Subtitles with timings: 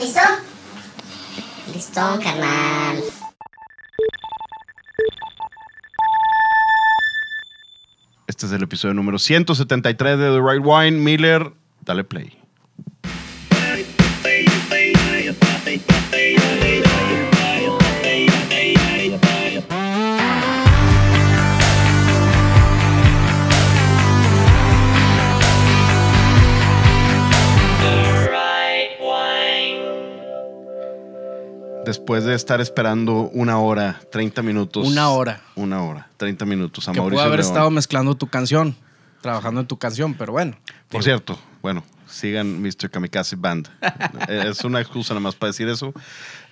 [0.00, 0.20] ¿Listo?
[1.74, 3.02] Listo, carnal.
[8.26, 10.92] Este es el episodio número 173 de The Right Wine.
[10.92, 11.52] Miller,
[11.84, 12.39] dale play.
[31.90, 34.86] Después de estar esperando una hora, 30 minutos.
[34.86, 35.40] Una hora.
[35.56, 36.88] Una hora, 30 minutos.
[36.88, 37.50] A Que Mauricio pudo haber León.
[37.50, 38.76] estado mezclando tu canción,
[39.20, 40.56] trabajando en tu canción, pero bueno.
[40.88, 42.90] Por cierto, bueno, sigan Mr.
[42.90, 43.68] Kamikaze Band.
[44.28, 45.92] Eh, es una excusa nada más para decir eso.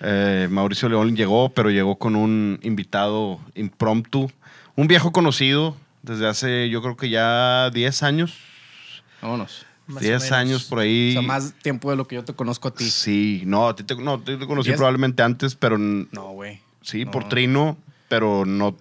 [0.01, 4.29] Eh, Mauricio León llegó, pero llegó con un invitado impromptu,
[4.75, 8.33] un viejo conocido desde hace yo creo que ya 10 años.
[9.21, 9.65] Vámonos.
[9.89, 10.31] Más o 10 menos.
[10.31, 11.13] años por O ahí.
[11.13, 12.89] sea, más tiempo de lo que yo te conozco a ti.
[12.89, 16.61] Sí, no, a ti te, no, te conocí probablemente antes, pero No, güey.
[16.81, 17.11] sí, No.
[17.11, 18.77] por Trino, pero no.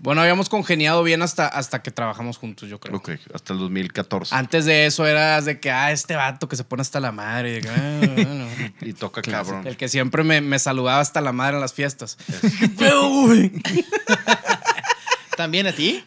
[0.00, 2.98] Bueno, habíamos congeniado bien hasta, hasta que trabajamos juntos, yo creo.
[2.98, 4.32] Ok, hasta el 2014.
[4.32, 7.58] Antes de eso eras de que, ah, este vato que se pone hasta la madre.
[7.60, 8.46] y ah, bueno.
[8.80, 9.66] Y toca cabrón.
[9.66, 12.16] El que siempre me, me saludaba hasta la madre en las fiestas.
[15.36, 16.04] ¿También a ti?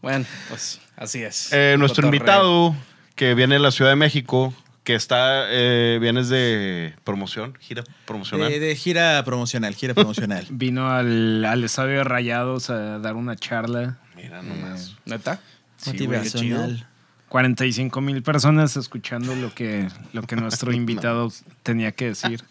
[0.00, 1.52] Bueno, pues así es.
[1.52, 2.74] Eh, nuestro invitado
[3.14, 8.50] que viene de la Ciudad de México, que está, eh, vienes de promoción, gira promocional.
[8.50, 10.46] De, de gira promocional, gira promocional.
[10.50, 13.98] Vino al, al estadio de Rayados a dar una charla.
[14.16, 14.96] Mira nomás.
[15.04, 15.40] ¿Neta?
[15.76, 16.58] Sí, güey, qué chido.
[16.58, 16.86] Motivacional.
[17.30, 22.42] 45 mil personas escuchando lo que, lo que nuestro invitado tenía que decir.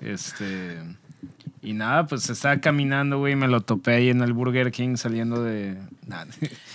[0.00, 0.78] Este.
[1.62, 5.44] Y nada, pues estaba caminando, güey, me lo topé ahí en el Burger King saliendo
[5.44, 5.76] de.
[6.06, 6.24] Nah,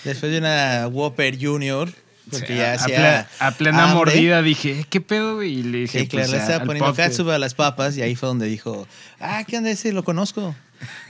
[0.05, 1.89] Después de una Whopper Junior,
[2.31, 3.95] porque ya a, hacía a plena hambre.
[4.13, 5.43] mordida dije, "¿Eh, ¿qué pedo?
[5.43, 8.01] Y le dije, Sí, claro, pues, le estaba al poniendo catsup a las papas y
[8.01, 8.87] ahí fue donde dijo,
[9.19, 9.91] ah, ¿qué onda ese?
[9.93, 10.55] Lo conozco.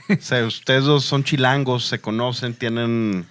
[0.08, 3.26] O sea, ustedes dos son chilangos, se conocen, tienen...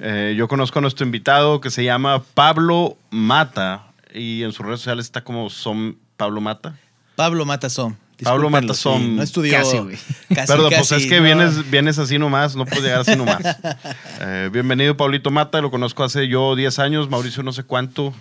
[0.00, 4.80] eh, yo conozco a nuestro invitado que se llama Pablo Mata y en sus redes
[4.80, 6.76] sociales está como son Pablo Mata.
[7.16, 7.96] Pablo Matazón.
[8.22, 9.00] Pablo Matazón.
[9.02, 9.52] sí, no estudió.
[9.54, 9.96] Casi, güey.
[10.34, 11.24] Casi, Perdón, pues es que no.
[11.24, 13.40] vienes, vienes así nomás, no puedes llegar así nomás.
[14.20, 18.14] Eh, bienvenido, Pablito Mata, lo conozco hace yo 10 años, Mauricio no sé cuánto.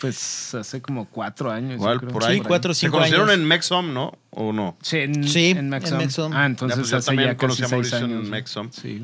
[0.00, 1.72] Pues hace como cuatro años.
[1.72, 2.10] yo Igual, creo.
[2.12, 2.38] por ahí.
[2.38, 3.40] Sí, cuatro o Se cinco conocieron años.
[3.40, 4.12] en Mexom, ¿no?
[4.30, 4.76] ¿O no?
[4.80, 6.32] Sí, en, Sí, en en.
[6.32, 8.28] Ah, entonces Ya, pues yo hace también ya conocí a Mauricio en años.
[8.28, 8.70] Maxom.
[8.72, 9.02] Sí,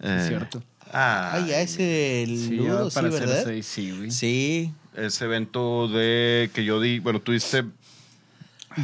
[0.00, 0.62] Eh, es cierto.
[0.92, 4.10] Ah, Ah, ya ese el Sí, ludo, ya sí, seis, sí, güey.
[4.12, 4.72] Sí.
[4.96, 7.64] ese evento de que yo di, bueno, tú diste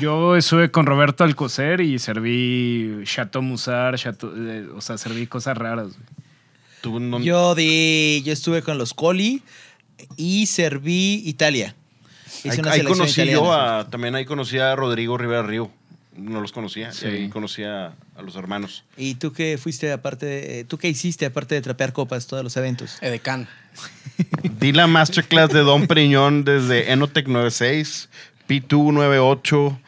[0.01, 5.57] Yo estuve con Roberto Alcocer y serví Chateau Musar, Chateau- eh, o sea, serví cosas
[5.57, 5.89] raras.
[6.81, 9.43] tú no- Yo di, yo estuve con los Coli
[10.17, 11.77] y serví Italia.
[12.39, 13.39] Hice ahí, una ahí selección conocí italiana.
[13.41, 15.71] yo a, también ahí conocí a Rodrigo Rivera Río.
[16.17, 17.07] No los conocía, Sí.
[17.07, 17.87] ahí conocí a,
[18.17, 18.85] a los hermanos.
[18.97, 22.57] ¿Y tú qué fuiste aparte, de- tú qué hiciste aparte de trapear copas todos los
[22.57, 22.99] eventos?
[23.01, 23.47] Edecán.
[24.59, 28.09] Di la masterclass de Don Priñón desde Enotec 96,
[28.49, 29.79] P2 98,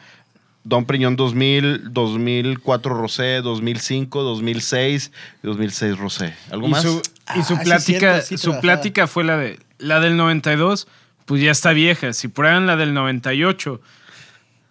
[0.65, 5.11] Don Priñón 2000, 2004 Rosé, 2005, 2006
[5.43, 6.33] y 2006 Rosé.
[6.51, 6.81] ¿Algo Y más?
[6.83, 10.87] su, Ah, y su sí, plática, sí su plática fue la de la del 92,
[11.25, 12.13] pues ya está vieja.
[12.13, 13.79] Si prueban la del 98,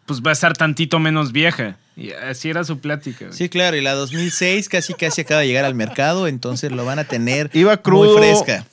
[0.06, 1.77] pues va a estar tantito menos vieja.
[1.97, 3.26] Y así era su plática.
[3.26, 3.37] güey.
[3.37, 6.99] Sí, claro, y la 2006 casi casi acaba de llegar al mercado, entonces lo van
[6.99, 8.19] a tener Iba crudo.
[8.19, 8.66] muy fresca.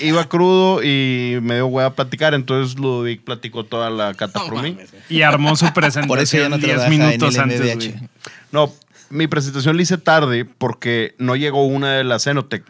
[0.00, 4.62] Iba crudo y me dio hueá a platicar, entonces Ludovic platicó toda la cata por
[4.62, 4.76] mí.
[5.08, 7.76] Y armó su Por eso ya presentación no 10 trabaja minutos en el antes.
[7.76, 8.08] Güey.
[8.52, 8.72] No,
[9.10, 12.64] mi presentación la hice tarde porque no llegó una de las Enotec.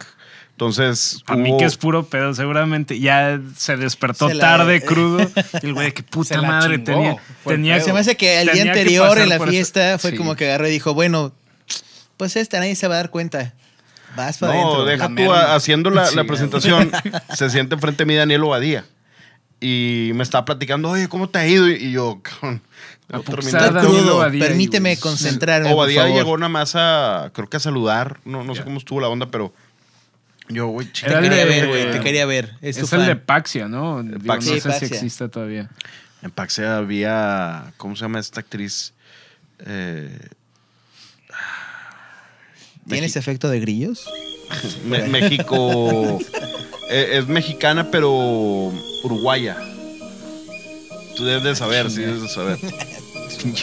[0.53, 5.21] Entonces, A mí que es puro pedo, seguramente ya se despertó Se la- tarde, crudo.
[5.63, 7.21] Y el güey, que puta Se la madre chingó.
[7.45, 7.81] tenía.
[7.81, 9.47] Se me hace que el día anterior en la eso.
[9.47, 10.17] fiesta fue Sí.
[10.17, 11.33] como que agarró y dijo, bueno,
[12.17, 13.55] pues esta nadie se va a dar cuenta.
[14.17, 14.85] Vas para No, adentro.
[14.85, 16.91] deja tú a- haciendo la, presentación.
[17.35, 18.85] se siente enfrente de mí Daniel Obadía.
[19.61, 21.69] Y me estaba platicando, oye, ¿cómo te ha ido?
[21.69, 22.21] Y yo,
[23.11, 23.21] A a.
[24.13, 26.17] Obadía, Permíteme concentrarme, por Obadía favor.
[26.17, 28.21] llegó nada más a, creo que a saludar.
[28.25, 29.53] No, no sé cómo estuvo la onda, pero
[30.49, 32.55] yo, güey, Te quería de- ver, güey, te quería ver.
[32.61, 33.09] Es, tu Es el fan.
[33.09, 34.03] de Paxia, ¿no?
[34.03, 34.53] Digo, Paxia.
[34.53, 34.87] no Sí, sé si Paxia.
[34.97, 35.69] existe todavía.
[36.23, 38.93] En Paxia había, ¿cómo se llama esta actriz?
[39.67, 40.17] Eh,
[42.89, 44.09] ¿Tienes Mexi- efecto de grillos?
[44.87, 46.19] Me- México.
[46.91, 48.11] eh, es mexicana, pero
[49.05, 49.57] uruguaya.
[51.17, 52.59] Tú debes de saber, sí, debes de saber.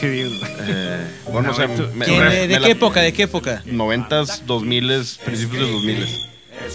[0.01, 3.01] Eh, bueno, o sea, No, tú- me- ¿Quién- me- ¿De, me de la- qué época?
[3.01, 3.61] ¿De qué época?
[3.65, 6.21] Noventas, dos miles, principios de dos miles.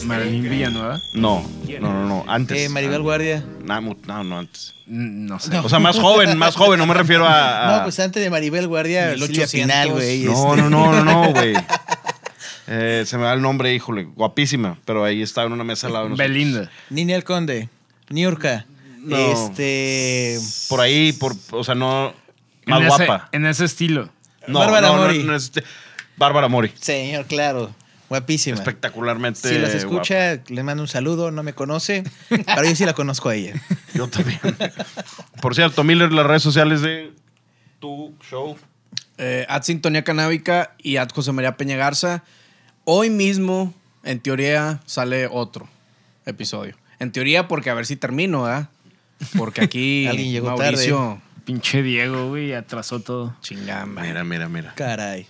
[0.05, 1.00] Marilyn Villanueva.
[1.14, 1.43] No,
[1.81, 2.25] no, no, no.
[2.29, 2.58] Antes.
[2.58, 3.43] Eh, Maribel Guardia.
[3.64, 4.75] No, mu- no, no, antes.
[4.87, 5.56] No sé.
[5.61, 6.79] O sea, más joven, más joven.
[6.79, 7.75] No me refiero a.
[7.75, 9.50] a- No, pues antes de Maribel Guardia, 1800.
[9.50, 10.25] Silvia Pinal, güey.
[10.25, 10.62] no, este.
[10.62, 11.55] no, no, no, no, güey.
[12.72, 14.05] Eh, se me da el nombre, híjole.
[14.05, 14.78] Guapísima.
[14.84, 16.28] Pero ahí estaba en una mesa al lado de nosotros.
[16.32, 16.70] Belinda.
[16.88, 17.69] Nini el Conde.
[18.11, 18.64] Niurka.
[18.99, 19.17] No.
[19.17, 20.38] Este.
[20.69, 22.14] Por ahí, por, o sea, no.
[22.67, 23.28] Más en ese- guapa.
[23.32, 24.08] en ese estilo.
[24.46, 25.22] No, Bárbara no, no, Mori.
[25.25, 25.64] no es este-
[26.17, 26.72] Bárbara Mori.
[26.81, 27.75] Señor, claro.
[28.08, 28.56] Guapísima.
[28.56, 29.49] Espectacularmente.
[29.49, 29.75] Si guapa.
[29.76, 31.31] escucha, le mando un saludo.
[31.31, 32.05] No me conoce.
[32.28, 33.55] Pero yo sí la conozco a ella.
[33.94, 34.38] Yo también.
[35.43, 37.12] Por cierto, Miller, las redes sociales de
[37.81, 38.56] tu show.
[39.19, 42.22] Eh, at Sintonía Canábica y at José María Peña Garza.
[42.92, 43.72] Hoy mismo,
[44.02, 45.69] en teoría, sale otro
[46.26, 46.75] episodio.
[46.98, 48.69] En teoría, porque a ver si termino, ¿verdad?
[49.38, 53.37] Porque aquí Alguien llegó Mauricio Pinche Diego, güey, atrasó todo.
[53.42, 54.02] chingamba.
[54.02, 54.75] Mira, mira, mira.
[54.75, 55.28] Caray.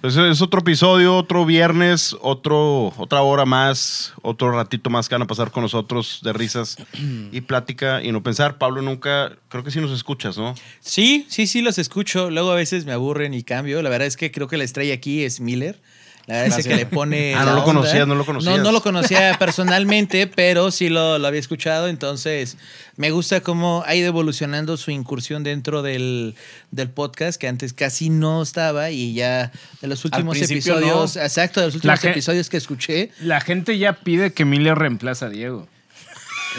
[0.00, 5.22] Pues es otro episodio, otro viernes, otro, otra hora más, otro ratito más que van
[5.22, 6.76] a pasar con nosotros de risas
[7.30, 8.58] y plática y no pensar.
[8.58, 10.56] Pablo nunca, creo que sí nos escuchas, ¿no?
[10.80, 12.30] Sí, sí, sí, los escucho.
[12.30, 13.80] Luego a veces me aburren y cambio.
[13.80, 15.80] La verdad es que creo que la estrella aquí es Miller.
[16.28, 17.34] La verdad es que le pone.
[17.34, 17.64] Ah, no la lo onda.
[17.64, 18.56] conocías, no lo conocías.
[18.58, 21.88] No, no lo conocía personalmente, pero sí lo, lo había escuchado.
[21.88, 22.58] Entonces,
[22.96, 26.34] me gusta cómo ha ido evolucionando su incursión dentro del,
[26.70, 28.90] del podcast, que antes casi no estaba.
[28.90, 31.22] Y ya de los últimos episodios, no.
[31.22, 33.10] exacto, de los últimos episodios que escuché.
[33.22, 35.66] La gente ya pide que Miller reemplaza a Diego.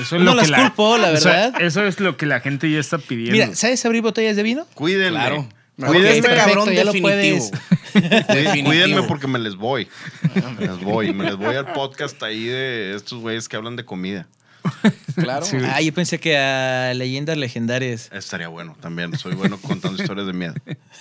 [0.02, 1.62] Eso es No lo las que la, culpo, la o sea, verdad.
[1.62, 3.34] eso es lo que la gente ya está pidiendo.
[3.34, 4.66] Mira, ¿sabes abrir botellas de vino?
[4.74, 5.12] Cuídenme.
[5.12, 5.48] Claro.
[5.88, 7.50] Cuídenme, perfecto, cabrón ya lo definitivo.
[8.68, 9.88] cuídenme porque me les voy.
[10.60, 11.14] Me les voy.
[11.14, 14.28] Me les voy al podcast ahí de estos güeyes que hablan de comida.
[15.16, 15.46] Claro.
[15.46, 15.58] Sí.
[15.64, 18.10] Ah, yo pensé que a leyendas legendarias.
[18.12, 19.18] Estaría bueno también.
[19.18, 20.54] Soy bueno contando historias de miedo.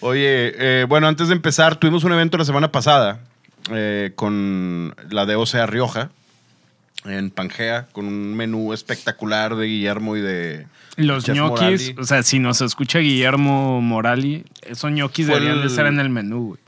[0.00, 3.20] Oye, eh, bueno, antes de empezar, tuvimos un evento la semana pasada
[3.70, 6.10] eh, con la de OCA Rioja
[7.04, 10.66] en Pangea, con un menú espectacular de Guillermo y de
[10.96, 11.94] Los Chef ñoquis, Morali.
[11.98, 16.00] o sea, si nos escucha Guillermo Morali, esos ñoquis Fue deberían el- de estar en
[16.00, 16.60] el menú, güey.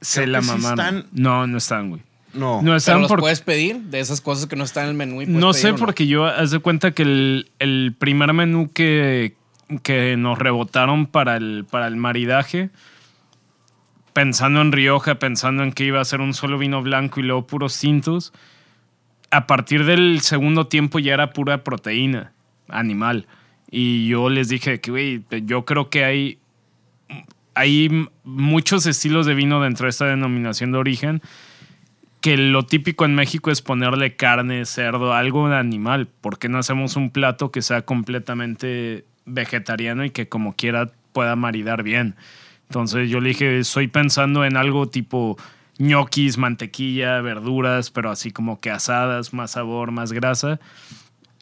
[0.00, 0.78] Se la sí mamaron.
[0.80, 1.06] están.
[1.12, 2.02] No, no están, güey.
[2.32, 4.90] No, No Pero están los por- puedes pedir de esas cosas que no están en
[4.90, 5.20] el menú.
[5.20, 8.70] Y No sé pedir, ¿o porque yo, haz de cuenta que el, el primer menú
[8.72, 9.34] que,
[9.82, 12.70] que nos rebotaron para el, para el maridaje,
[14.12, 17.46] pensando en Rioja, pensando en que iba a ser un solo vino blanco y luego
[17.46, 18.32] puros tintos,
[19.30, 22.32] a partir del segundo tiempo ya era pura proteína
[22.68, 23.26] animal.
[23.70, 26.38] Y yo les dije que, güey, yo creo que hay,
[27.54, 31.22] hay muchos estilos de vino dentro de esta denominación de origen
[32.20, 36.06] que lo típico en México es ponerle carne, cerdo, algo de animal.
[36.06, 41.34] ¿Por qué no hacemos un plato que sea completamente vegetariano y que como quiera pueda
[41.36, 42.16] maridar bien?
[42.68, 45.38] Entonces yo le dije, estoy pensando en algo tipo
[45.80, 50.60] ñoquis, mantequilla, verduras, pero así como que asadas, más sabor, más grasa.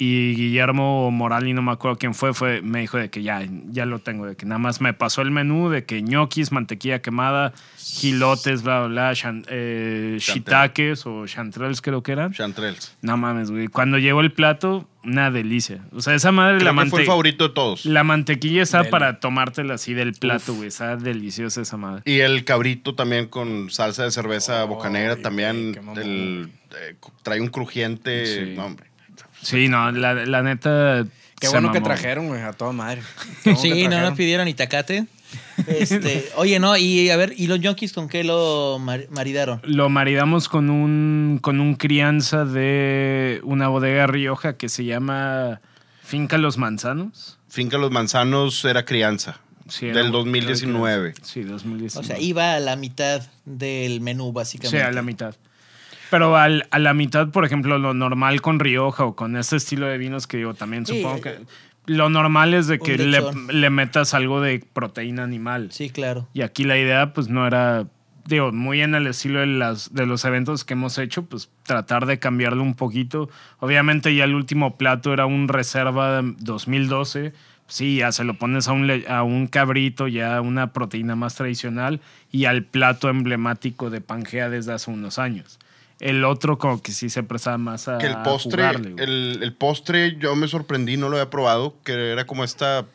[0.00, 3.84] Y Guillermo Morali, no me acuerdo quién fue, fue, me dijo de que ya, ya
[3.84, 7.52] lo tengo, de que nada más me pasó el menú de que ñoquis, mantequilla quemada,
[7.76, 12.32] gilotes, bla, bla, bla, shan- eh, shiitakes o chanterelles creo que eran.
[12.32, 12.96] Chantrels.
[13.02, 13.66] No mames, güey.
[13.66, 15.80] Cuando llegó el plato, una delicia.
[15.92, 17.84] O sea, esa madre, Creo la, que fue el favorito de todos.
[17.84, 20.68] la mantequilla está para tomártela así del plato, güey.
[20.68, 22.02] Está deliciosa esa madre.
[22.04, 25.74] Y el cabrito también con salsa de cerveza bocanegra Ay, también.
[25.96, 28.26] el, eh, trae un crujiente.
[28.26, 28.54] Sí.
[28.54, 28.86] No, hombre.
[29.42, 31.04] Sí, no, la, la neta.
[31.40, 33.02] Qué bueno que trajeron, güey, a toda madre.
[33.44, 35.06] Bueno Sí, no nos pidieron itacate.
[35.66, 39.60] Este, oye, no, y a ver, ¿y los yonkis con qué lo mar- maridaron?
[39.64, 45.60] Lo maridamos con un, con un crianza de una bodega rioja que se llama
[46.02, 47.38] Finca Los Manzanos.
[47.48, 49.40] Finca Los Manzanos era crianza.
[49.68, 51.14] Sí, era- del 2019.
[51.22, 52.00] Sí, 2019.
[52.00, 54.82] O sea, iba a la mitad del menú, Sí, básicamente.
[54.82, 55.34] a la mitad.
[56.10, 59.86] Pero al- a la mitad, por ejemplo, lo normal con Rioja o con este estilo
[59.86, 61.38] de vinos que yo también Sí, supongo eh, que...
[61.92, 65.68] Lo normal es de que le, le metas algo de proteína animal.
[65.72, 66.28] Sí, claro.
[66.34, 67.86] Y aquí la idea, pues, no era,
[68.26, 72.04] digo, muy en el estilo de, las, de los eventos que hemos hecho, pues, tratar
[72.04, 73.30] de cambiarlo un poquito.
[73.58, 77.32] Obviamente ya el último plato era un Reserva 2012.
[77.68, 82.00] Sí, ya se lo pones a un, a un cabrito, ya una proteína más tradicional,
[82.30, 85.58] y al plato emblemático de Pangea desde hace unos años.
[86.00, 89.52] El otro como que sí se prestaba más a Que el postre, jugarle, el, el
[89.52, 92.86] postre yo me sorprendí, no lo había probado, que era como esta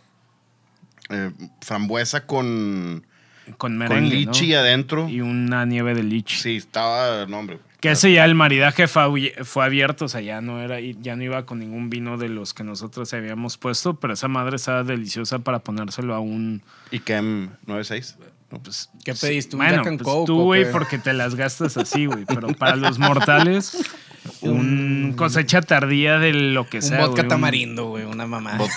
[1.10, 1.32] eh,
[1.62, 3.06] frambuesa con,
[3.46, 4.60] con con merengue, lichi ¿no?
[4.60, 5.10] adentro.
[5.10, 6.38] Y una nieve de lichi.
[6.38, 7.60] Sí, estaba, no hombre.
[7.82, 11.24] Que ese ya el maridaje fue, fue abierto, o sea, ya no era, ya no
[11.24, 15.40] iba con ningún vino de los que nosotros habíamos puesto, pero esa madre estaba deliciosa
[15.40, 18.16] para ponérselo a un ¿Y Kem 96?
[18.62, 19.56] Pues, ¿Qué pediste?
[19.56, 22.26] ¿Un Bueno, pues Coke tú, güey, porque te las gastas así, güey.
[22.26, 23.78] Pero para los mortales,
[24.42, 27.06] un cosecha tardía de lo que Un sea.
[27.06, 28.58] vodka tamarindo, güey, una mamá.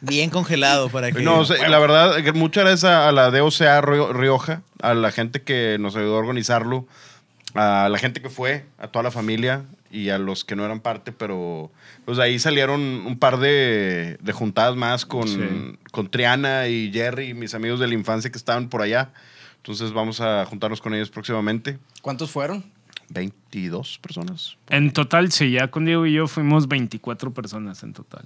[0.00, 1.22] Bien congelado para que.
[1.22, 5.42] No, o sea, la verdad, muchas gracias a, la DOCA Rio- Rioja, a la gente
[5.42, 6.86] que nos ayudó a organizarlo,
[7.54, 10.80] a la gente que fue, a toda la familia y a los que no eran
[10.80, 11.70] parte, pero
[12.06, 15.78] pues ahí salieron un par de, de juntadas más con, Sí.
[15.92, 19.12] con Triana y Jerry, mis amigos de la infancia que estaban por allá.
[19.58, 21.78] Entonces vamos a juntarnos con ellos próximamente.
[22.00, 22.64] ¿Cuántos fueron?
[23.10, 24.56] 22 personas.
[24.70, 28.24] En total, sí, ya con Diego y yo fuimos 24 personas en total.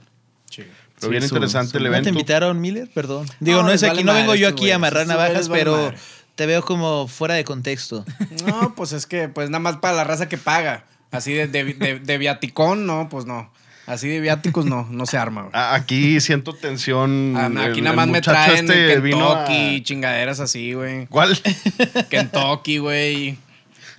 [0.50, 0.62] Sí.
[0.94, 2.08] Pero Sí, bien su- interesante su- el ¿No te evento.
[2.10, 2.88] invitaron, Miller?
[2.94, 3.26] Perdón.
[3.40, 5.76] Digo, No, no, es vale aquí, no vengo yo aquí a amarrar navajas, vale pero
[5.76, 5.98] madre.
[6.36, 8.04] te veo como fuera de contexto.
[8.46, 10.84] No, pues es que, pues nada más para la raza que paga.
[11.10, 13.50] Así de, de, de- de viaticón, no, pues no.
[13.86, 15.52] Así de viáticos no, no se arma, güey.
[15.54, 17.34] Aquí siento tensión.
[17.36, 21.06] Ah, aquí el nada más me traen este vino a- Kentucky, chingaderas así, güey.
[21.06, 21.38] ¿Cuál?
[22.10, 23.38] Kentucky, güey.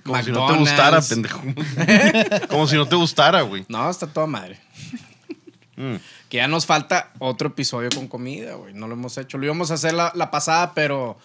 [0.04, 1.08] Como si no te gustara, McDonald's.
[1.08, 1.42] pendejo.
[2.48, 3.64] Como si no te gustara, güey.
[3.68, 4.58] No, está toda madre.
[5.76, 5.96] Mm.
[6.28, 8.74] Que ya nos falta otro episodio con comida, güey.
[8.74, 9.38] No lo hemos hecho.
[9.38, 11.18] Lo íbamos a hacer la, la pasada, pero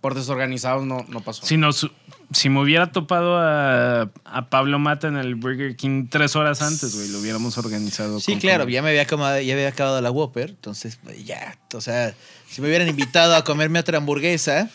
[0.00, 1.44] por desorganizados no, no pasó.
[1.46, 1.90] Si, nos,
[2.32, 6.94] si me hubiera topado a, a Pablo Mata en el Burger King tres horas antes,
[6.96, 8.20] güey, lo hubiéramos organizado.
[8.20, 11.80] Sí, claro, ya me había acabado, ya había acabado la Whopper, entonces pues, ya, o
[11.80, 12.14] sea,
[12.48, 14.70] si me hubieran invitado a comerme otra hamburguesa,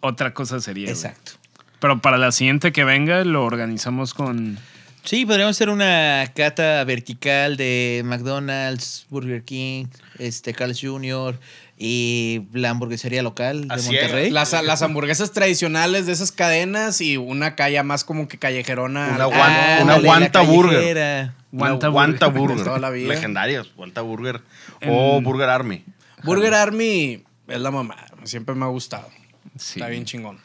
[0.00, 0.84] Otra cosa sería.
[0.86, 0.94] güey.
[0.94, 1.32] exacto.
[1.80, 4.58] Pero para la siguiente que venga, lo organizamos con.
[5.04, 9.86] Sí, podríamos hacer una cata vertical de McDonald's, Burger King,
[10.18, 11.38] este Carl's Jr.
[11.76, 14.30] y la hamburguesería local de Así Monterrey.
[14.30, 19.12] Las, las hamburguesas tradicionales de esas cadenas y una calle más como que callejerona.
[19.14, 20.72] Una Ah, guan- una guanta burger.
[20.76, 21.34] callejera.
[21.50, 22.64] Guanta Guanta Burger.
[22.64, 23.08] Burger.
[23.08, 23.68] Legendarias.
[23.76, 24.40] Guanta Burger.
[24.86, 25.84] O Burger Army.
[26.22, 27.96] Burger Army es la mamá.
[28.24, 29.08] Siempre me ha gustado.
[29.56, 29.78] Sí.
[29.80, 30.38] Está bien chingón.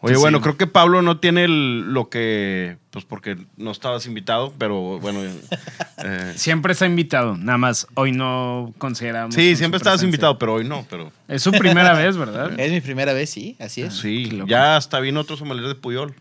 [0.00, 0.20] Oye, Sí.
[0.20, 2.76] bueno, creo que Pablo no tiene el- lo que.
[2.90, 5.20] Pues porque no estabas invitado, pero bueno.
[5.24, 9.34] eh, Siempre está invitado, nada más hoy no consideramos.
[9.34, 10.06] sí, siempre estabas presencia.
[10.06, 10.86] invitado, pero hoy no.
[10.88, 12.52] Pero Es su primera vez, ¿verdad?
[12.60, 13.94] Es mi primera vez, sí, así es.
[13.94, 16.14] sí, ya hasta vino otro sommelier de Puyol.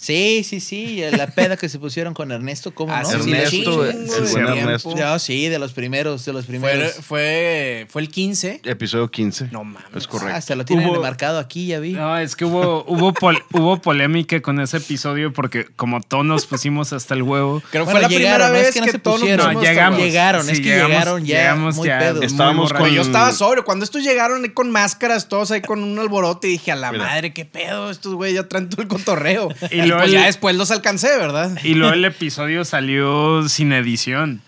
[0.00, 3.10] Sí, sí, sí, la peda que se pusieron con Ernesto, ¿cómo Ah, no?
[3.10, 4.06] sí, Sí, Ernesto, el
[4.38, 4.96] buen.
[4.96, 6.92] No, sí, de los primeros, de los Fue, primeros.
[7.04, 8.60] fue, fue el 15.
[8.64, 9.48] Episodio 15.
[9.50, 9.82] No mames.
[9.96, 10.32] Es correcto.
[10.32, 11.94] Ah, hasta lo tienen Hubo- marcado aquí, ya vi.
[11.94, 16.46] No, es que hubo, hubo, pol- hubo polémica con ese episodio porque como todos nos
[16.46, 17.60] pusimos hasta el huevo.
[17.72, 19.20] Creo que Bueno, fue la llegaron, primera es vez que que, no se todos nos
[19.22, 19.46] pusieron.
[19.46, 19.98] pusimos No, hasta llegamos.
[20.00, 21.98] Llegaron, es Sí, que llegamos- llegaron ya llegamos muy ya.
[21.98, 22.24] pedos.
[22.24, 23.64] Estábamos muy con- yo estaba sobrio.
[23.64, 26.92] Cuando estos llegaron ahí con máscaras, todos ahí con un alborote, y dije, a la
[26.92, 27.04] Mira.
[27.04, 29.48] madre, qué pedo, estos güeyes ya traen todo el cotorreo.
[29.72, 31.56] Y Y, pues el- ya después los alcancé, ¿verdad?
[31.64, 34.40] Y luego el episodio salió sin edición.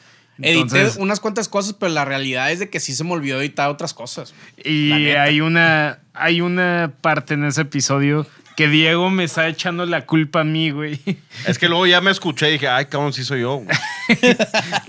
[0.43, 3.41] Edité Entonces, unas cuantas cosas, pero la realidad es de que sí se me olvidó
[3.41, 4.33] editar otras cosas.
[4.65, 10.07] Y hay una, hay una parte en ese episodio que Diego me está echando la
[10.07, 10.99] culpa a mí, güey.
[11.47, 13.57] Es que luego ya me escuché y dije, ay, cabrón, sí soy yo.
[13.57, 13.69] güey".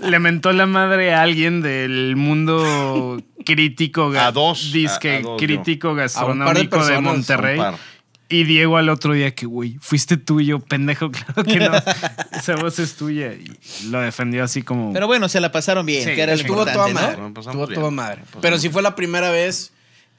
[0.00, 4.10] Le mentó la madre a alguien del mundo crítico.
[4.18, 5.46] A dos, Disque a- a dos, yo.
[5.46, 7.60] crítico par de gastronómico de, personas, Monterrey.
[8.32, 11.72] Y Diego al otro día que, güey, fuiste tú y yo, pendejo, claro que no.
[12.36, 13.32] Esa voz es tuya.
[13.34, 14.92] Y lo defendió así como...
[14.92, 17.16] Pero bueno, se la pasaron bien, Sí, que era lo Estuvo toda madre.
[17.18, 17.28] ¿no?
[17.30, 17.40] ¿no?
[17.40, 18.22] Estuvo toda madre.
[18.40, 19.72] Pero sí fue la primera vez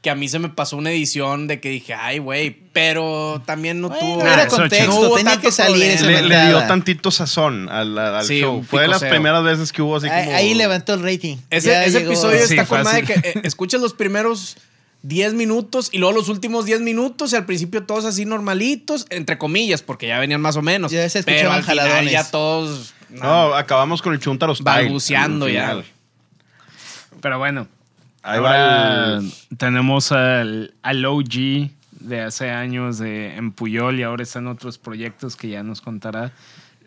[0.03, 3.79] que a mí se me pasó una edición de que dije, ay, güey, pero también
[3.79, 4.21] no Bueno, tuvo.
[4.27, 6.05] era eso, contexto, no hubo tenía que salir esa.
[6.05, 8.63] Le, le dio tantito sazón al, al- Sí, show.
[8.69, 10.37] Fue de las primeras veces que hubo así Ahí, como.
[10.37, 11.37] ahí levantó el rating.
[11.49, 14.57] Ese, ese episodio Sí, está con madre que eh, escuchas los primeros
[15.03, 19.37] 10 minutos y luego los últimos 10 minutos y al principio todos así normalitos, entre
[19.37, 20.91] comillas, porque ya venían más o menos.
[20.91, 22.11] Ya se pero escuchaban al final jaladones.
[22.11, 22.93] ya todos...
[23.09, 24.53] No, acabamos con el Chuntaro.
[24.61, 25.83] Balbuceando al ya.
[27.21, 27.67] Pero bueno.
[28.23, 29.33] Ahí ahora va el.
[29.57, 35.35] Tenemos al, al OG de hace años de, en Puyol y ahora están otros proyectos
[35.35, 36.31] que ya nos contará.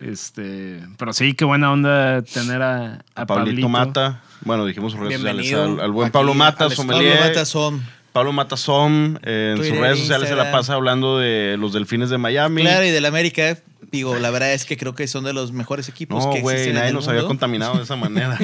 [0.00, 3.68] Este, pero sí, qué buena onda tener a, a, A Pablito Pablito.
[3.68, 4.22] Mata.
[4.42, 5.42] Bueno, dijimos redes sociales.
[5.48, 7.14] Bienvenido Al, al buen aquí Pablo Mata, al sommelier.
[7.14, 7.95] Pablo Matazón.
[8.16, 9.18] Pablo Mata Som.
[9.24, 12.62] eh, en sus redes sociales se la pasa hablando de los delfines de Miami.
[12.62, 13.58] Claro, y del América,
[13.92, 16.68] digo, la verdad es que creo que son de los mejores equipos No, que existen
[16.70, 18.38] en nadie el nos había contaminado de esa manera.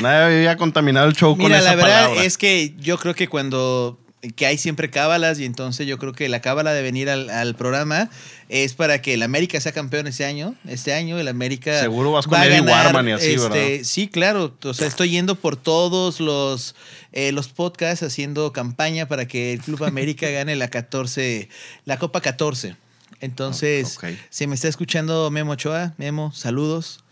[0.00, 2.24] nadie había contaminado el show con Mira, esa la verdad palabra.
[2.24, 3.98] es que yo creo que cuando
[4.36, 7.54] que hay siempre cábalas y entonces yo creo que la cábala de venir al, al
[7.54, 8.10] programa
[8.50, 10.54] es para que el América sea campeón este año.
[10.68, 13.84] Este año el América Seguro vas con va Eddie Warman y así, este, ¿verdad?
[13.84, 14.54] Sí, claro.
[14.62, 16.74] O sea, estoy yendo por todos los,
[17.12, 21.48] eh, los podcasts haciendo campaña para que el Club América gane la 14,
[21.84, 22.76] la Copa 14.
[23.20, 24.14] Entonces, Ah, ok.
[24.30, 27.04] si me está escuchando Memo Ochoa, Memo, saludos.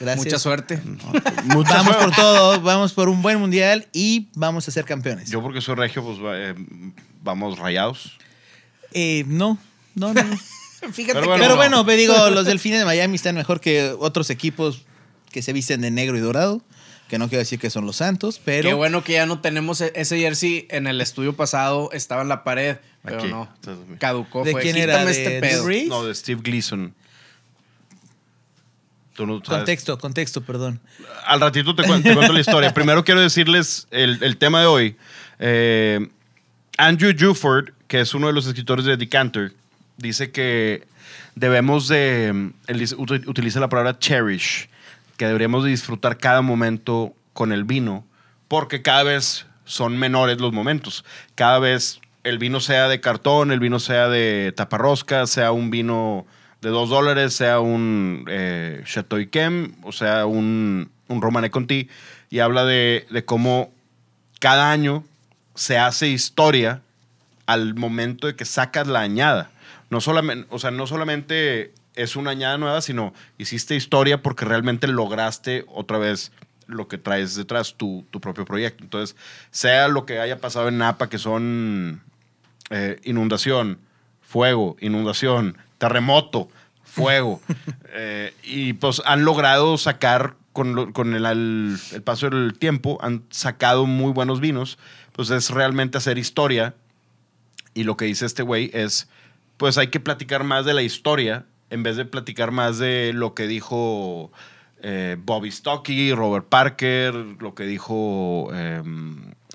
[0.00, 0.24] Gracias.
[0.24, 0.80] Mucha suerte.
[1.44, 2.04] Mucha Vamos suerte.
[2.06, 5.30] por todo, vamos por un buen mundial y vamos a ser campeones.
[5.30, 6.54] Yo porque soy regio, pues eh,
[7.22, 8.18] vamos rayados.
[8.92, 9.58] Eh, no,
[9.94, 10.22] no, no.
[10.92, 11.56] Fíjate Pero bueno, Pero no.
[11.56, 14.82] bueno, me digo, los delfines de Miami están mejor que otros equipos
[15.30, 16.62] que se visten de negro y dorado.
[17.10, 18.68] Que no quiero decir que son los Santos, pero.
[18.68, 22.28] Qué bueno que ya no tenemos e- ese jersey en el estudio pasado, estaba en
[22.28, 23.28] la pared, pero Aquí.
[23.28, 23.48] no.
[23.98, 24.62] Caducó, ¿De fue.
[24.62, 25.04] quién era?
[25.04, 25.66] ¿De este pedo.
[25.88, 26.94] No, de Steve Gleason.
[29.14, 29.48] Tú no sabes.
[29.58, 30.80] Contexto, contexto, perdón.
[31.26, 32.72] Al ratito te, cuen- te cuento la historia.
[32.74, 34.96] Primero quiero decirles el, el tema de hoy.
[35.40, 36.08] Eh,
[36.78, 39.52] Andrew Juford, que es uno de los escritores de Decanter,
[39.98, 40.86] dice que
[41.34, 42.28] debemos de,
[42.68, 44.69] él dice- ut- utiliza la palabra cherish,
[45.20, 48.06] que deberíamos de disfrutar cada momento con el vino,
[48.48, 51.04] porque cada vez son menores los momentos.
[51.34, 56.24] Cada vez el vino sea de cartón, el vino sea de taparrosca, sea un vino
[56.62, 61.90] de dos dólares, sea un eh, Chateau Yquem, o sea un, un Romané Conti,
[62.30, 63.70] y habla de, de cómo
[64.38, 65.04] cada año
[65.54, 66.80] se hace historia
[67.44, 69.50] al momento de que sacas la añada.
[69.90, 74.86] No solamente, o sea, no solamente es una añada nueva, sino hiciste historia porque realmente
[74.86, 76.32] lograste otra vez
[76.66, 78.84] lo que traes detrás, tu, tu propio proyecto.
[78.84, 79.16] Entonces,
[79.50, 82.00] sea lo que haya pasado en Napa, que son
[82.70, 83.78] eh, inundación,
[84.22, 86.48] fuego, inundación, terremoto,
[86.84, 87.40] fuego,
[87.92, 92.98] eh, y pues han logrado sacar con, lo- con el, al- el paso del tiempo,
[93.02, 94.78] han sacado muy buenos vinos,
[95.12, 96.74] pues es realmente hacer historia
[97.74, 99.08] y lo que dice este güey es,
[99.56, 103.34] pues hay que platicar más de la historia en vez de platicar más de lo
[103.34, 104.30] que dijo
[104.82, 108.82] eh, Bobby Stocky, Robert Parker, lo que dijo eh,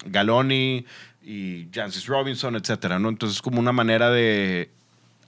[0.06, 0.86] Galoni
[1.24, 3.10] y Jancis Robinson, etcétera, ¿no?
[3.10, 4.70] Entonces es como una manera de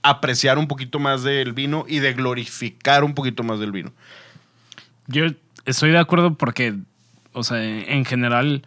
[0.04, 3.92] apreciar un poquito más del vino y de glorificar un poquito más del vino.
[5.08, 5.26] Yo
[5.66, 6.76] estoy de acuerdo porque,
[7.34, 8.64] o sea, en general,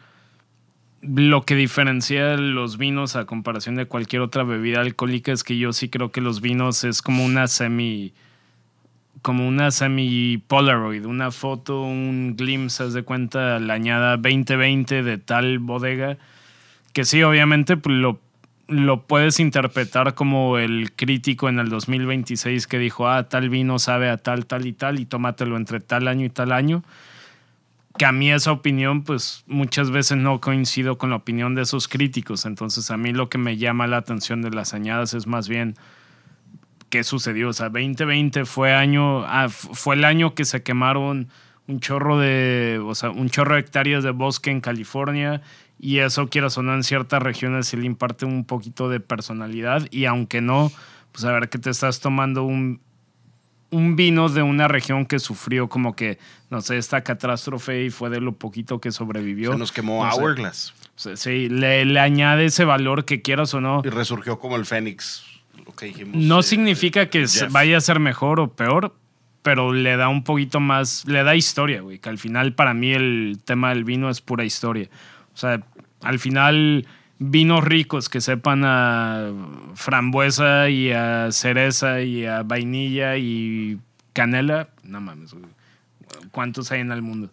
[1.02, 5.72] lo que diferencia los vinos a comparación de cualquier otra bebida alcohólica es que yo
[5.72, 8.12] sí creo que los vinos es como una semi
[9.22, 15.18] como una semi Polaroid, una foto, un glimpse, haz de cuenta, la añada 2020 de
[15.18, 16.16] tal bodega,
[16.94, 18.18] que sí, obviamente pues, lo,
[18.68, 24.08] lo puedes interpretar como el crítico en el 2026 que dijo, ah, tal vino sabe
[24.08, 26.82] a tal, tal y tal, y tómatelo entre tal año y tal año.
[27.98, 31.88] Que a mí esa opinión, pues muchas veces no coincido con la opinión de esos
[31.88, 32.46] críticos.
[32.46, 35.76] Entonces, a mí lo que me llama la atención de las añadas es más bien
[36.88, 37.48] qué sucedió.
[37.48, 41.28] O sea, 2020 fue año, ah, fue el año que se quemaron
[41.70, 45.40] un chorro de, o sea, un chorro de hectáreas de bosque en California
[45.78, 50.04] y eso quiero sonar en ciertas regiones sí le imparte un poquito de personalidad y
[50.04, 50.70] aunque no,
[51.12, 52.80] pues a ver que te estás tomando un,
[53.70, 56.18] un vino de una región que sufrió como que,
[56.50, 59.52] no sé, esta catástrofe y fue de lo poquito que sobrevivió.
[59.52, 60.12] Se nos quemó No.
[60.14, 63.80] Hourglass Sí, Sí, le, le añade ese valor que quieras o no.
[63.84, 65.24] y resurgió como el Fénix,
[65.64, 66.16] lo que dijimos.
[66.16, 67.50] No eh, significa que Jeff.
[67.50, 68.94] vaya a ser mejor o peor,
[69.42, 71.98] pero le da un poquito más, le da historia, güey.
[72.00, 74.90] Que al final para mí el tema del vino es pura historia.
[75.32, 75.62] O sea,
[76.02, 76.86] al final
[77.20, 79.30] vinos ricos que sepan a
[79.74, 83.78] frambuesa y a cereza y a vainilla y
[84.14, 85.36] canela, no mames.
[86.32, 87.30] ¿Cuántos hay en el mundo?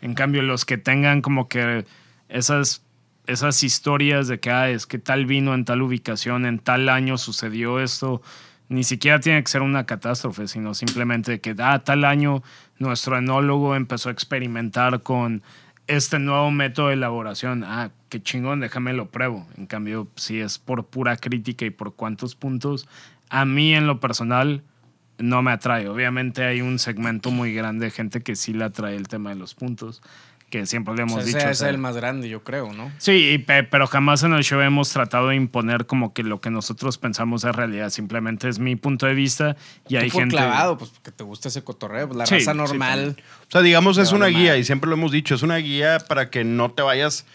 [0.00, 1.84] En cambio, los que tengan como que
[2.30, 2.82] esas,
[3.26, 7.18] esas historias de que ah, es que tal vino en tal ubicación, en tal año
[7.18, 8.22] sucedió esto,
[8.70, 12.42] ni siquiera tiene que ser una catástrofe, sino simplemente que ah, tal año
[12.78, 15.42] nuestro enólogo empezó a experimentar con
[15.88, 17.64] este nuevo método de elaboración.
[17.64, 19.46] Ah, qué chingón, déjame lo pruebo.
[19.56, 22.88] En cambio, si es por pura crítica y por cuántos puntos,
[23.28, 24.62] a mí en lo personal
[25.18, 25.88] no me atrae.
[25.88, 29.36] Obviamente hay un segmento muy grande de gente que sí le atrae el tema de
[29.36, 30.02] los puntos,
[30.50, 31.38] que siempre le O hemos sea, dicho.
[31.38, 32.92] ese o es sea, el más grande, yo creo, ¿no?
[32.98, 36.98] Sí, pero jamás en el show hemos tratado de imponer como que lo que nosotros
[36.98, 37.90] pensamos es realidad.
[37.90, 39.56] Simplemente es mi punto de vista
[39.88, 40.36] y hay por gente.
[40.36, 42.06] clavado, pues porque te gusta ese cotorreo.
[42.08, 43.16] pues, La Sí, raza sí, normal.
[43.48, 46.30] O sea, digamos, es una guía y siempre lo hemos dicho, es una guía para
[46.30, 47.26] que no te vayas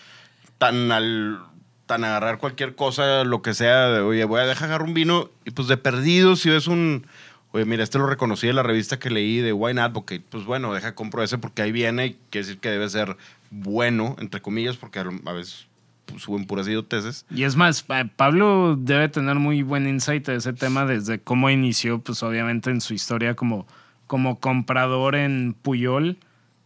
[0.61, 1.39] tan al
[1.87, 5.29] tan agarrar cualquier cosa, lo que sea, de, oye, voy a dejar agarrar un vino
[5.43, 7.07] y pues de perdido si ves un
[7.51, 10.71] oye, mira, este lo reconocí de la revista que leí de Wine Advocate, pues bueno,
[10.73, 13.17] deja compro ese porque ahí viene y quiere decir que debe ser
[13.49, 15.67] bueno, entre comillas, porque a veces
[16.05, 17.25] pues, suben puras idioteces.
[17.31, 21.49] Y es más, pa- Pablo debe tener muy buen insight de ese tema desde cómo
[21.49, 23.67] inició, pues obviamente en su historia como,
[24.07, 26.17] como comprador en Puyol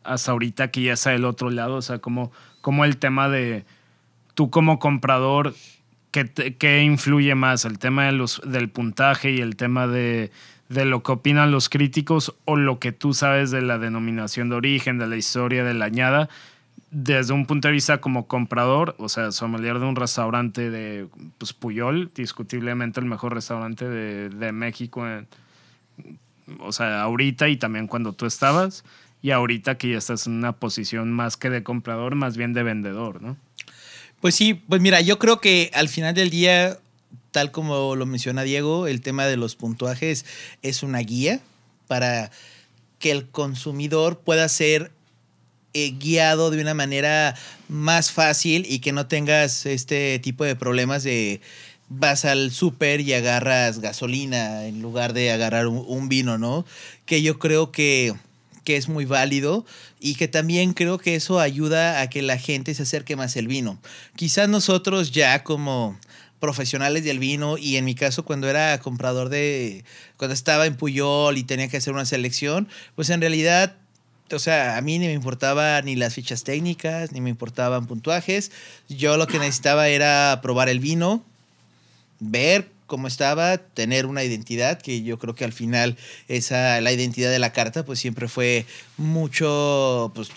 [0.03, 1.77] hasta ahorita que ya está del otro lado.
[1.77, 2.31] O sea, como,
[2.61, 3.65] como el tema de
[4.35, 5.55] tú como comprador,
[6.11, 6.25] ¿qué,
[6.57, 7.65] qué influye más?
[7.65, 10.31] El tema de los, del puntaje y el tema de,
[10.69, 14.55] de lo que opinan los críticos o lo que tú sabes de la denominación de
[14.55, 16.29] origen, de la historia de la añada,
[16.91, 21.53] desde un punto de vista como comprador, o sea, sommelier de un restaurante de pues,
[21.53, 25.05] Puyol, discutiblemente el mejor restaurante de, de México,
[26.59, 28.85] o sea, ahorita y también cuando tú estabas,
[29.21, 32.63] y ahorita que ya estás en una posición más que de comprador, más bien de
[32.63, 33.37] vendedor, ¿no?
[34.25, 36.79] Pues sí, pues mira, yo creo que al final del día,
[37.29, 40.25] tal como lo menciona Diego, el tema de los puntuajes
[40.63, 41.41] es una guía
[41.85, 42.31] para
[42.97, 44.91] que el consumidor pueda ser
[45.75, 47.35] eh, guiado de una manera
[47.67, 51.39] más fácil y que no tengas este tipo de problemas de
[51.89, 56.65] vas al súper y agarras gasolina en lugar de agarrar un, un vino, ¿no?
[57.05, 58.15] Que yo creo que,
[58.65, 59.65] que es muy válido
[60.01, 63.47] y que también creo que eso ayuda a que la gente se acerque más al
[63.47, 63.79] vino.
[64.17, 65.97] Quizás nosotros ya como
[66.41, 69.85] profesionales del vino y en mi caso cuando era comprador de
[70.17, 73.77] cuando estaba en Puyol y tenía que hacer una selección, pues en realidad
[74.31, 78.51] o sea, a mí ni me importaba ni las fichas técnicas, ni me importaban puntuajes.
[78.89, 81.23] Yo lo que necesitaba era probar el vino,
[82.19, 87.31] ver cómo estaba, tener una identidad, que yo creo que al final esa, la identidad
[87.31, 88.65] de la carta, pues siempre fue
[88.97, 90.29] mucho, pues,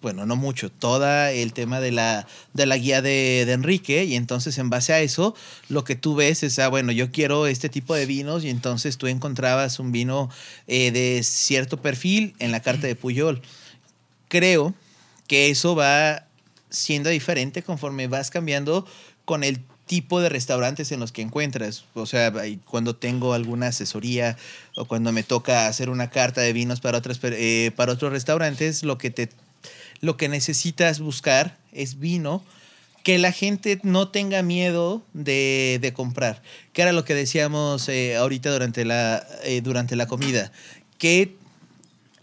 [0.00, 4.14] bueno, no mucho, toda el tema de la, de la guía de, de Enrique, y
[4.14, 5.34] entonces en base a eso,
[5.68, 8.98] lo que tú ves es, ah, bueno, yo quiero este tipo de vinos, y entonces
[8.98, 10.30] tú encontrabas un vino
[10.66, 13.42] eh, de cierto perfil en la carta de Puyol.
[14.28, 14.74] Creo
[15.26, 16.24] que eso va
[16.70, 18.86] siendo diferente conforme vas cambiando
[19.24, 21.84] con el tipo de restaurantes en los que encuentras.
[21.94, 22.32] O sea,
[22.66, 24.36] cuando tengo alguna asesoría
[24.76, 28.84] o cuando me toca hacer una carta de vinos para, otras, eh, para otros restaurantes,
[28.84, 29.30] lo que, te,
[30.00, 32.44] lo que necesitas buscar es vino
[33.02, 36.42] que la gente no tenga miedo de, de comprar.
[36.72, 40.52] Que era lo que decíamos eh, ahorita durante la, eh, durante la comida.
[40.98, 41.34] Que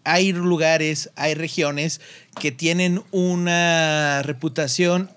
[0.04, 2.00] hay lugares, hay regiones
[2.40, 5.10] que tienen una reputación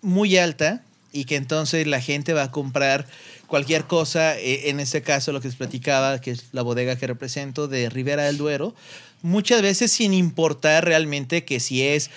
[0.00, 3.06] muy alta y que entonces la gente va a comprar
[3.46, 7.06] cualquier cosa, eh, en este caso lo que les platicaba, que es la bodega que
[7.06, 8.74] represento de Ribera del Duero,
[9.22, 12.10] muchas veces sin importar realmente que si es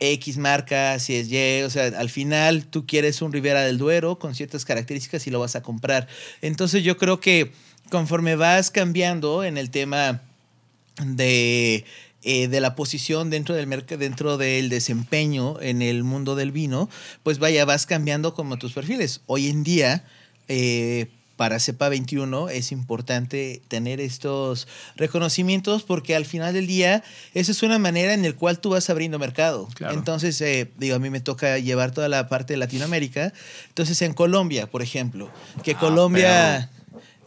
[0.00, 4.18] X marca, si es Y, o sea, al final tú quieres un Ribera del Duero
[4.18, 6.06] con ciertas características y lo vas a comprar.
[6.42, 7.52] Entonces yo creo que
[7.90, 10.22] conforme vas cambiando en el tema
[11.02, 11.84] de,
[12.24, 16.88] eh, de la posición dentro del mercado, dentro del desempeño en el mundo del vino,
[17.22, 19.20] pues vaya, vas cambiando como tus perfiles.
[19.26, 20.04] Hoy en día,
[20.48, 27.02] eh, para CEPA 21 es importante tener estos reconocimientos porque al final del día
[27.34, 29.68] esa es una manera en la cual tú vas abriendo mercado.
[29.74, 29.94] Claro.
[29.94, 33.32] Entonces, eh, digo, a mí me toca llevar toda la parte de Latinoamérica.
[33.68, 35.30] Entonces, en Colombia, por ejemplo,
[35.62, 36.70] que Ah, Colombia,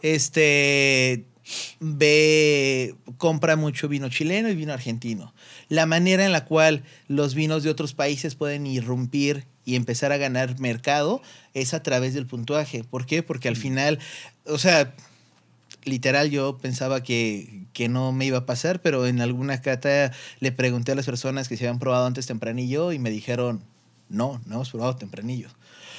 [0.02, 1.24] este,
[1.80, 5.34] ve, compra mucho vino chileno y vino argentino.
[5.68, 10.16] La manera en la cual los vinos de otros países pueden irrumpir y empezar a
[10.16, 11.22] ganar mercado
[11.54, 12.84] es a través del puntuaje.
[12.84, 13.22] ¿Por qué?
[13.22, 13.98] Porque al final,
[14.46, 14.94] o sea,
[15.84, 20.52] literal yo pensaba que, que no me iba a pasar, pero en alguna cata le
[20.52, 23.62] pregunté a las personas que se habían probado antes tempranillo y me dijeron,
[24.08, 25.48] no, no hemos probado tempranillo.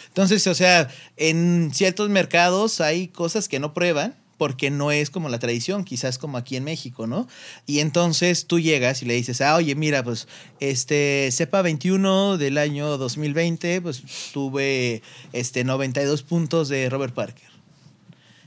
[0.08, 5.28] Entonces, o sea, en ciertos mercados hay cosas que no prueban porque no es como
[5.28, 7.28] la tradición, quizás como aquí en México, ¿no?
[7.68, 10.30] Y entonces tú llegas y le dices, ah, oye, mira, pues
[10.62, 14.02] este CEPA 21 del año 2020, pues
[14.34, 17.50] tuve este 92 puntos de Robert Parker.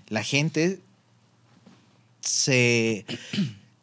[0.08, 0.80] La gente
[2.20, 3.04] se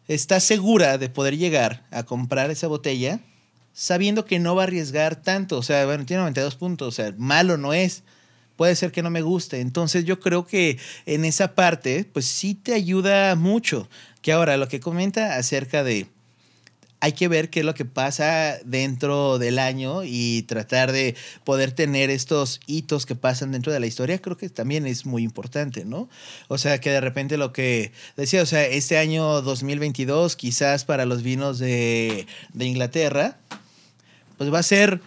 [0.07, 3.19] está segura de poder llegar a comprar esa botella
[3.71, 5.59] sabiendo que no va a arriesgar tanto.
[5.59, 8.01] O sea, bueno, tiene 92 puntos, o sea, malo no es.
[8.59, 9.61] Puede ser que no me guste.
[9.61, 13.87] Entonces yo creo que en esa parte, pues sí te ayuda mucho.
[14.21, 16.07] Que ahora lo que comenta acerca de
[16.99, 21.71] hay que ver qué es lo que pasa dentro del año y tratar de poder
[21.71, 25.85] tener estos hitos que pasan dentro de la historia, creo que también es muy importante,
[25.85, 26.09] ¿no?
[26.49, 31.05] O sea, que de repente lo que decía, o sea, este año 2022, quizás para
[31.05, 33.37] los vinos de, de Inglaterra,
[34.37, 34.99] pues va a ser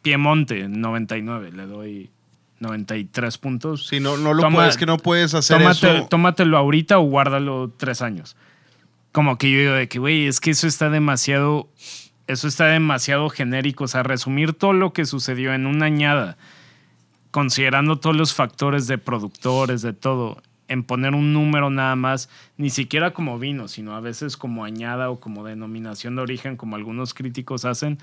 [0.00, 2.10] Piemonte, 99, le doy
[2.60, 3.86] 93 puntos.
[3.88, 6.06] Sí, no, no lo Toma- puedes, que no puedes hacer Tómate- eso.
[6.08, 8.36] Tómatelo ahorita o guárdalo tres años.
[9.12, 11.68] Como que yo digo de que, güey, es que eso está demasiado,
[12.28, 13.84] eso está demasiado genérico.
[13.84, 16.36] O sea, resumir todo lo que sucedió en una añada,
[17.30, 22.70] considerando todos los factores de productores, de todo, en poner un número nada más, ni
[22.70, 27.14] siquiera como vino, sino a veces como añada o como denominación de origen, como algunos
[27.14, 27.98] críticos hacen,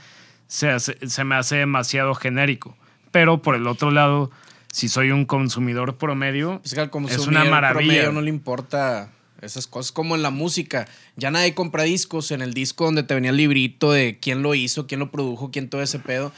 [0.47, 2.75] se, hace- se me hace demasiado genérico.
[3.11, 4.31] Pero por el otro lado,
[4.71, 7.93] si soy un consumidor promedio, Es que al es una maravilla.
[7.93, 9.09] promedio no le importa
[9.41, 9.91] esas cosas.
[9.91, 10.87] Como en la música.
[11.15, 12.31] Ya nadie compra discos.
[12.31, 15.51] En el disco donde te venía el librito de quién lo hizo, quién lo produjo,
[15.51, 16.31] quién todo ese pedo.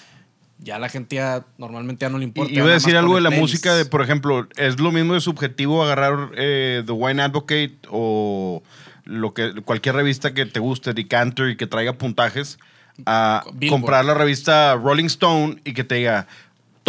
[0.61, 2.51] Ya la gente ya normalmente ya no le importa.
[2.51, 5.21] Y iba a decir algo de la música, de, por ejemplo, es lo mismo de
[5.21, 8.61] subjetivo agarrar eh, The Wine Advocate o
[9.05, 12.59] lo que, cualquier revista que te guste, Decanter, y que traiga puntajes,
[13.05, 13.69] a Billboard.
[13.69, 16.27] comprar la revista Rolling Stone y que te diga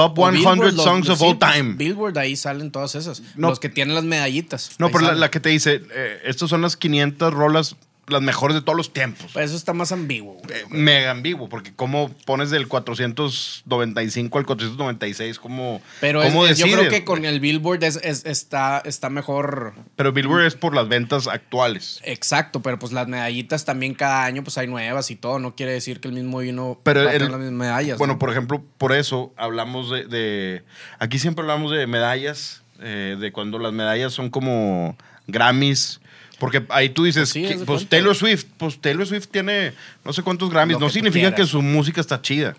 [0.09, 1.75] Top O 100 Billboard, Songs los- of All Time.
[1.75, 3.23] Billboard, ahí salen todas esas.
[3.37, 3.49] No.
[3.51, 4.71] Los que tienen las medallitas.
[4.79, 8.57] No, pero la, la que te dice, eh, estas son las 500 rolas, las mejores
[8.57, 9.31] de todos los tiempos.
[9.33, 10.35] Pues eso está más ambiguo.
[10.35, 10.59] güey.
[10.59, 16.67] Eh, mega ambiguo, porque cómo pones del 495 al 496, ¿cómo, Pero cómo es- yo
[16.67, 19.75] creo que con el Billboard es- es- está, está mejor.
[19.97, 22.01] Pero Billboard es por las ventas actuales.
[22.05, 25.39] Exacto, pero pues las medallitas también cada año pues hay nuevas y todo.
[25.39, 27.99] No quiere decir que el mismo vino Pero va a el- tener las mismas medallas.
[27.99, 28.19] Bueno, ¿no?
[28.19, 30.65] por ejemplo, por eso hablamos de, de-
[30.99, 36.01] Aquí siempre hablamos de medallas, eh, de cuando las medallas son como Grammys.
[36.41, 37.89] Porque ahí tú dices, Pues sí, que- pues.
[37.89, 39.73] Taylor Swift, pues Taylor Swift tiene
[40.05, 40.75] no sé cuántos Grammys.
[40.75, 42.57] Lo No que significa que su música está chida.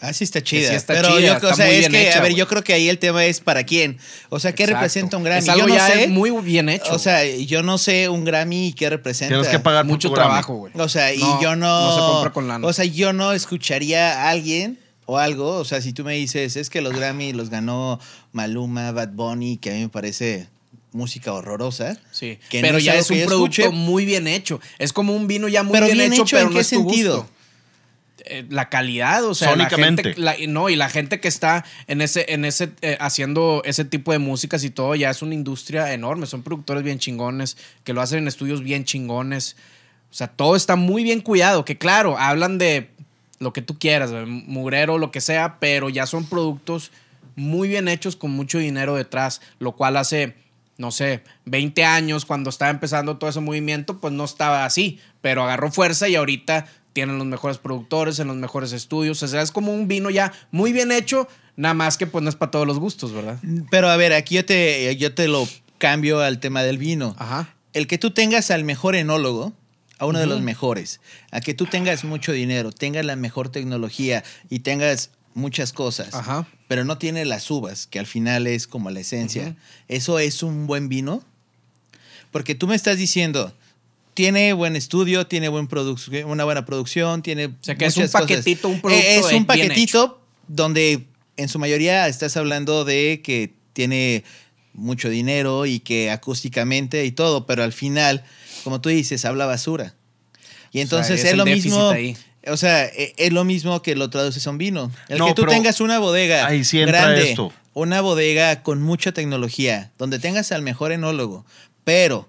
[0.00, 0.68] Ah, sí está chida.
[0.68, 2.34] sí está pero chida, yo, está o sea, muy es bien que, hecha, a ver,
[2.34, 3.96] yo creo que ahí el tema es para quién.
[4.28, 4.78] O sea, ¿qué Exacto.
[4.80, 5.38] representa un Grammy?
[5.38, 6.08] Es algo yo no ya sé.
[6.08, 6.92] muy bien hecho.
[6.92, 9.34] O sea, yo no sé un Grammy qué representa.
[9.34, 10.72] Tienes que pagar mucho trabajo, güey.
[10.76, 11.86] O sea, y No, yo no.
[11.86, 12.66] No se compra con lana.
[12.66, 15.56] O sea, yo no escucharía a alguien o algo.
[15.56, 17.98] O sea, si tú me dices, es que los Grammy los ganó
[18.32, 20.48] Maluma, Bad Bunny, que a mí me parece
[20.94, 21.98] música horrorosa.
[22.12, 23.68] Sí, que pero ya es un producto escuche.
[23.76, 24.60] muy bien hecho.
[24.78, 26.60] Es como un vino ya muy Pero bien, bien hecho, hecho, pero ¿en no qué
[26.60, 27.16] es tu sentido?
[27.18, 27.30] gusto.
[28.26, 30.02] Eh, La calidad, o sea, la Sónicamente.
[30.04, 33.84] gente, la- no, y la gente que está en ese, en ese, eh, haciendo ese
[33.84, 36.26] tipo de músicas y todo, ya es una industria enorme.
[36.26, 39.56] Son productores bien chingones, que lo hacen en estudios bien chingones.
[40.10, 41.64] O sea, todo está muy bien cuidado.
[41.66, 42.88] Que claro, hablan de
[43.40, 46.92] lo que tú quieras, mugrero, lo que sea, pero ya son productos
[47.36, 50.34] muy bien hechos con mucho dinero detrás, lo cual hace,
[50.78, 55.42] no sé, 20 años cuando estaba empezando todo ese movimiento, pues no estaba así, pero
[55.42, 59.52] agarró fuerza y ahorita tienen los mejores productores en los mejores estudios, o sea, es
[59.52, 62.66] como un vino ya muy bien hecho, nada más que pues no es para todos
[62.66, 63.38] los gustos, ¿verdad?
[63.70, 67.14] Pero a ver, aquí yo te, yo te lo cambio al tema del vino.
[67.18, 67.54] Ajá.
[67.72, 69.52] El que tú tengas al mejor enólogo,
[69.98, 74.24] a uno de los mejores, a que tú tengas mucho dinero, tengas la mejor tecnología
[74.50, 76.46] y tengas muchas cosas, Ajá.
[76.68, 79.56] pero no tiene las uvas, que al final es como la esencia.
[79.88, 81.22] ¿Eso es un buen vino?
[82.30, 83.54] Porque tú me estás diciendo,
[84.14, 85.68] tiene buen estudio, tiene buen
[86.26, 88.20] una buena producción, tiene sea, que es un cosas.
[88.22, 92.84] paquetito, un producto Eh, es de- un bien paquetito donde en su mayoría estás hablando
[92.84, 94.24] de que tiene
[94.72, 98.24] mucho dinero y que acústicamente y todo, pero al final,
[98.62, 99.94] como tú dices, habla basura.
[100.72, 102.16] Y entonces es es, lo mismo, ahí.
[102.50, 104.90] O sea, e- es lo mismo que lo traduces a un vino.
[105.08, 107.52] El No, que tú tengas una bodega ahí grande, esto.
[107.72, 111.44] una bodega con mucha tecnología, donde tengas al mejor enólogo,
[111.84, 112.28] pero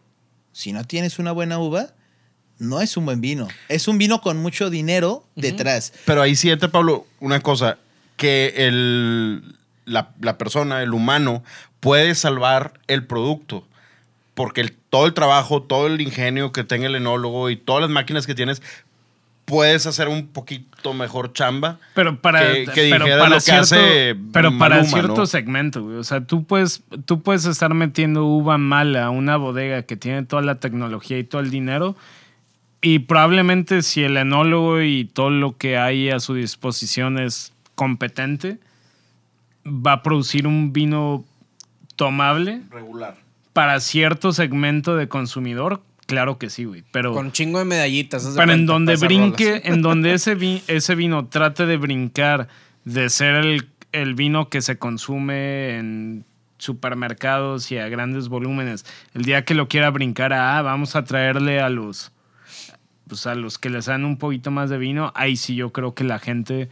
[0.52, 1.94] si no tienes una buena uva,
[2.58, 3.48] no es un buen vino.
[3.68, 5.92] Es un vino con mucho dinero detrás.
[6.06, 7.78] Pero ahí sí entra, Pablo, una cosa,
[8.16, 11.44] que el, la, la persona, el humano,
[11.82, 13.68] puede salvar el producto.
[14.34, 17.90] Porque el- todo el trabajo, todo el ingenio que tenga el enólogo y todas las
[17.90, 18.62] máquinas que tienes,
[19.46, 21.78] puedes hacer un poquito mejor chamba.
[21.94, 25.16] Pero para, que- que pero dijera para lo que cierto, hace pero para Maluma, cierto
[25.18, 25.26] ¿no?
[25.28, 25.98] segmento, güey.
[25.98, 30.24] O sea, tú puedes, tú puedes estar metiendo uva mala a una bodega que tiene
[30.24, 31.96] toda la tecnología y todo el dinero.
[32.82, 38.58] Y probablemente si el enólogo y todo lo que hay a su disposición es competente,
[39.66, 41.24] va a producir un vino
[41.96, 43.16] tomable Regular.
[43.54, 46.84] para cierto segmento de consumidor, claro que sí, güey.
[46.92, 48.32] Pero, Con chingo de medallitas.
[48.36, 49.66] pero en donde brinque, rolas.
[49.66, 52.48] en donde ese, vi- ese vino trate de brincar
[52.84, 56.26] de ser el, el vino que se consume en
[56.58, 61.04] supermercados y a grandes volúmenes, el día que lo quiera brincar a, ah, vamos a
[61.04, 62.12] traerle a los,
[63.08, 65.94] pues a los que les dan un poquito más de vino, ahí sí yo creo
[65.94, 66.70] que la gente...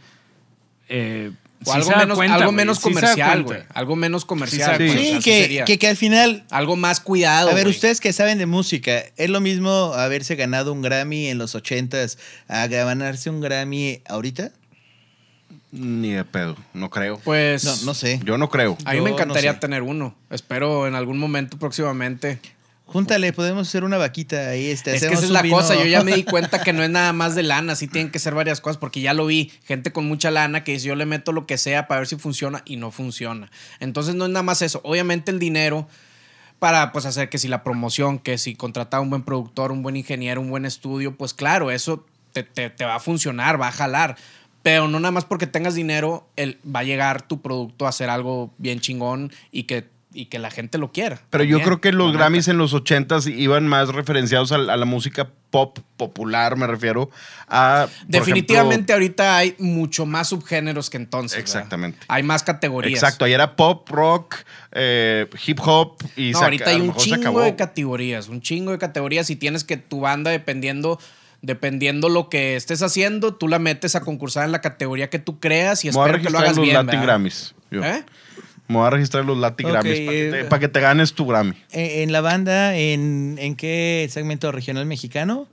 [0.88, 1.32] eh,
[1.64, 3.60] O sí algo menos, cuenta, algo menos comercial, güey.
[3.72, 4.76] Algo menos comercial.
[4.78, 5.18] sí.
[5.22, 7.50] que, que, que al final Algo más cuidado.
[7.50, 11.38] A ver, ustedes que saben de música, ¿es lo mismo haberse ganado un Grammy en
[11.38, 14.52] los ochentas a ganarse un Grammy ahorita?
[15.72, 17.18] Ni de pedo, no creo.
[17.24, 17.64] Pues.
[17.64, 18.20] No, no sé.
[18.24, 18.78] Yo no creo.
[18.84, 19.58] A mí Yo me no encantaría sé.
[19.58, 20.14] tener uno.
[20.30, 22.38] Espero en algún momento próximamente.
[22.86, 24.66] Júntale, podemos hacer una vaquita ahí.
[24.66, 25.74] Este, Es que esa es la vino- cosa.
[25.74, 27.74] Yo ya me di cuenta que no es nada más de lana.
[27.76, 29.52] Sí tienen que ser varias cosas porque ya lo vi.
[29.64, 32.16] Gente con mucha lana que dice yo le meto lo que sea para ver si
[32.16, 33.50] funciona y no funciona.
[33.80, 34.80] Entonces no es nada más eso.
[34.84, 35.88] Obviamente el dinero
[36.58, 39.96] para pues hacer que si la promoción, que si contratar un buen productor, un buen
[39.96, 43.72] ingeniero, un buen estudio, pues claro, eso te, te- te va a funcionar, va a
[43.72, 44.16] jalar.
[44.62, 48.08] Pero no nada más porque tengas dinero, el, va a llegar tu producto a ser
[48.08, 51.20] algo bien chingón y que, y que la gente lo quiera.
[51.30, 52.18] Pero yo creo que los neta.
[52.18, 57.10] Grammys en los 80s iban más referenciados a, a la música pop popular, me refiero
[57.48, 57.88] a.
[58.06, 61.38] Definitivamente ejemplo, ahorita hay mucho más subgéneros que entonces.
[61.38, 61.56] ¿verdad?
[61.56, 61.98] Exactamente.
[62.08, 62.94] Hay más categorías.
[62.94, 64.36] Exacto, ahí era pop, rock,
[64.72, 68.78] eh, hip hop y No, se- ahorita hay un chingo de categorías, un chingo de
[68.78, 70.98] categorías y tienes que tu banda dependiendo
[71.42, 75.40] dependiendo lo que estés haciendo, tú la metes a concursar en la categoría que tú
[75.40, 76.74] creas y espero que lo hagas los bien.
[76.86, 77.02] Latin.
[77.02, 77.54] Grammys.
[77.70, 77.84] yo.
[77.84, 78.02] ¿Eh?
[78.68, 81.12] Me voy a registrar los Latin Grammys para que, eh, te, pa' que te ganes
[81.14, 81.54] tu Grammy.
[81.72, 85.46] En, la banda, ¿en, ¿en qué segmento regional mexicano?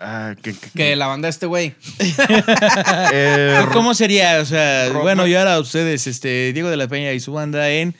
[0.00, 1.74] Ah, que- que- Que la banda de este güey.
[3.12, 4.40] eh, ¿Cómo sería?
[4.40, 7.68] O sea, Rock- bueno, y ahora ustedes, este, Diego de la Peña y su banda,
[7.70, 7.94] ¿en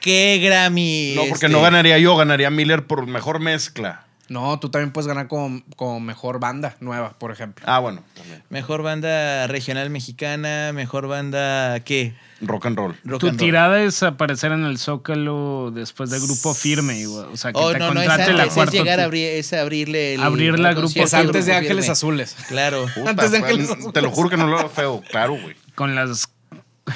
[0.00, 1.12] qué Grammy?
[1.16, 4.04] no, porque este, no ganaría yo, ganaría Miller por mejor mezcla.
[4.28, 7.64] No, tú también puedes ganar como, como mejor banda nueva, por ejemplo.
[7.68, 8.42] Ah, bueno, también.
[8.50, 12.14] Mejor banda regional mexicana, mejor banda, ¿qué?
[12.42, 12.94] Rock and roll.
[13.04, 13.46] Rock Tu and roll.
[13.46, 17.78] tirada es aparecer en el Zócalo después de grupo firme, o sea, que Oh, te
[17.78, 18.72] no, no, es contrate la antes, es cuarta.
[18.76, 20.22] llegar a abrir, es abrirle el...
[20.22, 21.92] Abrirle grupo concierto Es antes de Ángeles Firme.
[21.92, 22.36] Azules.
[22.48, 22.86] Claro.
[22.94, 23.92] Puta, Antes de Ángeles Azules.
[23.94, 25.56] te lo juro que no lo feo, claro, güey.
[25.74, 26.28] con las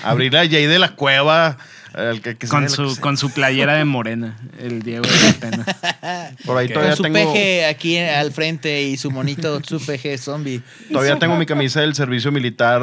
[0.04, 1.56] Abrir a Jay de la Cueva.
[1.94, 6.36] El que, que con su con su playera de morena, el Diego de la Pena.
[6.44, 6.72] Por ahí Ok.
[6.72, 10.62] todavía Con su tengo, peje aquí al frente y su monito, su peje zombie.
[10.90, 12.82] todavía tengo mi camisa del Servicio Militar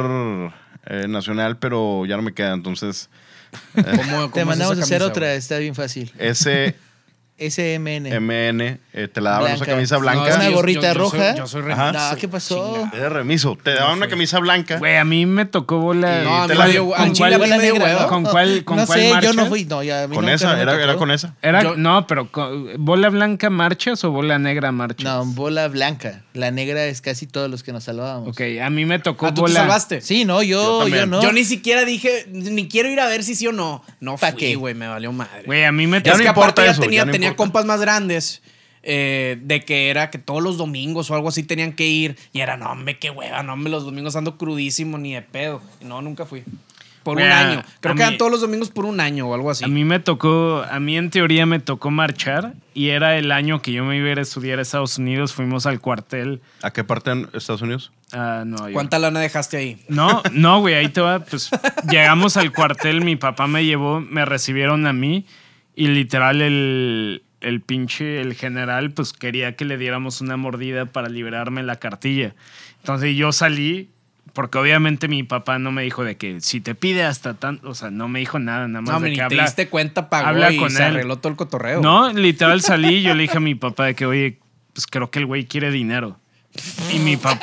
[0.86, 2.52] eh, Nacional, pero ya no me queda.
[2.54, 3.08] Entonces,
[3.74, 6.12] ¿Cómo- cómo Te es mandamos a hacer otra, está bien fácil.
[7.40, 8.60] SMN, SMN.
[8.92, 10.28] eh, te la daban esa camisa No, blanca.
[10.28, 11.34] es que Una yo- gorrita yo- yo soy- roja.
[11.36, 11.86] Yo soy Ajá.
[11.92, 12.10] remiso.
[12.12, 12.74] No, ¿qué pasó?
[12.74, 12.92] Chinga.
[12.96, 13.58] Era remiso.
[13.62, 14.78] Te daban una camisa blanca.
[14.78, 16.22] Güey, a mí me tocó bola.
[16.22, 18.06] No, a te mí la- me dio- ¿con cuál dio negra, no?
[18.08, 19.34] ¿Con cuál, con no cuál sé, yo marchas?
[19.36, 19.64] no fui.
[19.64, 21.34] No, ya a mí Con esa, era, era con esa.
[21.40, 25.04] Era, Yo- no, pero con- bola blanca marchas o bola negra marchas.
[25.04, 26.22] No, bola blanca.
[26.34, 28.28] La negra es casi todos los que nos salvábamos.
[28.28, 29.60] Ok, a mí me tocó Ah, tú te bola.
[29.60, 30.00] salvaste.
[30.00, 31.22] Sí, no, Yo yo, yo, no.
[31.22, 33.82] Yo ni siquiera dije, ni quiero ir a ver si sí o no.
[34.00, 35.42] No ¿Pa fui, güey, me valió madre.
[35.46, 36.12] Güey, a mí me Ya tocó.
[36.12, 38.42] es no que importa aparte ya eso, tenía, no tenía compas más grandes
[38.82, 42.16] eh, de que era que todos los domingos o algo así tenían que ir.
[42.32, 45.60] Y era, no, hombre, qué hueva, no, hombre, los domingos ando crudísimo ni de pedo.
[45.80, 46.44] Y no, nunca fui.
[47.02, 47.64] Por un año.
[47.80, 49.64] Creo que eran todos los domingos por un año o algo así.
[49.64, 53.62] A mí me tocó, a mí en teoría me tocó marchar y era el año
[53.62, 55.32] que yo me iba a ir a estudiar a Estados Unidos.
[55.32, 57.90] Fuimos al cuartel ¿A qué parte en Estados Unidos?
[58.12, 58.72] Nueva York.
[58.74, 59.82] ¿Cuánta lana dejaste ahí?
[59.88, 61.20] No, no, güey, ahí te va.
[61.20, 61.48] Pues
[61.90, 65.24] llegamos al cuartel, mi papá me llevó, me recibieron a mí
[65.80, 71.08] y literal el, el pinche, el general, pues quería que le diéramos una mordida para
[71.08, 72.34] liberarme la cartilla.
[72.80, 73.88] Entonces yo salí,
[74.34, 77.74] porque obviamente mi papá no me dijo de que si te pide hasta tanto, o
[77.74, 80.26] sea, no me dijo nada, nada más No, de ni que te diste cuenta, pagó
[80.28, 80.92] habla y con se él.
[80.92, 81.80] arregló todo el cotorreo.
[81.80, 84.38] No, literal salí y yo le dije a mi papá de que, oye,
[84.74, 86.18] pues creo que el güey quiere dinero.
[86.92, 87.40] Y mi papá.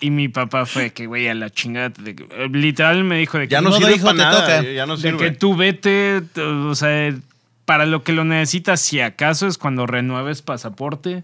[0.00, 1.90] Y mi papá fue que, güey, a la chingada.
[1.90, 4.22] de que- eh, literal me dijo de que, Ya no modo, sirve hijo, para te
[4.22, 4.40] nada.
[4.58, 4.62] toca.
[4.70, 5.18] Ya no de sirve.
[5.18, 7.14] que tú vete, o sea,
[7.66, 11.22] para lo que lo necesitas, si acaso es cuando renueves pasaporte.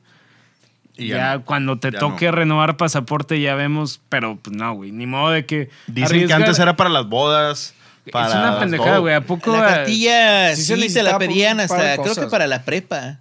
[0.99, 1.45] Y ya no.
[1.45, 2.33] cuando te Ya toque no.
[2.33, 5.69] renovar pasaporte ya vemos, pero pues no, güey, ni modo de que...
[5.87, 7.75] Dicen que antes era para las bodas.
[8.13, 9.15] Para Es una pendejada, güey.
[9.15, 9.53] ¿A poco?
[9.57, 13.19] La cartilla Sí sí, se la pedían hasta, de creo que para la prepa.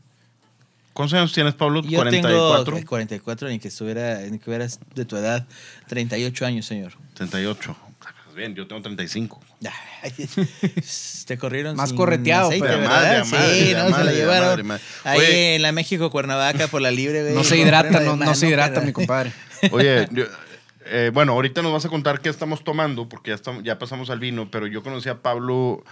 [0.96, 1.82] ¿Cuántos años tienes, Pablo?
[1.84, 2.64] Yo 44.
[2.74, 5.46] tengo 44, ni que estuviera, ni que hubieras de tu edad.
[5.90, 6.94] 38 años, señor.
[7.16, 7.76] 38.
[8.00, 9.42] Pues bien, yo tengo 35.
[10.02, 10.12] Ay,
[11.28, 14.12] Te corrieron Más sin correteado, aceite, pero- madre, sí, madre, de no, se madre, la
[14.12, 14.48] de llevaron.
[14.48, 14.84] madre, de madre.
[15.04, 15.56] Ahí Oye.
[15.56, 17.34] en la México Cuernavaca por la libre, güey.
[17.36, 19.34] No se hidrata, no, se hidrata, pero- mi compadre.
[19.72, 20.26] Oye, yo-
[20.86, 24.10] eh, bueno, ahorita nos vas a contar qué estamos tomando, porque ya, estamos, ya pasamos
[24.12, 25.84] al vino, pero yo conocí a Pablo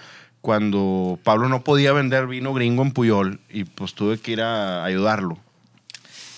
[0.44, 4.84] cuando Pablo no podía vender vino gringo en Puyol y pues tuve que ir a
[4.84, 5.38] ayudarlo.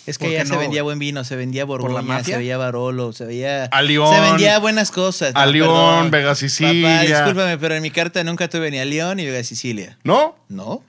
[0.06, 3.26] Es que ¿Por ya se vendía buen vino, se vendía Borgoña, se veía Barolo, se
[3.26, 3.66] veía...
[3.66, 4.14] A León.
[4.14, 5.32] Se vendía buenas cosas.
[5.34, 6.12] A no, León, perdón.
[6.12, 6.99] Vega Sicilia.
[6.99, 9.97] Papá, discúlpame, pero en mi carta nunca tuve ni a León ni Vega Sicilia.
[10.03, 10.36] ¿No?
[10.49, 10.84] ¿No?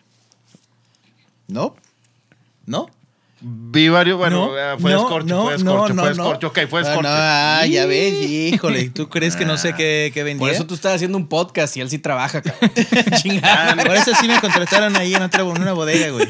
[1.48, 1.74] ¿No?
[2.66, 2.90] ¿No?
[3.38, 6.46] Vi varios, bueno, no, eh, fue no, escorcho, no, fue escorcho, no, fue no, escorcho,
[6.46, 6.48] no.
[6.48, 7.02] ok, fue Ah, escorcho.
[7.02, 10.46] no, ah, ya ves, híjole, ¿tú crees que no sé qué, qué vendía?
[10.46, 12.70] Por eso tú estás haciendo un podcast y él sí trabaja, cabrón.
[13.22, 13.76] Chingada.
[13.76, 16.26] Por eso sí me contrataron ahí en otra en una bodega, güey.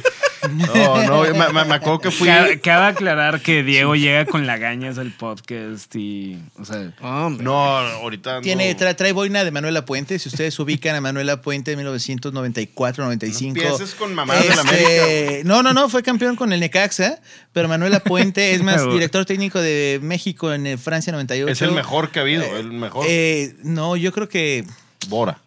[0.48, 2.28] No, no, me, me- me acuerdo que fui.
[2.28, 7.44] Cabe, cabe aclarar que Diego llega con lagañas al podcast y, o sea, Hombre.
[7.44, 8.40] No, ahorita.
[8.40, 8.76] Tiene, no.
[8.76, 10.18] trae, trae boina de Manuela Puente.
[10.18, 13.54] Si ustedes ubican a Manuela Puente en 1994-95.
[13.54, 16.60] No empieces con mamadas de la América, Este, No, no, no, fue campeón con el
[16.60, 17.20] Necaxa.
[17.52, 21.50] Pero Manuela Puente es más director técnico de México en eh, Francia 98.
[21.52, 23.06] Es el mejor que ha habido, el mejor.
[23.08, 24.64] Eh, no, yo creo que.
[25.08, 25.38] Bora.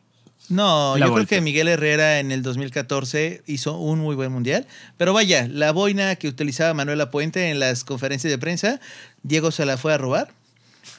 [0.49, 4.65] No, La yo creo que Miguel Herrera en el 2014 hizo un muy buen mundial.
[4.97, 8.79] Pero vaya, la boina que utilizaba Manuela Puente en las conferencias de prensa,
[9.23, 10.29] Diego se la fue a robar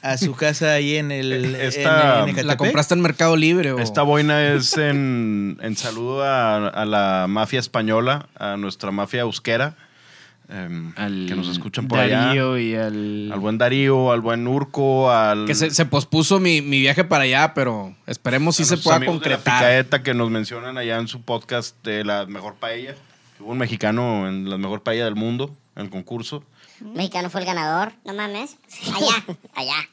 [0.01, 1.31] a su casa ahí en el.
[1.55, 2.45] Esta- en- en Ecatepec.
[2.45, 3.79] ¿La compraste en Mercado Libre o...?
[3.79, 9.75] Esta boina es en, en saludo a, a la mafia española, a nuestra mafia euskera,
[10.51, 12.61] em, al que nos escuchan por Darío allá.
[12.61, 15.45] y al, Al buen Darío, al buen Urco, al.
[15.45, 19.21] Que se, se pospuso mi, mi viaje para allá, pero esperemos si se pueda amigos
[19.21, 20.03] de la concretar.
[20.03, 22.95] que nos mencionan allá en su podcast de la mejor paella.
[23.39, 26.43] Hubo un mexicano en la mejor paella del mundo, en el concurso.
[26.79, 27.93] Mexicano fue el ganador.
[28.05, 28.57] No mames.
[28.95, 29.89] Allá, allá.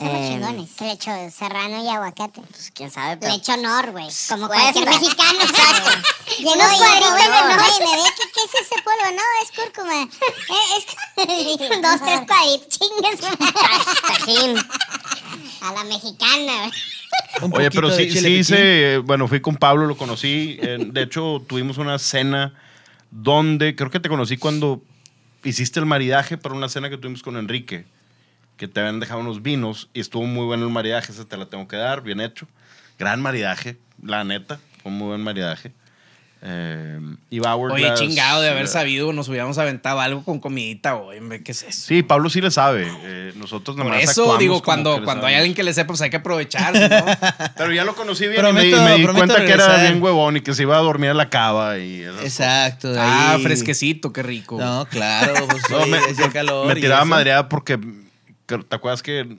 [0.00, 0.70] Eh, chingones.
[0.76, 2.40] Que le echo serrano y aguacate.
[2.40, 3.32] Pues quién sabe, pero.
[3.32, 4.08] Le echo nor, güey.
[4.28, 4.90] Como Pues, cualquier no.
[4.92, 5.40] mexicano.
[5.42, 5.90] Exacto.
[6.40, 7.60] Unos y cuadritos de nor.
[7.60, 9.16] "Oye, bebé, ¿qué, ¿qué es ese polvo?
[9.16, 10.02] No, es cúrcuma.
[10.02, 12.68] Eh, es dos, tres cuadritos.
[12.68, 13.20] Chingas.
[14.08, 14.56] Tajín.
[15.62, 16.52] A la mexicana,
[17.40, 17.52] güey.
[17.52, 20.58] Oye, pero sí, sí hice, bueno, fui con Pablo, lo conocí.
[20.62, 22.54] eh, de hecho, tuvimos una cena
[23.10, 24.82] donde, creo que te conocí cuando
[25.44, 27.84] hiciste el maridaje para una cena que tuvimos con Enrique,
[28.60, 31.46] que te habían dejado unos vinos y estuvo muy bueno el maridaje, ese te la
[31.46, 32.46] tengo que dar, bien hecho.
[32.98, 35.72] Gran maridaje, la neta, fue un muy buen maridaje.
[36.42, 36.98] Eh,
[37.30, 41.20] iba Oye, Hourglass, chingado de haber eh, sabido, nos hubiéramos aventado algo con comidita, güey.
[41.42, 41.86] ¿Qué es eso?
[41.86, 42.86] Sí, Pablo sí le sabe.
[43.02, 46.02] eh, nosotros Por nomás eso actuamos digo, cuando, cuando hay alguien que le sepa, pues
[46.02, 47.04] hay que aprovechar, ¿sí, ¿no?
[47.56, 49.80] Pero ya lo conocí bien Prometo- y me, me di cuenta que era regresar.
[49.90, 52.92] bien huevón y que se iba a dormir a la cava y Exacto.
[52.98, 53.42] ah, ahí.
[53.42, 54.58] fresquecito, qué rico.
[54.60, 56.66] No, claro, pues No, me, hacía calor.
[56.66, 57.06] me y tiraba eso.
[57.08, 58.09] madreada porque que-
[58.58, 59.38] te acuerdas que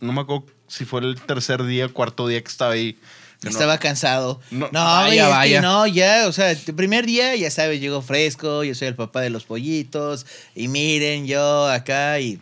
[0.00, 2.94] no me acuerdo si fue el tercer día, cuarto día que estaba ahí.
[3.40, 4.40] que no- Estaba cansado.
[4.50, 5.60] No, No, vaya, vaya.
[5.60, 9.20] no, ya, o sea, el primer día, ya sabes, llegó fresco, yo soy el papá
[9.20, 10.24] de los pollitos,
[10.54, 12.40] y miren, yo acá, y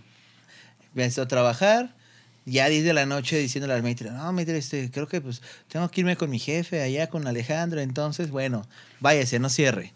[0.95, 1.95] empezó a trabajar.
[2.45, 5.89] Ya 10 de la noche diciéndole al maitre, no, maitre, este, creo que pues tengo
[5.91, 8.67] que irme con mi jefe allá con Alejandro, entonces, bueno,
[9.01, 9.93] váyase, no cierre.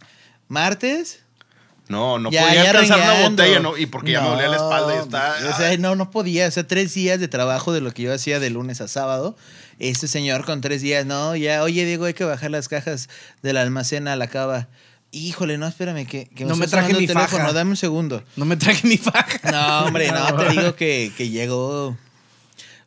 [0.48, 1.20] Martes,
[1.88, 3.76] no, no ya, podía ya alcanzar una botella, ¿no?
[3.76, 5.34] Y porque ya me dolía la espalda y estaba.
[5.52, 6.48] O sea, no, no podía.
[6.48, 9.36] O sea, tres días de trabajo de lo que yo hacía de lunes a sábado.
[9.78, 13.08] Este señor con tres días, no, ya, oye, Diego, hay que bajar las cajas
[13.42, 14.68] del almacén a la cava.
[15.12, 17.52] Híjole, no, espérame, que, que No me está traje mi el teléfono, faja.
[17.52, 18.22] dame un segundo.
[18.36, 19.50] No me traje mi faja.
[19.50, 21.96] No, hombre, no, te digo que, que llegó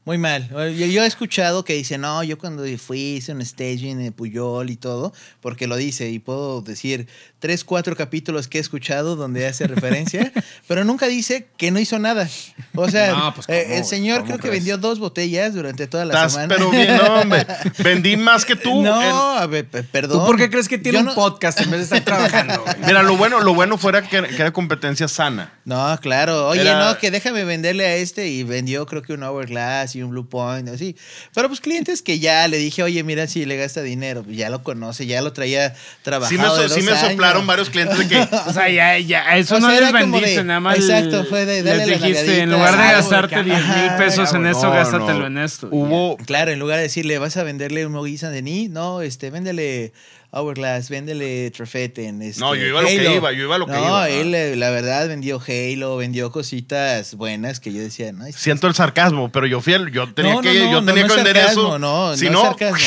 [0.09, 0.49] muy mal.
[0.49, 4.71] Yo, yo he escuchado que dice, no, yo cuando fui hice un staging de Puyol
[4.71, 7.07] y todo, porque lo dice, y puedo decir
[7.39, 10.31] tres, cuatro capítulos que he escuchado donde hace referencia,
[10.67, 12.29] pero nunca dice que no hizo nada.
[12.75, 15.87] O sea, No, pues, eh, ¿cómo, el señor ¿Cómo creo que vendió dos botellas durante
[15.87, 16.55] toda la Estás, semana.
[16.55, 17.45] pero bien, no, hombre.
[17.79, 18.81] Vendí más que tú.
[18.83, 20.19] No, en- a ver, pe- perdón.
[20.19, 22.61] ¿Tú por qué crees que tiene Yo un no- podcast en vez de estar trabajando,
[22.63, 22.75] güey?
[22.85, 25.53] Mira, lo bueno, lo bueno fuera que, que era competencia sana.
[25.65, 26.49] No, claro.
[26.49, 30.03] Oye, Era- no, que déjame venderle a este y vendió creo que un Hourglass y
[30.03, 30.95] un Blue Point, así.
[31.33, 34.49] Pero pues clientes que ya le dije, oye, mira si le gasta dinero, pues ya
[34.49, 35.73] lo conoce, ya lo traía
[36.03, 37.01] trabajado Sí me, so- de sí dos me años.
[37.30, 38.19] Soplaron varios clientes de que.
[38.47, 40.77] O sea, ya, ya, eso O no sea, les vendiste, de- nada más.
[40.77, 43.91] exacto, fue de dale les la dijiste, en lugar de algo, gastarte güey, 10 mil
[43.97, 44.71] pesos en no, no.
[44.71, 45.67] gástatelo en esto.
[45.71, 46.17] Hubo.
[46.25, 49.93] Claro, en lugar de decirle, vas a venderle un Moguiza de Ni, no, este, véndele
[50.32, 52.21] Hourglass, véndele Trefeten.
[52.21, 53.15] Este, No, yo iba a lo que Halo.
[53.15, 54.09] iba, yo iba a lo que no, iba, ah.
[54.09, 58.75] él, eh, la verdad, vendió Halo, vendió cositas buenas que yo decía, no, Siento el
[58.75, 61.15] sarcasmo, pero yo fiel, yo tenía No, que, no, no, yo no, tenía no que
[61.15, 61.80] vender sarcasmo, eso.
[61.80, 62.77] No, si no, no, es sarcasmo.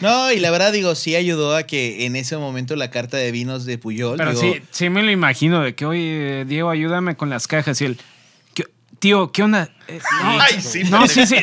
[0.00, 3.30] No, y la verdad digo, sí ayudó a que en ese momento la carta de
[3.32, 4.16] vinos de Puyol.
[4.16, 7.80] Pero digo, sí, sí me lo imagino de que, oye, Diego, ayúdame con las cajas.
[7.80, 7.98] Y él,
[8.54, 8.66] "¿Qué-
[9.00, 9.70] tío, ¿qué onda?
[9.88, 11.36] Eh, no, Ay, sí, no, sí, sí,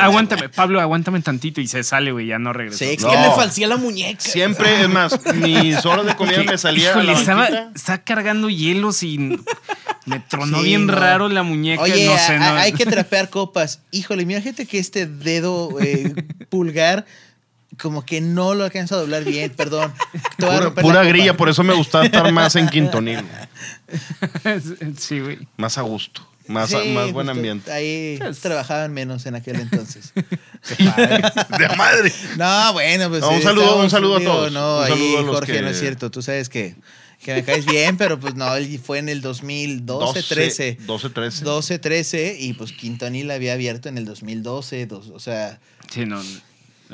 [0.00, 1.60] aguántame, Pablo, aguántame tantito.
[1.60, 2.78] Y se sale, güey, ya no regresa.
[2.78, 3.10] Sí, Es No.
[3.10, 4.20] que me falsía la muñeca.
[4.20, 9.02] siempre, es más, mis horas de comida me salía a Híjole, la estaba, cargando hielos
[9.02, 9.38] y
[10.04, 10.94] Me tronó Sí, bien no.
[10.96, 12.44] raro la muñeca, Oye, no sé, a- no.
[12.44, 13.80] a- hay que trapear copas.
[13.92, 16.12] Híjole, mira, gente que este dedo eh,
[16.50, 17.06] pulgar
[17.82, 19.92] como que no lo alcanza a doblar bien, perdón.
[20.14, 23.18] A Pura, pura grilla, por eso me gustaba estar más en Quintonil.
[24.98, 25.38] sí, güey.
[25.56, 26.26] Más a gusto.
[26.48, 27.72] Más, Sí, más buen justo, ambiente.
[27.72, 30.12] Ahí trabajaban menos en aquel entonces.
[30.78, 32.12] De madre.
[32.36, 33.20] No, bueno, pues.
[33.20, 34.52] No, un saludo, un saludo a todos.
[34.52, 36.10] No, Un ahí, saludo a los Jorge, que- no es cierto.
[36.10, 36.74] Tú sabes que,
[37.24, 40.78] que me caes bien, pero pues no, él fue en el 2012, 12, 13.
[40.80, 41.44] 12, 13.
[41.44, 44.86] 12, 13, y pues Quintonil había abierto en el 2012.
[44.86, 45.60] dos- o sea,
[45.90, 46.20] Sí, no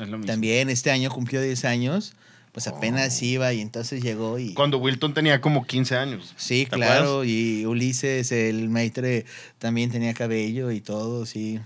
[0.03, 0.25] es lo mismo.
[0.31, 2.13] también este año cumplió 10 años.
[2.51, 4.55] Pues apenas iba y entonces llegó y.
[4.55, 6.33] Cuando Wilton tenía como 15 años.
[6.35, 9.25] Sí, ¿Te claro, y Ulises, el maitre,
[9.59, 11.59] también tenía cabello y todo, sí.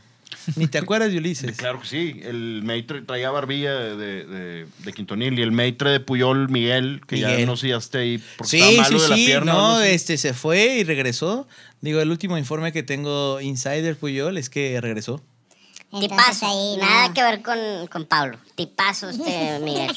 [0.57, 1.55] Ni te acuerdas de Ulises.
[1.57, 2.19] Claro que sí.
[2.21, 7.17] El Maitre traía barbilla de, de, de Quintonil y el Maitre de Puyol, Miguel, que
[7.17, 9.53] ya no sé, ya está ahí porque Sí, estaba malo sí, de la sí, pierna.
[9.53, 11.47] no, este se fue y regresó.
[11.79, 15.23] Digo, el último informe que tengo Insider Puyol es que regresó.
[15.99, 16.45] Tipazo.
[16.47, 17.13] ahí, Nada no.
[17.13, 18.37] que ver con, con Pablo.
[18.55, 19.95] Tipazo este Miguel.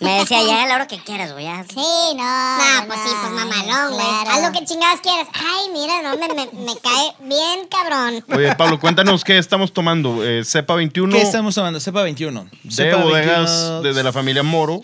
[0.00, 1.44] Me decía, llega a la hora que quieras, güey.
[1.44, 1.64] ya".
[1.64, 2.56] Sí, no.
[2.58, 4.06] No, pues sí, pues mamalón, güey.
[4.28, 5.28] Haz lo que chingados quieras.
[5.34, 8.24] Ay, mira, no, me, me, me cae bien cabrón.
[8.34, 10.24] Oye, Pablo, cuéntanos qué estamos tomando.
[10.24, 11.80] Eh, cepa 21 ¿Qué estamos tomando?
[11.80, 12.48] Cepa 21.
[12.62, 13.82] de Cepa bodegas 21.
[13.82, 14.82] de, de la familia Moro.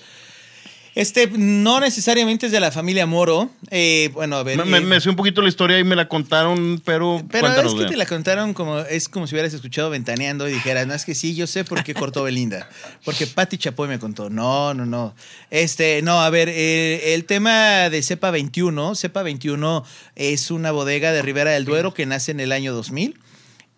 [0.95, 3.51] Este no necesariamente es de la familia Moro.
[3.71, 4.63] Eh, bueno, a ver.
[4.67, 7.75] Me, eh, me sé un poquito la historia y me la contaron, pero, Pero es
[7.75, 11.05] que te la contaron como es como si hubieras escuchado ventaneando y dijeras, no, es
[11.07, 12.69] que sí, yo sé por qué cortó Belinda.
[13.05, 14.29] Porque Patti Chapoy me contó.
[14.29, 15.15] No, no, no.
[15.51, 18.95] Este, no, a ver, eh, el tema de Cepa 21.
[18.95, 19.85] Cepa 21
[20.15, 23.19] es una bodega de Ribera del Duero que nace en el año 2000.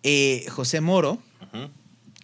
[0.03, 1.19] Eh, José Moro,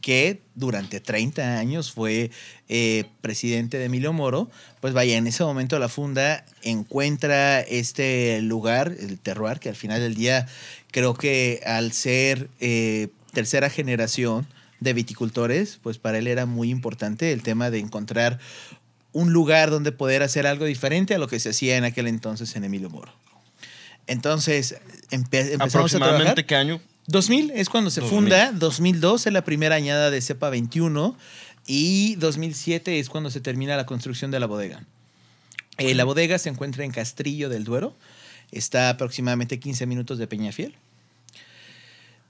[0.02, 2.32] que durante 30 años fue
[2.70, 4.50] eh, presidente de Emilio Moro,
[4.80, 10.00] pues vaya, en ese momento la funda encuentra este lugar, el terroir, que al final
[10.02, 10.48] del día
[10.92, 14.48] creo que al ser eh, tercera generación
[14.80, 18.40] de viticultores, pues para él era muy importante el tema de encontrar
[19.14, 22.56] un lugar donde poder hacer algo diferente a lo que se hacía en aquel entonces
[22.56, 23.14] en Emilio Moro.
[24.08, 24.76] Entonces,
[25.12, 26.22] empe- empezamos a trabajar.
[26.32, 26.82] ¿Aproximadamente qué año?
[27.08, 28.18] 2000 es cuando se 2000.
[28.18, 31.18] funda, 2002 es la primera añada de cepa 21
[31.68, 34.84] y 2007 es cuando se termina la construcción de la bodega.
[35.78, 37.96] Eh, la bodega se encuentra en Castrillo del Duero,
[38.52, 40.76] está aproximadamente 15 minutos de Peñafiel.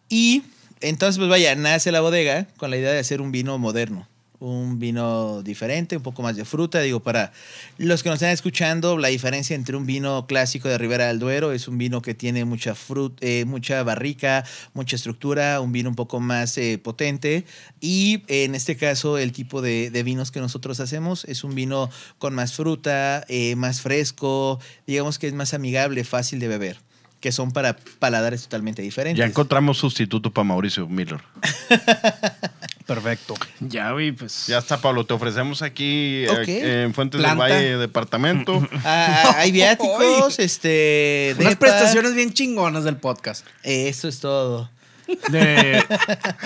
[0.09, 0.43] Y
[0.81, 4.07] entonces, pues vaya, nace la bodega con la idea de hacer un vino moderno,
[4.41, 6.81] un vino diferente, un poco más de fruta.
[6.81, 7.31] Digo, para
[7.77, 11.51] los que nos están escuchando, la diferencia entre un vino clásico de Ribera del Duero
[11.51, 16.19] es un vino que tiene mucha fruta, mucha barrica, mucha estructura, un vino un poco
[16.19, 17.45] más eh, potente.
[17.79, 21.89] Y en este caso, el tipo de, de vinos que nosotros hacemos es un vino
[22.17, 26.77] con más fruta, eh, más fresco, digamos que es más amigable, fácil de beber
[27.19, 29.19] que son para paladares totalmente diferentes.
[29.19, 31.21] Ya encontramos sustituto para Mauricio Miller.
[32.93, 33.33] Perfecto.
[33.59, 34.47] Ya, güey, pues.
[34.47, 35.05] Ya está, Pablo.
[35.05, 37.45] Te ofrecemos aquí eh, en Fuentes Planta.
[37.45, 38.67] del Valle, departamento.
[38.83, 41.35] Ah, hay viáticos, este.
[41.37, 41.59] Unas depa.
[41.59, 43.45] prestaciones bien chingonas del podcast.
[43.63, 44.69] Eso es todo.
[45.29, 45.83] De,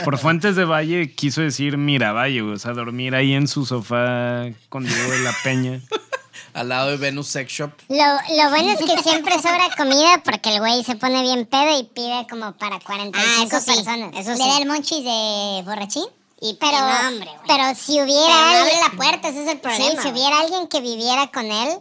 [0.04, 2.54] por Fuentes de Valle quiso decir Miravalle, güey.
[2.56, 5.82] O sea, dormir ahí en su sofá con Diego de la Peña.
[6.54, 7.72] Al lado de Venus Sex Shop.
[7.90, 11.78] Lo, lo bueno es que siempre sobra comida porque el güey se pone bien pedo
[11.80, 14.12] y pide como para 45 Ah, eso sí, personas.
[14.16, 14.44] eso ¿Le sí.
[14.50, 16.06] da el monchis de borrachín?
[16.42, 17.48] Y Pero, no, hombre, güey.
[17.48, 20.08] pero si hubiera Pero no alguien- abre la puerta, ese es el problema, Sí, si
[20.10, 21.80] hubiera alguien que viviera con él,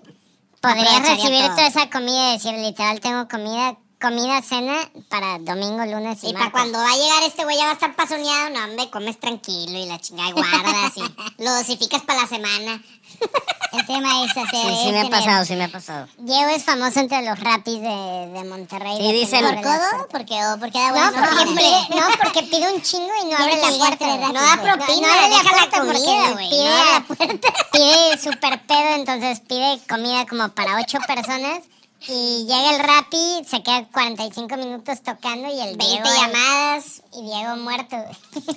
[0.61, 1.57] podría recibir todo.
[1.57, 4.77] toda esa comida y decir, literal, tengo comida, comida, cena
[5.09, 7.75] para domingo, lunes y, Y para cuando va a llegar este güey ya va a
[7.75, 11.03] estar pasoneado, no, hombre, comes tranquilo y la chingada y guardas y
[11.43, 12.83] lo dosificas para la semana.
[13.73, 14.47] El tema es hacer...
[14.53, 16.07] Sí, sí me ha pasado, sí me ha pasado.
[16.19, 17.89] Diego es famoso entre los rapis de,
[18.33, 18.97] de Monterrey.
[18.99, 20.09] Sí, de dicen- ¿Por codo?
[20.12, 21.61] Porque, o porque da No, buena porque propina.
[21.61, 24.07] pide, no, porque pide un chingo y no abre la puerta.
[24.17, 24.77] No da güey.
[24.77, 26.51] propina, No, no deja deja la la comida, güey.
[26.51, 27.49] Pide, no la puerta.
[27.73, 31.59] pide súper pedo, entonces pide comida como para ocho personas.
[32.07, 36.05] Y llega el rapi, se queda 45 minutos tocando y el 20 Diego...
[36.15, 37.03] llamadas.
[37.12, 37.97] Y Diego muerto.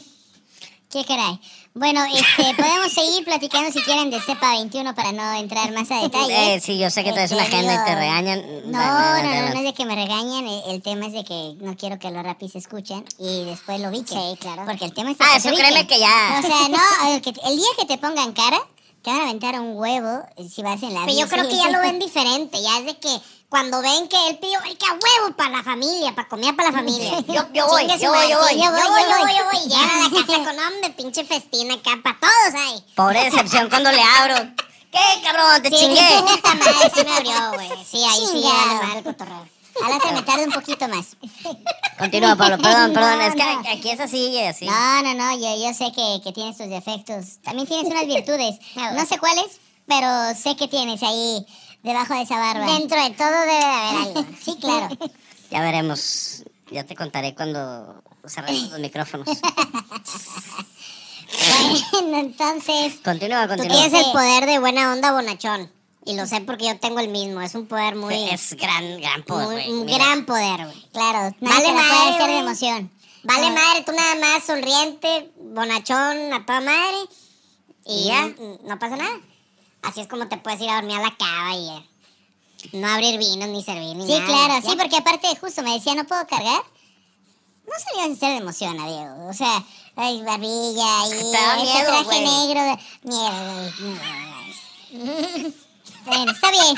[0.91, 1.39] Qué caray.
[1.77, 6.01] Bueno, este, podemos seguir platicando si quieren de cepa 21 para no entrar más a
[6.01, 6.37] detalles.
[6.47, 8.43] Eh, sí, yo sé que una Este, agenda y te digo, regañan.
[8.71, 10.47] No, no, no, no es de que me regañan.
[10.47, 13.79] El, el tema es de que no quiero que los rapis se escuchen y después
[13.79, 14.17] lo biquen.
[14.17, 14.63] Sí, claro.
[14.65, 16.41] Porque el tema es Ah, que eso créeme que ya.
[16.43, 18.59] O sea, no, el, que- el día que te pongan cara,
[19.03, 21.55] te van a aventar un huevo eh, si vas en la Pero yo creo que
[21.57, 22.61] ya lo ven diferente.
[22.61, 23.09] Ya es de que
[23.49, 26.71] cuando ven que él pidió, ay, que a huevo para la familia, para comer para
[26.71, 27.19] la familia.
[27.27, 29.33] Yo- yo voy, yo voy, yo voy, sí, yo voy, yo voy, yo voy.
[29.37, 29.73] yo voy.
[29.73, 32.83] A la casa con hombre, pinche festina acá para todos ahí.
[32.95, 34.35] Pobre decepción cuando le abro.
[34.91, 35.61] ¿Qué, cabrón?
[35.63, 36.01] Te Sí, chingué.
[36.21, 37.69] puta madre, sí me abrió, güey.
[37.85, 38.65] Sí, ahí sí Chingado.
[38.67, 39.47] ya le va el cotorreo.
[39.79, 41.05] Adelante, me tarde un poquito más.
[41.99, 42.57] Continúa, Pablo.
[42.61, 43.21] Perdón, No, perdón.
[43.21, 43.59] Es que no.
[43.59, 44.65] aquí es así y así.
[44.65, 47.39] No, no, no, yo, yo sé que, que tienes tus defectos.
[47.43, 48.55] También tienes unas virtudes.
[48.93, 51.45] No sé cuáles, pero sé que tienes ahí
[51.87, 52.65] debajo de esa barba.
[52.65, 54.25] Dentro de todo debe de haber algo.
[54.43, 54.89] Sí, claro.
[55.49, 56.43] Ya veremos.
[56.71, 59.27] Ya te contaré cuando cerremos los micrófonos.
[61.91, 63.77] Bueno, entonces, Continúa, tú continúa.
[63.81, 65.71] tienes el poder de buena onda bonachón.
[66.05, 67.41] Y lo sé porque yo tengo el mismo.
[67.41, 68.29] Es un poder muy...
[68.29, 70.89] Es gran, gran poder, un gran poder, güey.
[70.93, 71.35] Claro.
[71.39, 72.91] Vale madre, ser de emoción.
[73.23, 76.97] Vale madre, tú nada más sonriente, bonachón, a toda madre.
[77.85, 78.27] Y ¿Y ya?
[78.63, 79.19] no pasa nada.
[79.87, 81.81] Así es como te puedes ir a dormir a la cava y eh,
[82.73, 84.25] no abrir vinos ni servir ni Sí, nada.
[84.25, 86.61] claro, sí, porque aparte justo me decía, no puedo cargar.
[87.65, 89.27] No se le iba a hacer de emoción Diego.
[89.29, 89.63] O sea,
[89.95, 92.25] ay, barbilla y este miedo, traje güey.
[92.25, 92.77] negro.
[93.03, 93.19] Güey.
[96.05, 96.75] Bueno, está bien.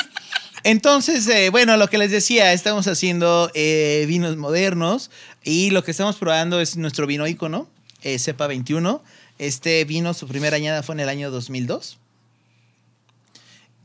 [0.63, 5.09] Entonces, eh, bueno, lo que les decía, estamos haciendo eh, vinos modernos
[5.43, 7.67] y lo que estamos probando es nuestro vino ícono,
[8.01, 9.01] eh, Cepa 21.
[9.37, 11.98] Este vino, su primera añada fue en el año 2002.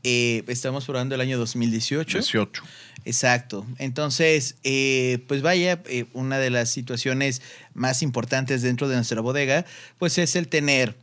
[0.07, 2.19] Eh, estamos probando el año 2018.
[2.19, 2.63] 18.
[3.05, 3.65] Exacto.
[3.79, 7.41] Entonces, eh, pues vaya, eh, una de las situaciones
[7.73, 9.65] más importantes dentro de nuestra bodega,
[9.97, 10.95] pues es el tener,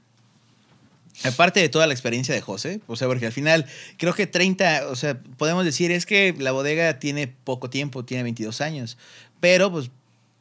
[1.25, 4.87] aparte de toda la experiencia de José, o sea, porque al final creo que 30,
[4.89, 8.99] o sea, podemos decir es que la bodega tiene poco tiempo, tiene 22 años,
[9.41, 9.91] pero pues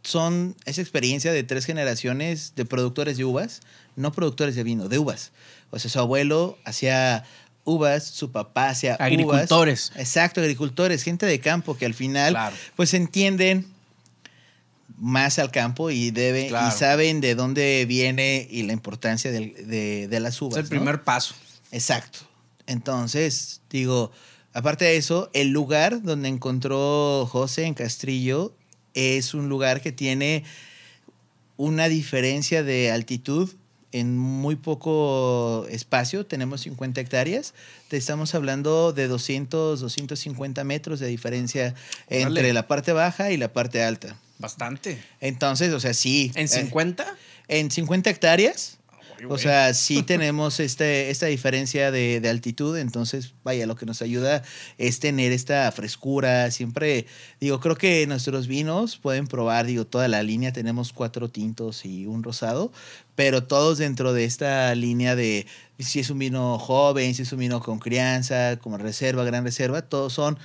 [0.04, 3.62] son esa experiencia de tres generaciones de productores de uvas,
[3.96, 5.32] no productores de vino, de uvas.
[5.72, 7.24] O sea, su abuelo hacía
[7.64, 8.98] uvas, su papá uvas.
[9.00, 9.92] Agricultores.
[9.96, 12.56] Exacto, agricultores, gente de campo que al final Claro.
[12.76, 13.68] pues entienden
[14.98, 16.12] más al campo y
[16.50, 16.68] Claro.
[16.68, 20.58] y saben de dónde viene y la importancia del- de, de las uvas.
[20.58, 20.70] Es el ¿no?
[20.82, 21.34] primer paso.
[21.72, 22.20] Exacto.
[22.68, 24.12] Entonces, digo,
[24.54, 28.54] aparte de eso, el lugar donde encontró José en Castrillo
[28.94, 30.44] es un lugar que tiene
[31.58, 33.50] una diferencia de altitud
[33.92, 36.26] en muy poco espacio.
[36.26, 37.54] Tenemos 50 hectáreas.
[37.88, 41.76] Te estamos hablando de 200, 250 metros de diferencia
[42.10, 44.16] entre la parte baja y la parte alta.
[44.40, 45.02] Bastante.
[45.20, 46.32] Entonces, o sea, sí.
[46.36, 47.06] ¿En eh, 50?
[47.48, 48.78] en 50 hectáreas.
[49.30, 54.44] O sea, sí tenemos este, esta diferencia de, altitud, entonces, vaya, lo que nos ayuda
[54.78, 56.50] es tener esta frescura.
[56.52, 57.06] Siempre,
[57.40, 62.06] digo, creo que nuestros vinos pueden probar, digo, toda la línea, tenemos cuatro tintos y
[62.06, 62.72] un rosado,
[63.16, 65.46] pero todos dentro de esta línea de
[65.80, 69.82] si es un vino joven, si es un vino con crianza, como reserva, gran reserva,
[69.82, 70.38] todos son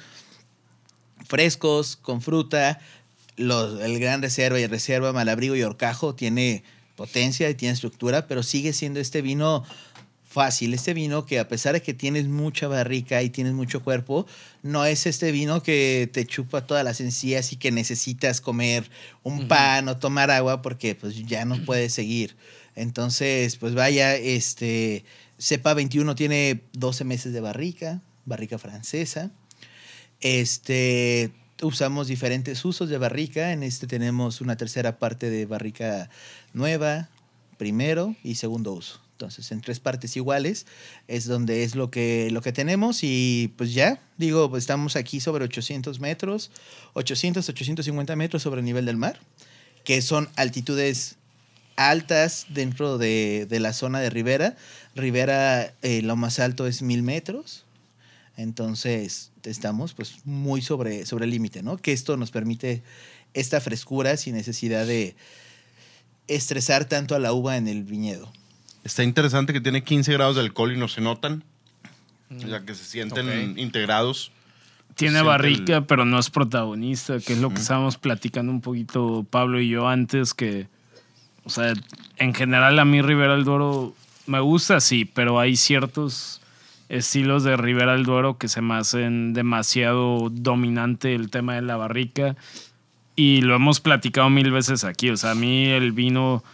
[1.26, 2.78] frescos, con fruta.
[3.36, 6.64] El gran reserva y reserva, malabrigo y horcajo tiene
[6.96, 9.64] potencia y tiene estructura, pero sigue siendo este vino
[10.36, 14.26] fácil, este vino que a pesar de que tienes mucha barrica y tienes mucho cuerpo,
[14.62, 18.90] no es este vino que te chupa todas las encías y que necesitas comer
[19.22, 22.36] un pan o tomar agua porque pues ya no puedes seguir.
[22.74, 25.04] Entonces, pues vaya, este
[25.38, 29.30] Cepa 21 tiene 12 meses de barrica, barrica francesa.
[30.20, 31.32] Este,
[31.62, 33.52] usamos diferentes usos de barrica.
[33.52, 36.10] En este tenemos una tercera parte de barrica
[36.56, 37.08] nueva,
[37.58, 39.00] primero y segundo uso.
[39.12, 40.66] Entonces, en tres partes iguales
[41.08, 45.44] es donde es lo que, lo que tenemos y pues ya, digo, estamos aquí sobre
[45.44, 46.50] 800 metros,
[46.94, 49.18] 800, 850 metros sobre el nivel del mar,
[49.84, 51.16] que son altitudes
[51.76, 54.56] altas dentro de, de la zona de Rivera.
[54.94, 57.64] Rivera, eh, lo más alto es mil metros.
[58.36, 61.78] Entonces, estamos pues muy sobre, sobre el límite, ¿no?
[61.78, 62.82] Que esto nos permite
[63.32, 65.16] esta frescura sin necesidad de
[66.28, 68.30] estresar tanto a la uva en el viñedo.
[68.84, 71.44] Está interesante que tiene 15 grados de alcohol y no se notan.
[72.36, 74.32] O sea, que se sienten integrados.
[74.96, 79.26] Tiene barrica, el- pero no es protagonista, que es lo que estábamos platicando un poquito
[79.28, 80.68] Pablo y yo antes, que,
[81.44, 81.74] o sea,
[82.16, 83.94] en general a mí Rivera del Duero
[84.26, 86.40] me gusta, sí, pero hay ciertos
[86.88, 91.76] estilos de Rivera del Duero que se me hacen demasiado dominante el tema de la
[91.76, 92.34] barrica
[93.16, 96.44] y lo hemos platicado mil veces aquí, o sea, a mí el vino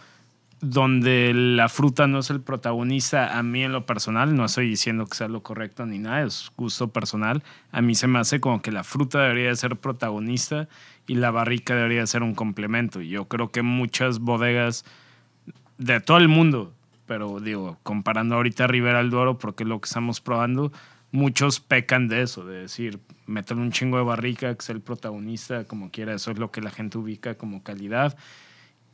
[0.61, 5.05] donde la fruta no es el protagonista, a mí en lo personal, no estoy diciendo
[5.05, 7.43] que sea lo correcto ni nada, es gusto personal,
[7.73, 10.69] a mí se me hace como que la fruta debería de ser protagonista
[11.05, 13.01] y la barrica debería de ser un complemento.
[13.01, 14.85] Y yo creo que muchas bodegas
[15.77, 16.73] de todo el mundo,
[17.05, 20.71] pero digo, comparando ahorita Rivera del Duero, porque es lo que estamos probando,
[21.13, 25.63] muchos pecan de eso, de decir, meter un chingo de barrica, que sea el protagonista,
[25.65, 28.17] como quiera, eso es lo que la gente ubica como calidad.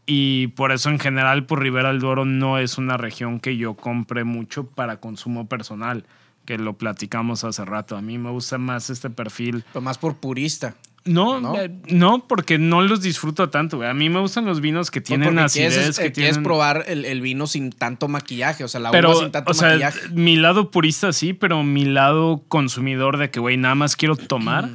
[0.06, 3.76] Y por eso en general, por Rivera del Duero no es una región que yo
[3.76, 6.06] compre mucho para consumo personal,
[6.46, 7.96] que lo platicamos hace rato.
[7.96, 9.64] A mí me gusta más este perfil.
[9.80, 10.76] Más por purista.
[11.10, 11.60] No, ¿No?
[11.60, 12.28] eh, ¿No?
[12.28, 13.78] porque no los disfruto tanto.
[13.78, 13.90] güey.
[13.90, 16.44] A mí me gustan los vinos que tienen acidez, quieres, que eh, quieres tienen...
[16.44, 19.54] probar el, el vino sin tanto maquillaje, o sea, la pero, uva sin tanto o
[19.54, 20.00] sea, maquillaje.
[20.14, 24.70] mi lado purista sí, pero mi lado consumidor de que, güey, nada más quiero tomar.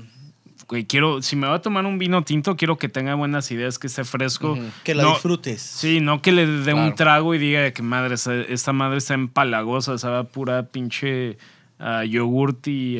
[0.66, 3.78] Güey, quiero, si me voy a tomar un vino tinto, quiero que tenga buenas ideas,
[3.78, 4.58] que esté fresco.
[4.82, 5.60] Que No- disfrutes.
[5.60, 8.14] Sí, no que le dé un trago y diga que madre,
[8.48, 11.36] esta madre está empalagosa, sabe a pura pinche
[12.08, 12.98] yogurt y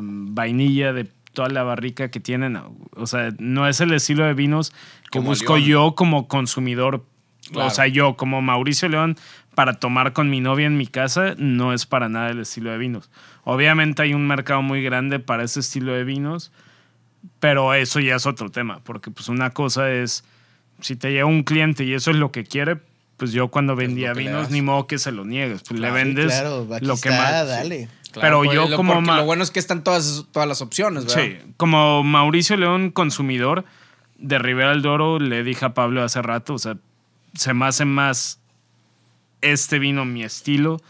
[0.00, 1.04] vainilla de
[1.38, 2.58] toda la barrica que tienen.
[2.96, 4.72] O sea, no es el estilo de vinos
[5.12, 5.68] que Como busco León.
[5.68, 7.04] yo como consumidor.
[7.52, 7.68] Claro.
[7.68, 9.16] O sea, yo como Mauricio León,
[9.54, 12.78] para tomar con mi novia en mi casa, no es para nada el estilo de
[12.78, 13.08] vinos.
[13.44, 16.50] Obviamente hay un mercado muy grande para ese estilo de vinos,
[17.38, 20.24] pero eso ya es otro tema, porque pues una cosa es,
[20.80, 22.78] si te llega un cliente y eso es lo que quiere,
[23.18, 26.66] pues yo cuando vendía vinos ni modo que se lo niegues, pues le vendes claro,
[26.80, 27.46] lo que está, más.
[27.48, 27.88] dale.
[28.12, 31.22] Claro, pero yo lo- como lo bueno es que están todas, todas las opciones, ¿verdad?
[31.22, 33.66] Sí, como Mauricio León, consumidor
[34.16, 36.78] de Rivera del Doro, le dije a Pablo hace rato, o sea,
[37.34, 38.40] se me hace más
[39.42, 40.80] este vino mi estilo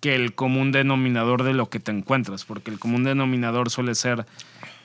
[0.00, 4.26] que el común denominador de lo que te encuentras, porque el común denominador suele ser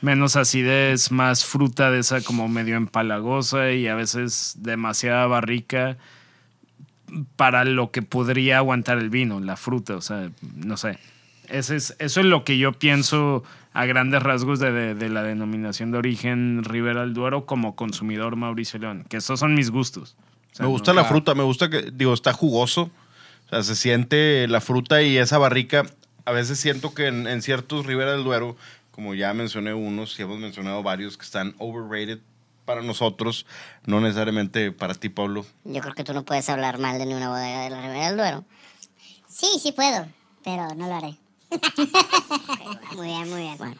[0.01, 5.97] menos acidez, más fruta de esa como medio empalagosa y a veces demasiada barrica
[7.35, 10.97] para lo que podría aguantar el vino, la fruta, o sea, no sé.
[11.49, 13.43] Ese es, eso es lo que yo pienso
[13.73, 18.35] a grandes rasgos de, de- de la denominación de origen Ribera del Duero como consumidor
[18.35, 20.15] Mauricio León, que esos son mis gustos.
[20.53, 21.15] O sea, me gusta no- la claro.
[21.15, 22.89] fruta, me gusta que, digo, está jugoso.
[23.45, 25.85] O sea, se siente la fruta y esa barrica.
[26.25, 28.55] A veces siento que en, en ciertos Ribera del Duero,
[28.89, 32.19] como ya mencioné unos y hemos mencionado varios que están overrated
[32.65, 33.45] para nosotros,
[33.85, 35.45] no necesariamente para ti, Pablo.
[35.63, 38.17] Yo creo que tú no puedes hablar mal de ninguna bodega de la Ribera del
[38.17, 38.45] Duero.
[39.27, 40.07] Sí, sí puedo,
[40.43, 41.15] pero no lo haré.
[42.95, 43.57] Muy bien, muy bien.
[43.57, 43.75] Bueno,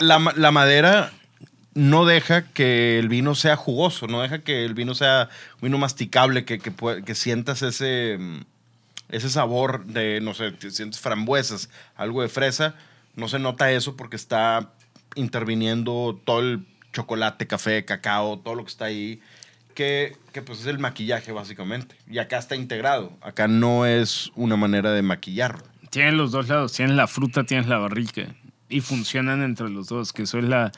[0.00, 1.12] La, la madera
[1.74, 5.78] no deja que el vino sea jugoso, no deja que el vino sea un vino
[5.78, 8.40] masticable, que, que, sientas ese, mm,
[9.10, 12.74] ese sabor de, no sé, te sientes frambuesas, algo de fresa.
[13.14, 14.72] No se nota eso porque está
[15.14, 19.20] interviniendo todo el chocolate, café, cacao, todo lo que está ahí,
[19.74, 21.94] que, que pues es el maquillaje básicamente.
[22.10, 25.64] Y acá está integrado, acá no es una manera de maquillarlo.
[25.90, 28.22] Tienes los dos lados, tienes la fruta, tienes la barrica
[28.68, 30.70] y funcionan entre los dos, que eso es la...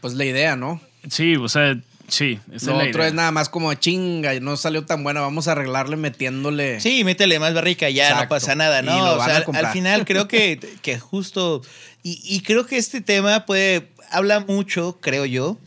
[0.00, 0.80] Pues la idea, ¿no?
[1.08, 3.08] Sí, o sea, sí, esa Lo es la otro idea.
[3.08, 6.80] es nada más como chinga, no salió tan buena, vamos a arreglarle metiéndole.
[6.80, 9.14] Sí, métele más barrica, ya no pasa nada, Y ¿no?
[9.14, 11.62] O sea, al final creo que, que justo.
[12.02, 13.88] Y, y creo que este tema puede.
[14.14, 15.58] Habla mucho, creo yo,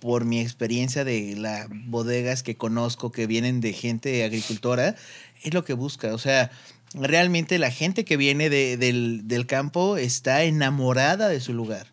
[0.00, 4.96] por mi experiencia de las bodegas que conozco que vienen de gente agricultora,
[5.42, 6.14] es lo que busca.
[6.14, 6.50] O sea,
[6.94, 11.86] realmente la gente que viene de- del, del campo está enamorada de su lugar.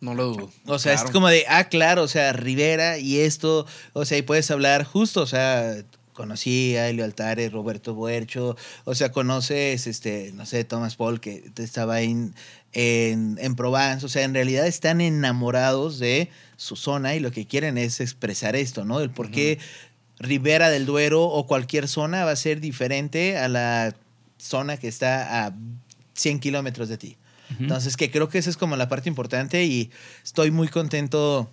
[0.00, 0.52] No lo dudo.
[0.66, 1.06] O sea, Claro.
[1.08, 4.84] es como de, ah, claro, o sea, Rivera y esto, o sea, y puedes hablar
[4.84, 5.76] justo, o sea,
[6.12, 8.54] conocí a Elio Altares, Roberto Buercho,
[8.84, 12.34] o sea, conoces, este, no sé, Thomas Paul, que estaba en,
[12.74, 17.46] en, en Provence, o sea, en realidad están enamorados de su zona y lo que
[17.46, 19.00] quieren es expresar esto, ¿no?
[19.00, 19.58] El por qué
[20.18, 23.94] Ribera del Duero o cualquier zona va a ser diferente a la
[24.38, 25.54] zona que está a
[26.14, 27.16] 100 kilómetros de ti.
[27.60, 29.90] Entonces, que creo que esa es como la parte importante y
[30.24, 31.50] estoy muy contento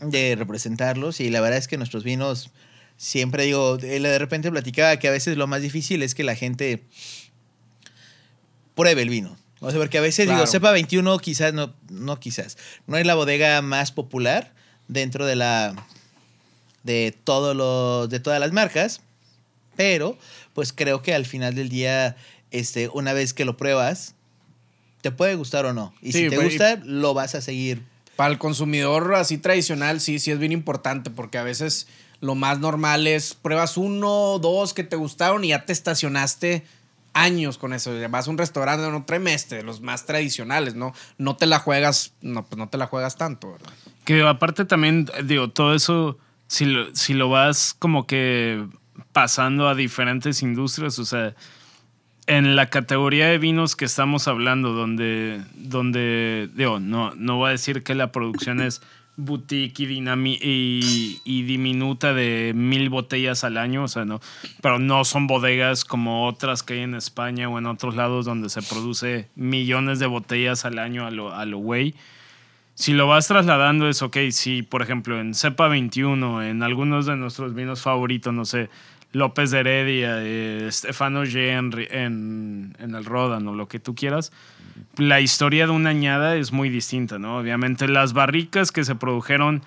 [0.00, 2.50] de representarlos y la verdad es que nuestros vinos,
[2.96, 6.36] siempre digo, eh, de repente platicaba que a veces lo más difícil es que la
[6.36, 6.84] gente
[8.74, 9.36] pruebe el vino.
[9.64, 13.14] O sea, porque a veces digo, cepa 21 quizás, no, no quizás, no es la
[13.14, 14.52] bodega más popular
[14.88, 15.74] dentro de la
[16.82, 19.00] de todos los de todas las marcas,
[19.74, 20.18] pero
[20.52, 22.14] pues creo que al final del día
[22.50, 24.14] este una vez que lo pruebas
[25.00, 25.94] te puede gustar o no.
[26.02, 27.82] Y Sí, si te pues, gusta, lo vas a seguir.
[28.16, 31.86] Para el consumidor así tradicional, sí, sí es bien importante porque a veces
[32.20, 36.64] lo más normal es pruebas uno, dos que te gustaron y ya te estacionaste
[37.14, 37.92] años con eso.
[38.10, 40.92] Vas a un restaurante, no trimestre, los más tradicionales, ¿no?
[41.16, 43.72] No te la juegas, no, pues no te la juegas tanto, ¿verdad?
[44.04, 48.66] Que aparte también, digo, todo eso, si lo, si lo vas como que
[49.12, 51.34] pasando a diferentes industrias, o sea,
[52.26, 57.52] en la categoría de vinos que estamos hablando, donde, donde digo, no, no voy a
[57.52, 58.82] decir que la producción es
[59.16, 64.20] boutique y, y, diminuta de mil botellas al año, o sea, no,
[64.60, 68.48] pero no son bodegas como otras que hay en España o en otros lados donde
[68.48, 71.94] se produce millones de botellas al año a lo, a lo güey.
[72.74, 77.16] Si lo vas trasladando es ok, si por ejemplo en cepa 21, en algunos de
[77.16, 78.68] nuestros vinos favoritos, no sé,
[79.12, 84.32] López de Heredia, eh, Stefano G en, en, en el Ródano, lo que tú quieras,
[84.96, 87.38] la historia de una añada es muy distinta, ¿no?
[87.38, 89.62] Obviamente las barricas que se produjeron,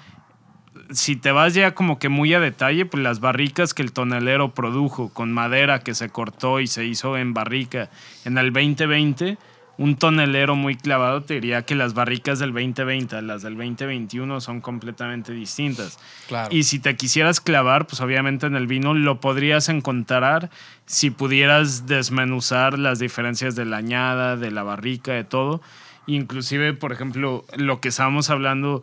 [0.91, 4.53] si te vas ya como que muy a detalle, pues las barricas que el tonelero
[4.53, 7.89] produjo con madera que se cortó y se hizo en barrica
[8.25, 9.37] en el 2020,
[9.77, 14.41] un tonelero muy clavado te diría que las barricas del 2020 a las del 2021
[14.41, 15.99] son completamente distintas.
[16.27, 16.49] Claro.
[16.51, 20.49] Y si te quisieras clavar, pues obviamente en el vino lo podrías encontrar
[20.85, 25.61] si pudieras desmenuzar las diferencias de la añada, de la barrica, de todo.
[26.07, 28.81] Inclusive, por ejemplo, lo que estábamos hablando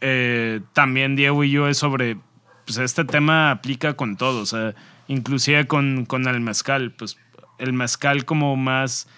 [0.00, 2.18] eh, también Diego y yo es sobre,
[2.66, 4.74] pues este tema aplica con todo, o sea,
[5.08, 7.16] inclusive con, con el mezcal, pues
[7.58, 9.08] el mezcal como más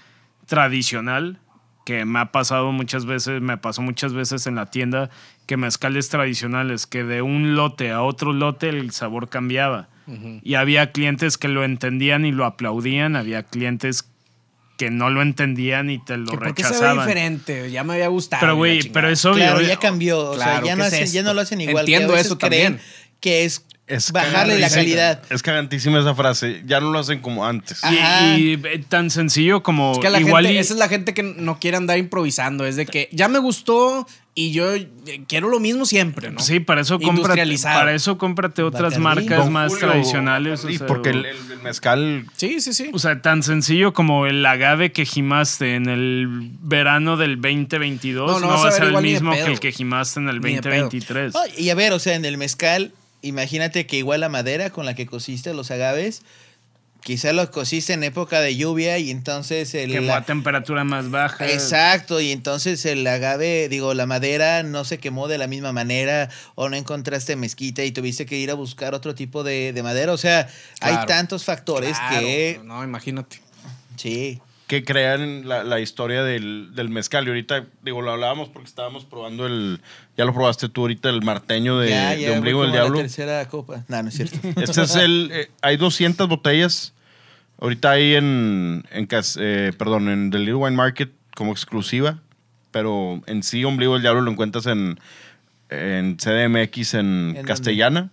[0.48, 1.38] tradicional,
[1.86, 5.08] que me ha pasado muchas veces, me pasó muchas veces en la tienda,
[5.46, 9.88] que mezcales tradicionales, que de un lote a otro lote el sabor cambiaba.
[10.42, 14.08] Y había clientes que lo entendían y lo aplaudían, había clientes
[14.78, 17.06] que no lo entendían y te lo Que ¿Por qué se ve rechazaban.
[17.06, 17.70] diferente?
[17.70, 18.40] Ya me había gustado.
[18.40, 19.44] Pero, güey, pero es obvio.
[19.44, 20.30] Claro, ya cambió.
[20.30, 21.84] O sea, Claro, ya no, ¿qué es hacen, ya no lo hacen igual.
[21.84, 22.80] que Entiendo a veces eso creen también.
[23.20, 25.22] Que es, Es bajarle la calidad.
[25.30, 26.62] Es cagantísima esa frase.
[26.66, 27.80] Ya no lo hacen como antes.
[27.90, 28.38] Y, Ajá.
[28.38, 31.14] y, eh, tan sencillo como Es que la igual gente, y- esa es la gente
[31.14, 32.66] que no quiere andar improvisando.
[32.66, 34.88] Es de que ya me gustó y yo eh,
[35.26, 36.38] quiero lo mismo siempre, ¿no?
[36.40, 40.64] Sí, para eso cómprate, para eso cómprate otras marcas Don más Julio, tradicionales.
[40.64, 41.26] o sea, porque el,
[41.64, 42.90] mezcal Sí, sí, sí.
[42.92, 46.28] o sea, tan sencillo como el agave que gimaste en el
[46.62, 50.40] verano del 2022 No, va a ser el mismo que el que gimaste en el
[50.40, 50.82] Ni de pedo.
[50.84, 51.34] 2023.
[51.34, 52.92] Oh, y a ver, o sea, en el mezcal,
[53.22, 56.22] imagínate que igual la madera con la que cosiste los agaves,
[57.02, 59.92] quizá los cosiste en época de lluvia y entonces el...
[59.92, 61.48] Quemó la- a temperatura más baja.
[61.50, 66.28] Exacto, y entonces el agave, digo, la madera no se quemó de la misma manera
[66.54, 70.12] o no encontraste mezquita y tuviste que ir a buscar otro tipo de, de madera.
[70.12, 70.48] O sea,
[70.80, 72.60] hay tantos factores Claro, que...
[72.64, 73.40] No, imagínate.
[73.96, 74.40] Sí.
[74.68, 77.24] Que crean la, la historia del, del mezcal.
[77.26, 79.80] Y ahorita, digo, lo hablábamos porque estábamos probando el.
[80.16, 82.78] Ya lo probaste tú ahorita, el marteño de, ya, de ya, Ombligo voy del a
[82.78, 82.98] la Diablo.
[83.00, 83.84] tercera copa.
[83.88, 84.38] No, no es cierto.
[84.60, 85.30] Este es el.
[85.32, 86.92] eh, hay 200 botellas.
[87.60, 88.84] Ahorita hay en.
[88.90, 89.08] en
[89.38, 92.18] eh, perdón, en The Little Wine Market como exclusiva.
[92.70, 95.00] Pero en sí, Ombligo del Diablo lo encuentras en,
[95.70, 97.42] en CDMX en, dónde?
[97.48, 98.10] Castellana.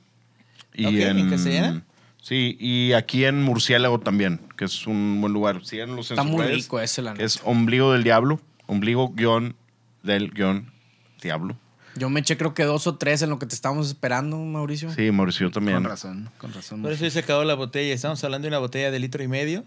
[0.73, 1.83] Y Ok, ¿en Castellana?
[2.25, 5.63] Sí, y aquí en Murciélago también, que es un buen lugar.
[5.63, 6.55] Síganlos en Está sus muy redes.
[6.63, 7.23] rico ese, la neta.
[7.23, 8.41] Es Ombligo del Diablo.
[8.65, 9.55] Ombligo guion
[10.01, 10.71] del guion
[11.21, 11.55] Diablo.
[11.95, 14.91] Yo me eché creo que dos o tres en lo que te estábamos esperando, Mauricio.
[14.91, 15.77] Sí, Mauricio también.
[15.77, 16.81] Con razón, con razón.
[16.81, 17.93] Por eso se acabó la botella.
[17.93, 19.63] Estamos hablando de una botella de litro y medio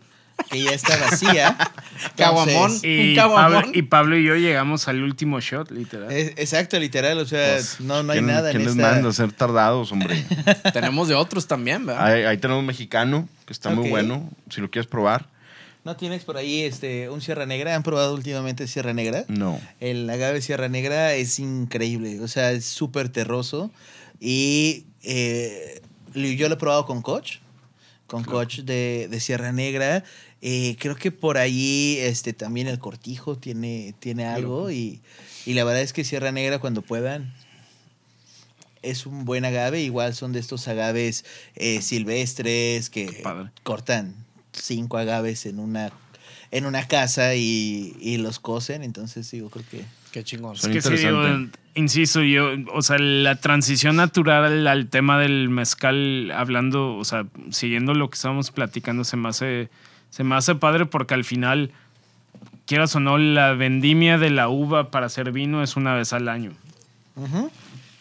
[0.50, 1.56] que ya está vacía.
[2.16, 2.72] Caguamón.
[2.82, 3.52] Y Un caguamón.
[3.62, 6.10] Pablo, y Pablo y yo llegamos al último shot, literal.
[6.12, 7.18] es- exacto, literal.
[7.18, 8.92] O sea, Pues, no, no hay ¿Quién, nada quién en les esta...
[8.92, 10.24] manda a ser tardados, hombre?
[10.72, 12.06] Tenemos de otros también, ¿verdad?
[12.06, 13.90] ahí, ahí tenemos mexicano, que está muy Ok.
[13.90, 15.26] bueno, si lo quieres probar.
[15.84, 17.74] ¿No tienes por ahí este, un Sierra Negra?
[17.74, 19.24] ¿Han probado últimamente Sierra Negra?
[19.28, 19.58] No.
[19.80, 23.70] El agave Sierra Negra es increíble, o sea, es súper terroso.
[24.20, 25.80] Y eh,
[26.14, 27.36] yo lo he probado con Coach,
[28.06, 30.04] con Coach de, de Sierra Negra.
[30.40, 34.70] Eh, creo que por ahí este, también el cortijo tiene, tiene algo.
[34.70, 35.00] Y,
[35.46, 37.32] y la verdad es que Sierra Negra, cuando puedan,
[38.82, 39.82] es un buen agave.
[39.82, 41.24] Igual son de estos agaves
[41.56, 43.22] eh, silvestres que
[43.62, 44.14] cortan
[44.52, 45.92] cinco agaves en una,
[46.50, 48.82] en una casa y, y los cocen.
[48.82, 49.84] Entonces, digo, creo que...
[50.12, 50.56] Qué chingón.
[50.56, 51.20] Es que sí, digo,
[51.74, 57.92] insisto, yo, o sea, la transición natural al tema del mezcal, hablando, o sea, siguiendo
[57.92, 59.68] lo que estábamos platicando, se me hace,
[60.10, 61.70] se me hace padre porque al final,
[62.66, 66.28] quieras o no, la vendimia de la uva para hacer vino es una vez al
[66.28, 66.52] año.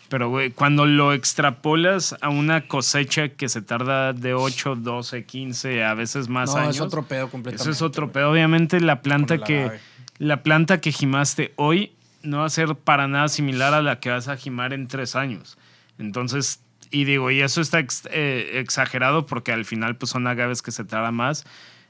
[0.09, 5.83] Pero, güey, cuando lo extrapolas a una cosecha que se tarda de 8, 12, 15,
[5.83, 6.75] a veces más No, años.
[6.75, 7.61] es otro pedo completamente.
[7.61, 8.31] Eso es otro pedo.
[8.31, 9.71] Obviamente la planta el que
[10.17, 11.91] la planta que gimaste hoy
[12.23, 15.15] no va a ser para nada similar a la que vas a gimar en tres
[15.17, 15.57] años.
[15.99, 20.61] Entonces, y digo, y eso está ex- eh, exagerado porque al final pues son agaves
[20.61, 21.43] que se tardan más.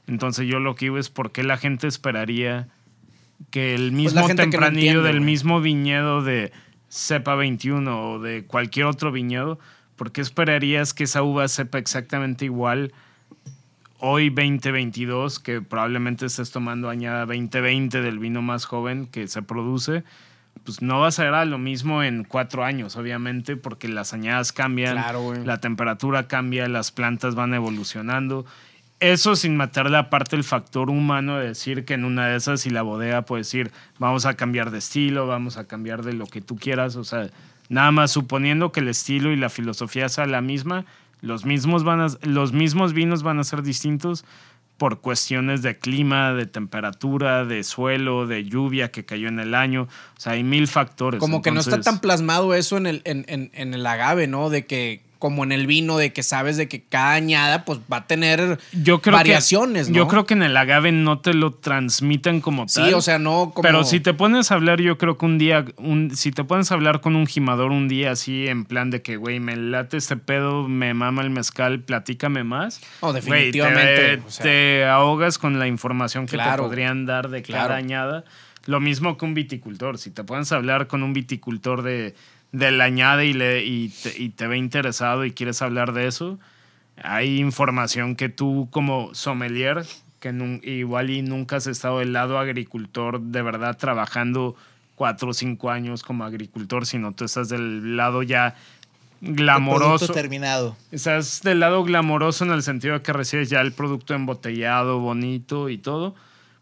[0.08, 2.68] Entonces yo lo que digo es por qué la gente esperaría
[3.50, 6.52] que el Pues mismo no tempranillo entiende, del mismo viñedo de
[6.88, 9.58] cepa 21 o de cualquier otro viñedo,
[9.96, 12.92] ¿por qué esperarías que esa uva sepa exactamente igual
[14.00, 20.04] hoy 2022, que probablemente estés tomando añada 2020 del vino más joven que se produce?
[20.64, 24.52] Pues no va a ser a lo mismo en cuatro años, obviamente, porque las añadas
[24.52, 28.44] cambian, Claro, la temperatura cambia, las plantas van evolucionando.
[29.00, 32.70] Eso sin matarle aparte el factor humano de decir que en una de esas y
[32.70, 36.40] la bodega puede decir vamos a cambiar de estilo, vamos a cambiar de lo que
[36.40, 37.28] tú quieras, o sea,
[37.68, 40.84] nada más suponiendo que el estilo y la filosofía sea la misma,
[41.20, 44.24] Los mismos, van a- los mismos vinos van a ser distintos
[44.76, 49.88] por cuestiones de clima, de temperatura, de suelo, de lluvia que cayó en el año.
[50.16, 51.18] O sea, hay mil factores.
[51.18, 54.48] Como que no está tan plasmado eso en el, en, en- en el agave, ¿no?
[54.48, 57.98] De que, como en el vino, de que sabes de que cada añada pues va
[57.98, 59.96] a tener yo creo variaciones, que, ¿no?
[59.96, 62.88] Yo creo que en el agave no te lo transmiten como tal.
[62.88, 63.62] Sí, o sea, no como...
[63.62, 66.70] Pero si te pones a hablar, yo creo que un día, un, si te pones
[66.70, 69.96] a hablar con un gimador un día así, en plan de que, güey, me late
[69.96, 72.80] este pedo, me mama el mezcal, platícame más.
[73.00, 74.42] Güey, definitivamente, te, o sea.
[74.44, 76.62] te ahogas con la información que Claro.
[76.64, 77.64] te podrían dar de Claro.
[77.68, 78.24] cada añada.
[78.66, 79.96] Lo mismo que un viticultor.
[79.96, 82.14] Si te pones a hablar con un viticultor de,
[82.52, 86.06] de la añada y, le, y, te, y te ve interesado y quieres hablar de
[86.06, 86.38] eso,
[87.02, 89.84] hay información que tú como sommelier,
[90.20, 94.56] que nun- igual y nunca has estado del lado agricultor de verdad trabajando
[94.96, 98.56] cuatro o cinco años como agricultor, sino tú estás del lado ya
[99.20, 100.12] glamoroso.
[100.12, 100.76] terminado.
[100.90, 105.68] Estás del lado glamoroso en el sentido de que recibes ya el producto embotellado, bonito
[105.68, 106.14] y todo.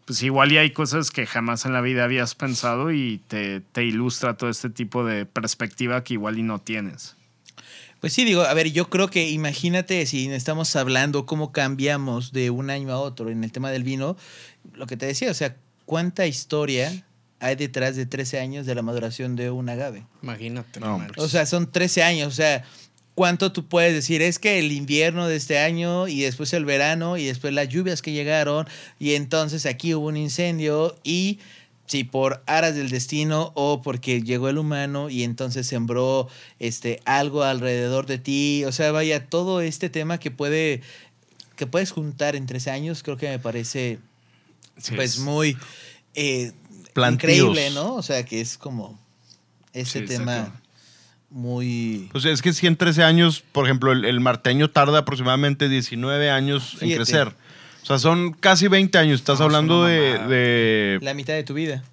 [0.07, 3.83] Pues igual y hay cosas que jamás en la vida habías pensado y te, te
[3.83, 7.17] ilustra todo este tipo de perspectiva que igual y no tienes.
[7.99, 12.51] Pues sí, digo, a ver, yo creo que imagínate si estamos hablando cómo cambiamos de
[12.51, 14.15] un año a otro en el tema del vino,
[14.75, 17.03] lo que te decía, o sea, ¿cuánta historia
[17.41, 20.05] hay detrás de 13 años de la maduración de un agave?
[20.23, 20.79] Imagínate.
[20.79, 21.05] No.
[21.17, 22.63] O sea, son 13 años, o sea,
[23.17, 24.21] ¿cuánto tú puedes decir?
[24.21, 28.03] Es que el invierno de este año y después el verano y después las lluvias
[28.03, 28.67] que llegaron
[28.99, 31.39] y entonces aquí hubo un incendio y
[31.87, 36.27] si por aras del destino o porque llegó el humano y entonces sembró
[36.59, 40.81] este algo alrededor de ti, o sea, vaya todo este tema que puede
[41.55, 43.97] que puedes juntar en 13 años, creo que me parece
[44.79, 45.57] Sí, pues es- muy
[46.13, 46.51] eh,
[47.13, 47.95] increíble, ¿no?
[47.95, 48.99] O sea, que es como
[49.73, 50.61] ese Sí, tema.
[51.29, 52.09] Muy...
[52.11, 56.29] Pues es que si en 13 años, por ejemplo, el, el marteño tarda aproximadamente 19
[56.29, 57.29] años en crecer.
[57.83, 59.19] O sea, son casi 20 años.
[59.19, 61.83] Estás No, es hablando de, La mitad de tu vida.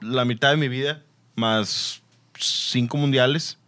[0.00, 1.02] la mitad de mi vida,
[1.36, 2.02] más
[2.38, 3.58] cinco mundiales.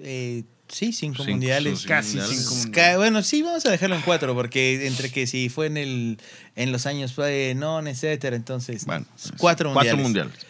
[0.00, 1.84] Eh, sí, cinco Cinco, mundiales.
[1.86, 2.38] Casi mundiales.
[2.40, 2.96] cinco mundiales.
[2.96, 6.18] Bueno, sí, vamos a dejarlo en cuatro, porque entre que si fue en el
[6.56, 9.06] en los años eh, non, etcétera, entonces Bueno,
[9.38, 9.92] cuatro mundiales.
[9.92, 10.46] Cuatro mundiales.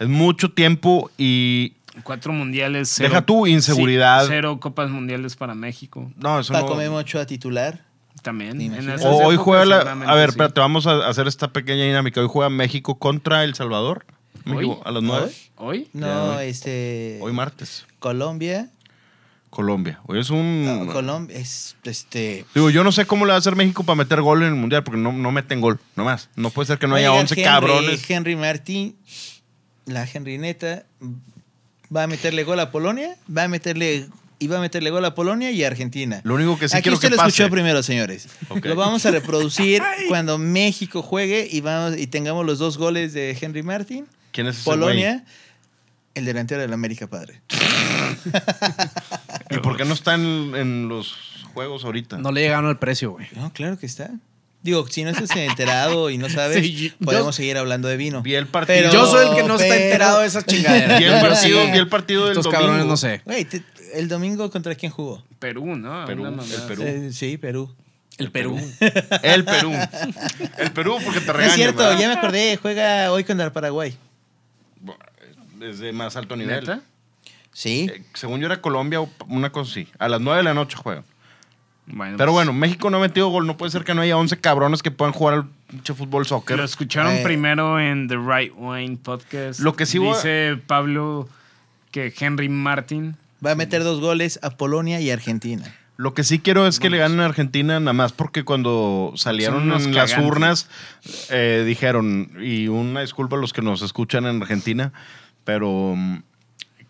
[0.00, 1.72] Es mucho tiempo y
[2.02, 2.88] Cuatro mundiales.
[2.88, 4.22] Cero, Deja tú, inseguridad.
[4.22, 6.10] sí, cero copas mundiales para México.
[6.16, 6.76] no, eso Paco no.
[6.76, 7.84] Memo Ochoa titular.
[8.22, 8.58] También.
[8.58, 9.78] ¿Te En esas hoy épocas juega la.
[9.92, 10.32] A ver, sí.
[10.32, 12.20] espérate, vamos a hacer esta pequeña dinámica.
[12.20, 14.04] Hoy juega México contra El Salvador.
[14.44, 15.30] México, a las nueve.
[15.56, 15.88] ¿Hoy?
[15.92, 16.46] No, hoy.
[16.46, 17.86] este Hoy martes.
[18.00, 18.70] Colombia.
[19.50, 20.00] Colombia.
[20.06, 20.64] Hoy es un.
[20.86, 23.96] no, Colombia es este Digo, yo no sé cómo le va a hacer México para
[23.96, 26.28] meter gol en el mundial, porque no, no meten gol, nomás.
[26.36, 28.10] No puede ser que no haya llegar 11 Henry- cabrones.
[28.10, 28.96] Henry Martín,
[29.86, 30.84] la Henry Neta,
[31.94, 34.06] va a meterle gol a Polonia, va a meterle
[34.40, 36.20] y va a meterle gol a Polonia y a Argentina.
[36.24, 38.28] Lo único que sí Aquí quiero usted que lo escuchó primero, señores.
[38.62, 43.36] Lo vamos a reproducir cuando México juegue y vamos y tengamos los dos goles de
[43.40, 44.06] Henry Martin.
[44.30, 45.24] ¿Quién es ese Polonia,
[46.14, 47.40] el delantero del América Padre.
[49.50, 51.16] ¿Y por qué no está en, en los
[51.54, 52.18] juegos ahorita?
[52.18, 53.26] No le llegaron al precio, güey.
[53.34, 54.10] No, claro que está.
[54.62, 58.22] Digo, si no estás enterado y no sabes, Sí, yo- podemos seguir hablando de vino.
[58.22, 58.78] Vi el partido.
[58.78, 60.98] Pero- Yo soy el que no está enterado de esas chingaderas.
[60.98, 62.60] Vi el partido, vi el partido del Estos domingo.
[62.62, 63.22] cabrones no sé.
[63.24, 63.62] Güey, te-
[63.94, 65.24] el domingo contra quién jugó?
[65.38, 66.04] Perú, ¿no?
[66.06, 66.34] Perú, el.
[66.66, 66.82] Perú.
[66.84, 67.72] Eh, sí, Perú.
[68.18, 68.58] El Perú.
[69.22, 69.72] El Perú.
[70.58, 71.50] El Perú porque te No regañan.
[71.50, 72.00] es cierto, ¿verdad?
[72.00, 73.96] ya me acordé, juega hoy contra Paraguay.
[75.60, 76.60] Es de más alto nivel.
[76.60, 76.80] ¿Neta?
[77.52, 77.88] Sí.
[77.92, 79.88] Eh, según yo era Colombia, o una cosa así.
[79.98, 81.04] A las 9 de la noche juegan.
[81.90, 83.46] Bueno, Pero pues, bueno, México no ha metido gol.
[83.46, 86.56] No puede ser que no haya 11 cabrones que puedan jugar al pinche fútbol soccer.
[86.58, 87.20] Lo escucharon Eh.
[87.24, 89.60] primero en The Right Wine Podcast.
[89.60, 91.28] Lo que sí a- Dice Pablo
[91.90, 93.16] que Henry Martin.
[93.44, 95.64] Va a meter dos goles a Polonia y Argentina.
[95.96, 99.62] Lo que sí quiero es que le ganen a Argentina, nada más porque cuando salieron
[99.64, 100.18] en las cagantes.
[100.18, 100.68] urnas,
[101.30, 104.92] eh, dijeron, y una disculpa a los que nos escuchan en Argentina,
[105.44, 106.22] pero mm,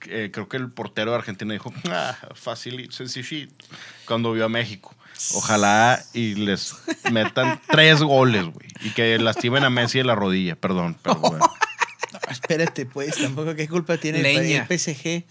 [0.06, 3.64] eh, creo que el portero de Argentina dijo, ah, fácil y sencillito,
[4.06, 4.94] cuando vio a México.
[5.34, 6.74] Ojalá y les
[7.10, 11.44] metan tres goles, güey, y que lastimen a Messi en la rodilla, perdón, pero bueno.
[12.30, 14.66] Espérate, pues, tampoco qué culpa tiene Leña.
[14.68, 15.24] el PSG.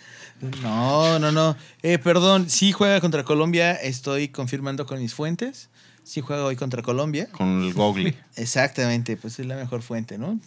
[0.61, 1.55] No, no, no.
[1.83, 5.69] Eh, perdón, sí juega contra Colombia, estoy confirmando con mis fuentes.
[6.03, 7.27] Sí juega hoy contra Colombia.
[7.31, 10.39] Con el Gogli, Exactamente, pues es la mejor fuente, ¿no?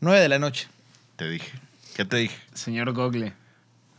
[0.00, 0.68] Nueve de la noche.
[1.16, 1.50] te dije.
[1.96, 2.36] ¿Qué te dije?
[2.54, 3.32] Señor Gogle.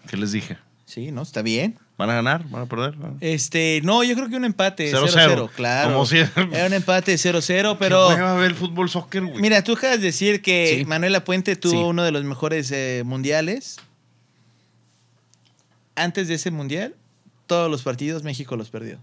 [0.10, 0.57] ¿Qué les dije?
[0.86, 1.22] Sí, ¿no?
[1.22, 1.78] Está bien.
[1.97, 2.47] ¿Van a ganar?
[2.49, 2.97] ¿Van a perder?
[2.97, 3.16] ¿No?
[3.22, 5.91] Este, no, yo creo que un empate 0-0, 0-0, claro.
[5.93, 7.78] como si- Era un empate 0-0, Pero...
[7.78, 9.39] pero ¿Qué a ver el fútbol soccer, güey?
[9.41, 10.86] mira, tú acabas de decir que Sí.
[10.86, 11.78] Manuela Puente tuvo Sí.
[11.78, 13.78] uno de los mejores eh, mundiales.
[15.95, 16.95] Antes de ese mundial,
[17.45, 18.99] todos los partidos México los perdió.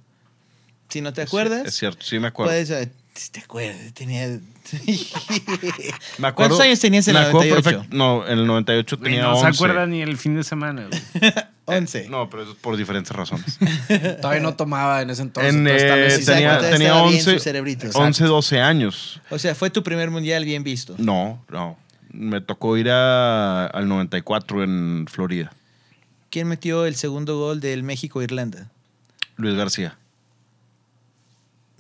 [0.89, 2.51] Si no te acuerdas, Es cierto, sí me acuerdo.
[2.53, 2.89] puedes...
[3.17, 3.93] eh, ¿Te acuerdas?
[3.95, 4.27] Tenía...
[6.19, 7.63] Me acuerdo- ¿Cuántos años tenías en me el acuerdo 98?
[7.81, 7.97] perfecto.
[7.97, 9.41] No, en el 98 Güey, tenía no 11.
[9.41, 10.89] se acuerda ni el fin de semana.
[10.89, 11.33] güey.
[11.67, 12.09] 11.
[12.09, 13.59] No, pero eso es por diferentes razones.
[14.21, 15.55] Todavía no tomaba en ese entonces.
[15.55, 17.87] En, eh, tenía tenía bien su 11, cerebrito.
[17.95, 19.21] 11, 12 años.
[19.31, 20.95] O sea, fue tu primer mundial bien visto.
[20.99, 21.77] No, no.
[22.13, 25.53] Me tocó ir a- al 94 en Florida.
[26.31, 28.69] ¿Quién metió el segundo gol del México-Irlanda?
[29.37, 29.97] Luis García.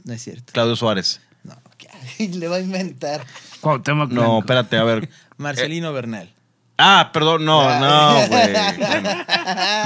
[0.04, 0.52] No es cierto.
[0.52, 1.20] Claudio Suárez.
[2.18, 2.28] ¿qué?
[2.28, 3.24] le va a inventar.
[3.60, 4.38] Cuauhtémoc No, Blanco.
[4.40, 5.08] espérate, a ver.
[5.36, 6.30] Marcelino Bernal.
[6.78, 8.28] Ah, perdón, no, no, güey.
[8.28, 9.10] Bueno.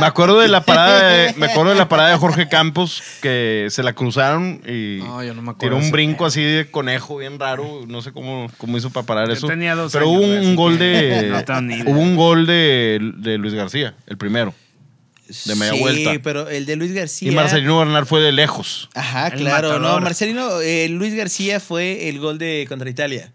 [0.01, 3.69] Me acuerdo de la parada de, me acuerdo de la parada de Jorge Campos que
[3.71, 6.69] se la cruzaron y No, yo no me acuerdo tiró de un brinco así de
[6.69, 9.47] conejo bien raro, no sé cómo, cómo hizo para parar Yo eso.
[9.47, 11.85] tenía dos Pero años, hubo un, gol de no tengo ni idea.
[11.95, 14.53] hubo un gol de, de Luis García, el primero.
[15.47, 16.12] De media sí, vuelta.
[16.22, 17.31] pero el de Luis García.
[17.31, 18.89] Y Marcelino Bernal fue de lejos.
[18.95, 19.78] Ajá, El claro.
[19.78, 20.01] No.
[20.01, 23.33] Marcelino, eh, Luis García fue el gol de contra Italia.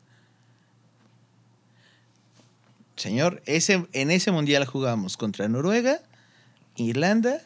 [2.95, 5.99] Señor, ese, en ese mundial jugamos contra Noruega,
[6.77, 7.41] Irlanda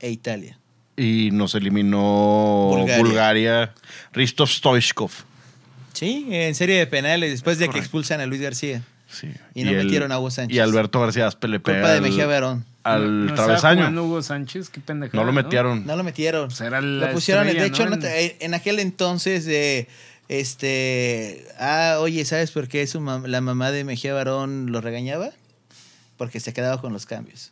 [0.00, 0.58] e Italia.
[0.96, 2.98] Y nos eliminó Bulgaria.
[2.98, 3.74] Bulgaria,
[4.12, 5.10] Ristov Stoichkov.
[5.92, 8.82] Sí, en serie de penales, después de que expulsan a Luis García.
[9.08, 9.28] Sí.
[9.54, 10.56] Y no metieron a Hugo Sánchez.
[10.56, 12.64] Y Alberto García Aspe le pega Culpa de Mejía Verón.
[12.84, 13.80] Al ¿No- travesaño.
[13.80, 15.20] jugando Hugo Sánchez, qué pendejada.
[15.20, 15.84] No lo metieron.
[15.86, 16.48] No lo metieron.
[16.48, 17.96] Pues era la lo pusieron, de estrella, hecho, ¿no?
[17.96, 19.88] no te- en aquel entonces de
[20.28, 25.30] este, ah, oye, ¿sabes por qué su mam- la mamá de Mejía Barón lo regañaba?
[26.16, 27.50] Porque se quedaba con los cambios.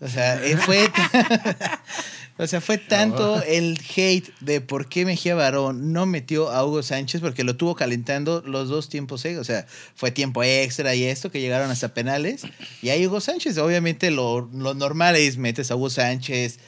[0.00, 0.90] O sea, eh, fue
[2.38, 6.82] O sea, fue tanto el hate de por qué Mejía Barón no metió a Hugo
[6.82, 9.38] Sánchez porque lo tuvo calentando los dos tiempos, ¿eh?
[9.38, 12.42] o sea, fue tiempo extra y esto que llegaron hasta penales
[12.82, 16.58] y ahí Hugo Sánchez, obviamente lo, lo normal es metes a Hugo Sánchez,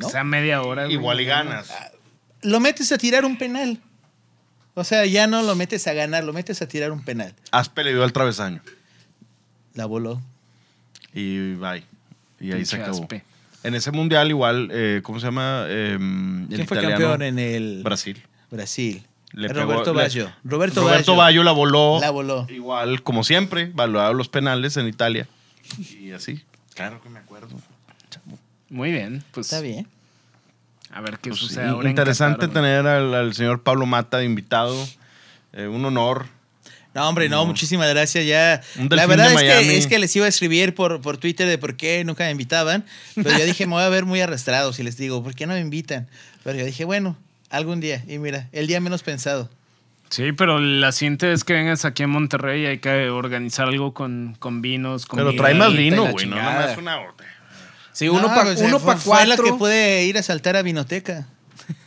[0.00, 0.88] O sea, media hora.
[0.88, 1.68] Igual y ganas.
[2.42, 3.80] lo metes a tirar un penal.
[4.74, 7.34] O sea, ya no lo metes a ganar, lo metes a tirar un penal.
[7.50, 8.62] Aspe le dio al travesaño.
[9.74, 10.22] La voló.
[11.12, 11.84] Y bye.
[12.40, 13.02] Y ahí se acabó.
[13.02, 13.24] Aspe.
[13.64, 15.66] En ese mundial, igual, eh, ¿cómo se llama?
[15.68, 16.90] El ¿Quién fue italiano.
[16.90, 18.22] campeón en el Brasil.
[18.50, 19.02] Brasil?
[19.32, 20.32] Le Roberto pegó- le- Baggio.
[20.44, 21.16] Roberto, Roberto Baggio.
[21.16, 21.98] Baggio la voló.
[22.00, 22.46] La voló.
[22.50, 25.26] Igual, como siempre, valorado los penales en Italia.
[25.98, 26.44] Y así.
[26.74, 27.48] Claro que me acuerdo.
[28.68, 29.46] Muy bien, pues.
[29.52, 29.88] Está bien.
[30.90, 31.88] A ver qué Pues sí, sucede ahora.
[31.90, 34.76] interesante tener al, al señor Pablo Mata de invitado.
[35.52, 36.26] Eh, un honor.
[36.94, 38.24] No, hombre, no, muchísimas gracias.
[38.24, 38.60] Ya.
[38.88, 41.76] La verdad es que, es que les iba a escribir por, por Twitter de por
[41.76, 42.84] qué nunca me invitaban.
[43.16, 45.54] Pero yo dije, me voy a ver muy arrastrado si les digo, ¿por qué no
[45.54, 46.08] me invitan?
[46.44, 47.16] Pero yo dije, bueno,
[47.50, 48.04] algún día.
[48.06, 49.50] Y mira, el día menos pensado.
[50.10, 54.36] Sí, pero la siguiente vez que vengas aquí a Monterrey hay que organizar algo con,
[54.38, 55.06] con vinos.
[55.10, 56.26] Pero comida trae más y vino, la güey.
[56.26, 57.30] No, nomás una botella.
[57.92, 59.44] Sí, uno No, para pues, uno pa cuatro.
[59.44, 61.26] que puede ir a saltar a Vinoteca.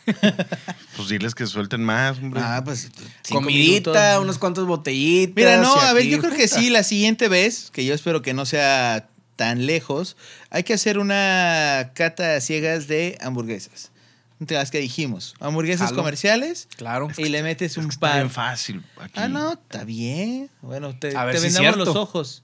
[0.95, 2.41] Pues diles que suelten más, hombre.
[2.43, 2.89] Ah, pues.
[3.31, 4.23] Comidita, minutos.
[4.23, 5.35] unas cuantas botellitas.
[5.35, 8.33] Mira, no, a ver, yo creo que sí, la siguiente vez, que yo espero que
[8.33, 10.17] no sea tan lejos,
[10.49, 13.91] hay que hacer una cata a ciegas de hamburguesas.
[14.39, 15.35] Las que dijimos.
[15.39, 17.07] Hamburguesas comerciales Claro.
[17.17, 18.15] y le metes un Está par.
[18.17, 18.83] bien fácil.
[18.99, 19.13] Aquí.
[19.15, 20.49] Ah, no, está bien.
[20.61, 21.85] Bueno, te, A ver te si vendamos cierto.
[21.85, 22.43] los ojos.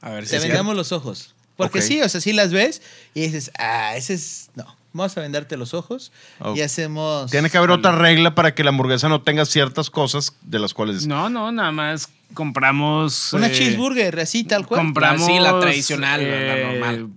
[0.00, 1.34] A ver Te si vendamos los ojos.
[1.56, 1.84] Porque Ok.
[1.84, 2.80] sí, o sea, sí las ves
[3.14, 4.50] y dices, ah, ese es.
[4.54, 6.12] No, vamos a vendarte los ojos
[6.54, 7.30] y hacemos.
[7.30, 10.74] Tiene que haber otra regla para que la hamburguesa no tenga ciertas cosas de las
[10.74, 11.06] cuales.
[11.06, 13.32] No, no, nada más compramos.
[13.32, 14.80] Una eh, cheeseburger, así tal cual.
[14.82, 15.20] Compramos.
[15.20, 17.08] La- sí, la tradicional, la- la eh, normal.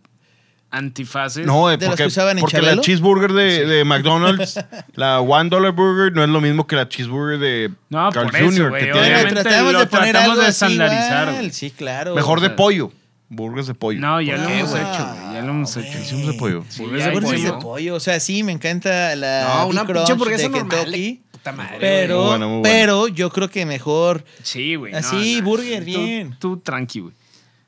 [0.72, 1.46] Antifaces.
[1.46, 4.60] No, eh, ¿De las porque, que usaban en porque la cheeseburger de, de McDonald's,
[4.96, 8.74] la One Dollar Burger, no es lo mismo que la cheeseburger de No, Carl Jr.,
[8.78, 11.52] que tiene tratamos lo de poner tratamos algo de así estandarizar.
[11.54, 12.14] Sí, claro.
[12.16, 12.92] mejor o de pollo.
[13.36, 14.00] Burgers de pollo.
[14.00, 15.88] No, ya lo ¿Por qué, hemos hecho, güey, Ya lo hemos güey.
[15.88, 16.00] hecho.
[16.00, 16.64] Hicimos de pollo.
[16.70, 17.60] Sí, Burgers hay de pollo.
[17.60, 17.96] pollo.
[17.96, 20.70] O sea, sí, me encanta la No, una pinche Crunch hamburguesa de normal.
[20.78, 21.22] Kentucky.
[21.32, 22.62] Puta madre, Pero, Muy buena.
[22.64, 24.94] pero yo creo que mejor Sí, güey.
[24.94, 25.46] no, Así, no.
[25.46, 26.36] burger, Tú- bien.
[26.40, 27.14] Tú, tranqui, güey.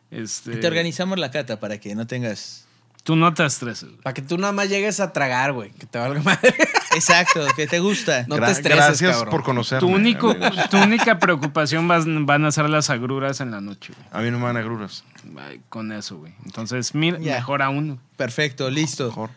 [0.09, 2.65] Este, te organizamos la cata para que no tengas.
[3.03, 3.89] Tú no te estreses.
[3.89, 4.01] güey.
[4.01, 5.71] Para que tú nada más llegues a tragar, güey.
[5.71, 6.55] Que te valga madre.
[6.97, 8.25] Exacto, que te gusta.
[8.27, 9.31] No Gra- te estreses, Gracias cabrón.
[9.31, 9.87] por conocerme.
[9.87, 10.35] Tu, único,
[10.69, 14.07] tu única preocupación vas- van a ser las agruras en la noche, güey.
[14.11, 15.03] A mí no me dan agruras.
[15.37, 16.33] Ay, Con eso, güey.
[16.45, 17.35] Entonces, mira, Ya.
[17.35, 17.99] mejor aún.
[18.15, 19.07] Perfecto, listo.
[19.07, 19.29] Mejor.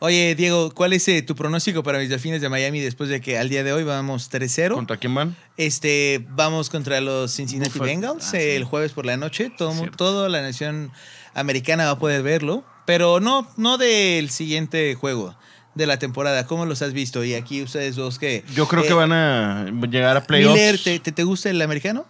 [0.00, 3.36] Oye, Diego, ¿cuál es eh, tu pronóstico para mis delfines de Miami después de que
[3.36, 4.74] al día de hoy vamos 3-0?
[4.74, 5.34] ¿Contra quién van?
[5.56, 7.86] Este, vamos contra los Cincinnati Buffalo.
[7.86, 8.48] Bengals Ah, eh, sí.
[8.56, 9.50] el jueves por la noche.
[9.58, 10.92] Todo, toda la nación
[11.34, 15.34] americana va a poder verlo, pero no, no del siguiente juego
[15.78, 16.46] de la temporada.
[16.46, 17.24] ¿Cómo los has visto?
[17.24, 18.44] Y aquí ustedes dos que...
[18.54, 20.54] Yo creo eh, que van a llegar a playoffs.
[20.54, 22.04] Miller, ¿te, te, te gusta el americano?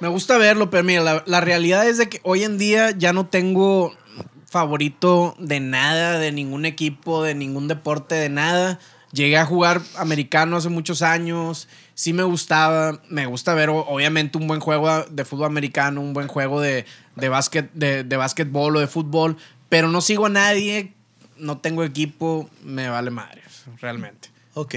[0.00, 3.14] Me gusta verlo, pero mira, la, la realidad es de que hoy en día ya
[3.14, 3.96] no tengo
[4.50, 8.78] favorito de nada, de ningún equipo, de ningún deporte, de nada.
[9.12, 11.68] Llegué a jugar americano hace muchos años.
[11.94, 13.00] Sí me gustaba.
[13.08, 16.84] Me gusta ver, obviamente, un buen juego de fútbol americano, un buen juego de,
[17.14, 19.38] de, básquet, de, de básquetbol o de fútbol.
[19.70, 20.92] Pero no sigo a nadie.
[21.38, 22.48] No tengo equipo.
[22.64, 23.42] Me vale madre,
[23.80, 24.30] realmente.
[24.54, 24.74] Ok.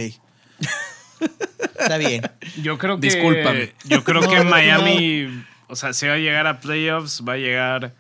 [1.80, 2.22] Está bien.
[2.62, 3.08] Yo creo que.
[3.08, 3.74] Discúlpame.
[3.86, 7.34] Yo creo No, que no, Miami, o sea, si va a llegar a playoffs, va
[7.34, 7.94] a llegar.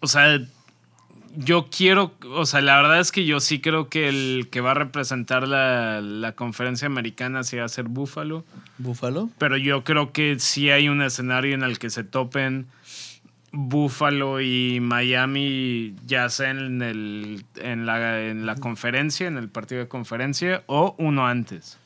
[0.00, 0.38] O sea,
[1.36, 2.14] yo quiero.
[2.34, 5.46] O sea, la verdad es que yo sí creo que el que va a representar
[5.48, 8.44] la, la conferencia americana sí va a ser Buffalo.
[8.78, 9.30] Búfalo.
[9.38, 12.66] Pero yo creo que sí hay un escenario en el que se topen
[13.52, 19.80] Buffalo y Miami, ya sea en, el, en, la, en la conferencia, en el partido
[19.80, 21.78] de conferencia, o uno antes.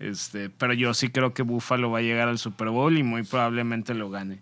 [0.00, 3.22] Este, pero yo sí creo que Buffalo va a llegar al Super Bowl y muy
[3.24, 4.40] probablemente lo gane.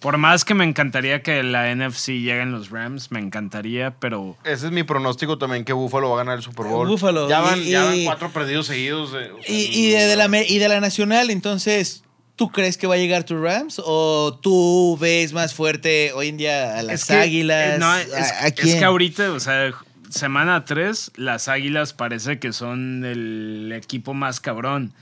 [0.00, 4.66] Por más que me encantaría que la NFC lleguen los Rams, me encantaría, pero Ese
[4.66, 6.86] es mi pronóstico también, que Buffalo va a ganar el Super Bowl.
[6.88, 7.26] Buffalo.
[7.28, 9.10] Ya van, Y- ya van cuatro perdidos seguidos.
[9.10, 12.03] o sea, Y, y de, de la, me- y de la nacional, entonces,
[12.36, 13.80] ¿tú crees que va a llegar tu Rams?
[13.84, 17.76] ¿O tú ves más fuerte hoy en día a las Es que, águilas?
[17.76, 18.78] eh, no, ¿A- es, a es quién?
[18.78, 19.72] que ahorita, o sea,
[20.10, 24.92] semana 3, las águilas parece que son el equipo más cabrón.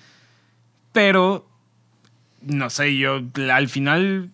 [0.92, 1.46] Pero,
[2.42, 3.22] no sé, yo
[3.52, 4.30] al final,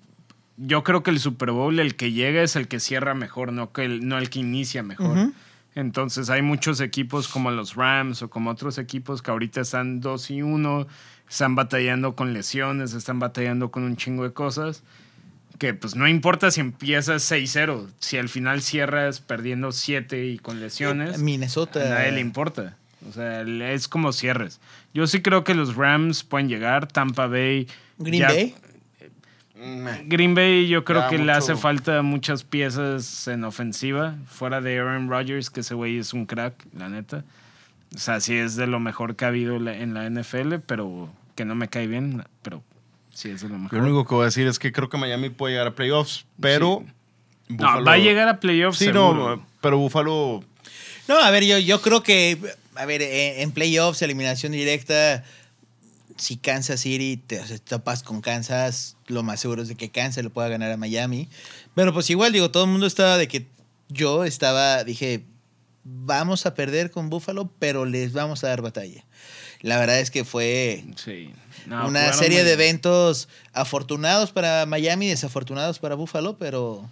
[0.57, 3.73] yo creo que el Super Bowl, el que llega es el que cierra mejor, no,
[3.73, 5.31] que el, no el que inicia mejor.
[5.79, 10.31] Entonces hay muchos equipos como los Rams o como otros equipos que ahorita están 2
[10.33, 10.89] y 1,
[11.31, 14.83] están batallando con lesiones, están batallando con un chingo de cosas.
[15.59, 20.59] Que pues no importa si empiezas 6-0, si al final cierras perdiendo 7 y con
[20.61, 21.87] lesiones, Minnesota.
[21.87, 22.77] a nadie le importa.
[23.09, 24.59] O sea, es como cierres.
[24.93, 27.69] Yo sí creo que los Rams pueden llegar, Tampa Bay.
[27.99, 28.55] Green ya- Bay.
[30.05, 34.78] Green Bay yo creo Ya, que le hace falta muchas piezas en ofensiva, fuera de
[34.78, 37.24] Aaron Rodgers, que ese güey es un crack, la neta.
[37.94, 41.44] O sea, sí es de lo mejor que ha habido en la NFL, pero que
[41.44, 42.62] no me cae bien, pero
[43.12, 43.78] sí es de lo Yo mejor.
[43.78, 46.24] lo único que voy a decir es que creo que Miami puede llegar a playoffs,
[46.40, 46.85] pero.
[47.48, 49.36] Buffalo- va a llegar a playoffs Sí, seguro.
[49.36, 50.44] no, pero Buffalo.
[51.09, 52.36] No, a ver, yo, yo creo que,
[52.76, 55.24] a ver, en, en playoffs, eliminación directa,
[56.19, 59.74] si Kansas City te, o sea, te topas con Kansas, lo más seguro es de
[59.74, 61.28] que Kansas le pueda ganar a Miami.
[61.74, 63.47] Bueno, pues igual, digo, todo el mundo estaba de que
[63.89, 65.24] yo estaba, dije,
[65.85, 69.05] vamos a perder con Buffalo, pero les vamos a dar batalla.
[69.61, 71.32] La verdad es que fue Sí.
[71.66, 76.89] No, una serie muy de eventos afortunados para Miami, desafortunados para Buffalo, pero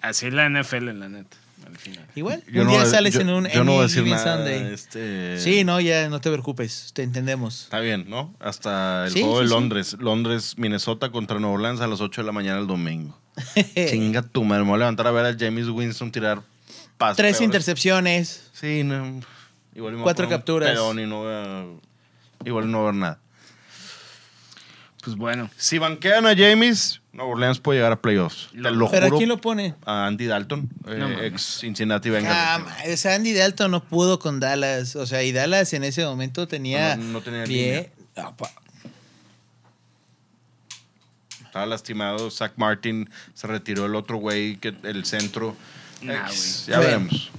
[0.00, 1.36] Así la NFL, la neta,
[1.66, 2.06] al final.
[2.14, 4.36] igual, Yo un no día sales yo- en un Yo no voy a decir nada.
[4.36, 4.72] Sunday.
[4.72, 7.64] Este, Sí, no, ya no te preocupes, te entendemos.
[7.64, 8.34] Está bien, ¿no?
[8.40, 9.54] Hasta el Sí, juego sí, de sí.
[9.54, 9.96] Londres.
[10.00, 13.18] Londres, Minnesota contra Nueva Orleans a las 8 de la mañana el domingo.
[13.74, 14.62] Chinga tu madre.
[14.64, 16.40] Me voy a levantar a ver a James Winston tirar
[16.96, 17.16] pases.
[17.16, 17.44] Tres peores.
[17.44, 18.50] intercepciones.
[18.52, 19.20] Sí, no.
[19.74, 20.72] Igual me voy a Cuatro capturas.
[20.78, 21.66] y no a-
[22.44, 23.18] Igual no voy a ver nada.
[25.06, 28.48] Pues bueno, Si banquean a James, Nueva Orleans puede llegar a playoffs.
[28.50, 29.18] Te lo ¿Pero a juro.
[29.18, 29.76] quién lo pone?
[29.84, 31.20] A Andy Dalton, eh, mames.
[31.22, 32.36] ex Cincinnati Bengals.
[32.36, 34.96] Ah, ma- o sea, Andy Dalton no pudo con Dallas.
[34.96, 36.96] O sea, y Dallas en ese momento tenía.
[36.96, 37.92] No, no tenía pie.
[38.16, 38.50] Ah, pa-
[41.44, 42.30] Estaba lastimado.
[42.30, 45.56] Zach Martin se retiró el otro güey, que el centro.
[46.02, 46.74] Nah, Ex- güey.
[46.74, 46.82] ya Bueno.
[47.04, 47.30] veremos.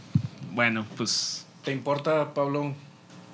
[0.53, 2.73] bueno, pues ¿Te importa, Pablo,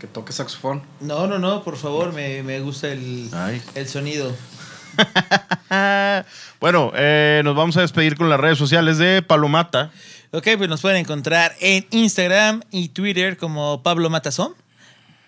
[0.04, 0.82] que toque saxofón?
[1.00, 3.62] No, no, no, por favor, me, me gusta el, Ay.
[3.74, 4.36] el sonido.
[6.60, 9.94] bueno, eh, nos vamos a despedir con las redes sociales de Palomata.
[10.32, 14.56] Ok, pues nos pueden encontrar en Instagram y Twitter como Pablo Matazón,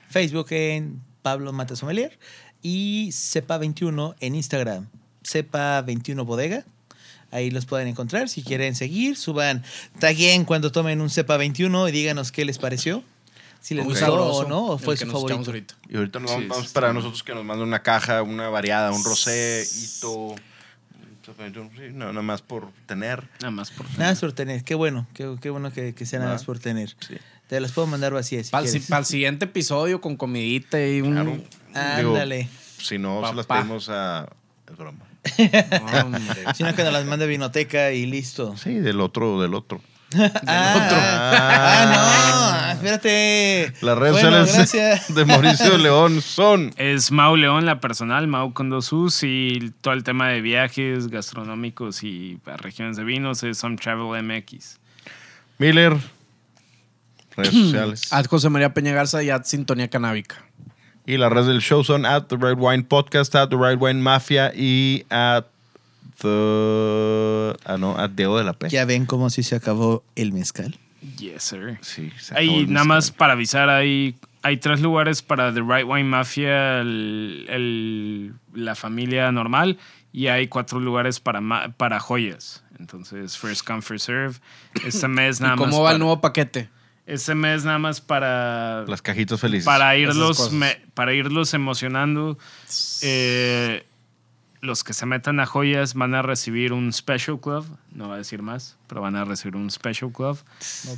[0.09, 2.19] Facebook en Pablo Matazomelier
[2.61, 4.89] y Cepa21 en Instagram,
[5.23, 6.65] Cepa21 Bodega.
[7.31, 8.27] Ahí los pueden encontrar.
[8.27, 9.63] Si quieren seguir, suban,
[9.99, 13.05] taguen cuando tomen un Cepa21 y díganos qué les pareció.
[13.65, 15.41] Si les gustó o no, o fue su favorito.
[15.43, 15.73] ahorita.
[15.89, 19.03] Y ahorita nos Sí, vamos, para nosotros que nos manden una caja, una variada, un
[19.03, 20.35] rosé, hito.
[21.25, 21.31] Sí,
[21.91, 23.27] no, nada más por tener.
[23.39, 23.89] nada más por...
[23.97, 24.63] Nada más por tener.
[24.63, 26.95] Qué bueno, qué, qué bueno que, que sea nada más por tener.
[26.99, 27.15] sí.
[27.47, 31.13] Te las puedo mandar vacías si Para el, siguiente episodio con comidita y un...
[31.13, 31.37] Claro.
[31.73, 32.47] Ándale.
[32.77, 34.29] si no, se las pedimos a.
[34.69, 35.05] Es broma.
[36.03, 36.45] Hombre.
[36.53, 38.55] Sino que nos las mande Vinoteca y listo.
[38.57, 39.81] Sí, del otro, del otro.
[40.47, 43.73] Ah, ah, no, espérate.
[43.81, 45.15] Las redes Bueno, sociales gracias.
[45.15, 46.73] de Mauricio León son.
[46.77, 51.07] Es Mau León, la personal, Mau con dos U's y todo el tema de viajes
[51.07, 54.79] gastronómicos y regiones de vinos es Some Travel MX.
[55.57, 55.97] Miller.
[57.35, 58.13] Redes sociales.
[58.13, 60.35] Ad José María Peña Garza y Ad Sintonía Canábica.
[61.07, 64.01] Y las redes del show son at The Red Wine Podcast, at The Red Wine
[64.01, 65.45] Mafia y at
[66.21, 67.55] The.
[67.65, 68.69] Ah, no, a Diego de la P.
[68.69, 70.77] Ya ven cómo si se acabó el mezcal.
[71.17, 71.77] Yes, sir.
[71.81, 75.61] Sí, se acabó Ahí, el nada más para avisar, hay, hay tres lugares para The
[75.61, 79.77] Right Wine Mafia, el- el- la familia normal,
[80.11, 82.63] y hay cuatro lugares para, ma- para joyas.
[82.79, 84.35] Entonces, first come, first serve.
[84.85, 85.69] Este mes nada ¿Y más.
[85.69, 86.69] cómo va el nuevo paquete?
[87.05, 88.83] Este mes nada más para.
[88.87, 89.65] Las cajitas felices.
[89.65, 90.53] para irlos, cosas.
[90.53, 92.37] me- para irlos emocionando.
[93.03, 93.85] eh,
[94.65, 97.65] los que se metan a joyas van a recibir un Special Club.
[97.93, 100.37] No va a decir más, pero van a recibir un Special Club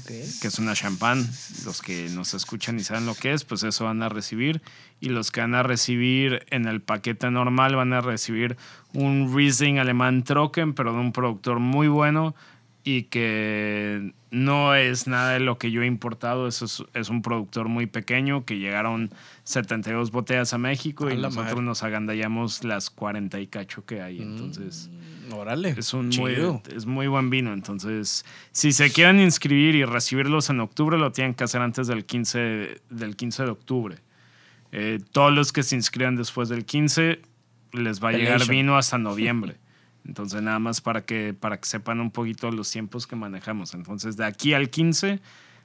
[0.08, 1.28] que es una champán.
[1.66, 4.62] Los que nos escuchan y saben lo que es, pues eso van a recibir.
[5.00, 8.58] Y los que van a recibir en el paquete normal van a recibir
[8.94, 12.36] un Riesling alemán Trocken, pero de un productor muy bueno
[12.84, 16.48] y que no es nada de lo que yo he importado.
[16.48, 19.12] Eso es, es un productor muy pequeño que llegaron
[19.44, 21.62] 72 botellas a México A y nosotros madre.
[21.62, 24.22] nos agandallamos las 40 y cacho que hay.
[24.22, 24.90] Entonces...
[25.32, 25.76] Órale.
[25.78, 26.36] Es un muy,
[26.74, 27.52] es muy buen vino.
[27.52, 28.24] Entonces,
[28.54, 32.82] si se quieren inscribir y recibirlos en octubre, lo tienen que hacer antes del 15,
[32.90, 33.98] del 15 de octubre.
[34.72, 37.20] Eh, todos los que se inscriban después del 15
[37.74, 39.58] les va a llegar vino hasta noviembre.
[40.08, 43.74] Entonces, nada más para que, para que sepan un poquito los tiempos que manejamos.
[43.74, 45.20] Entonces, de aquí al 15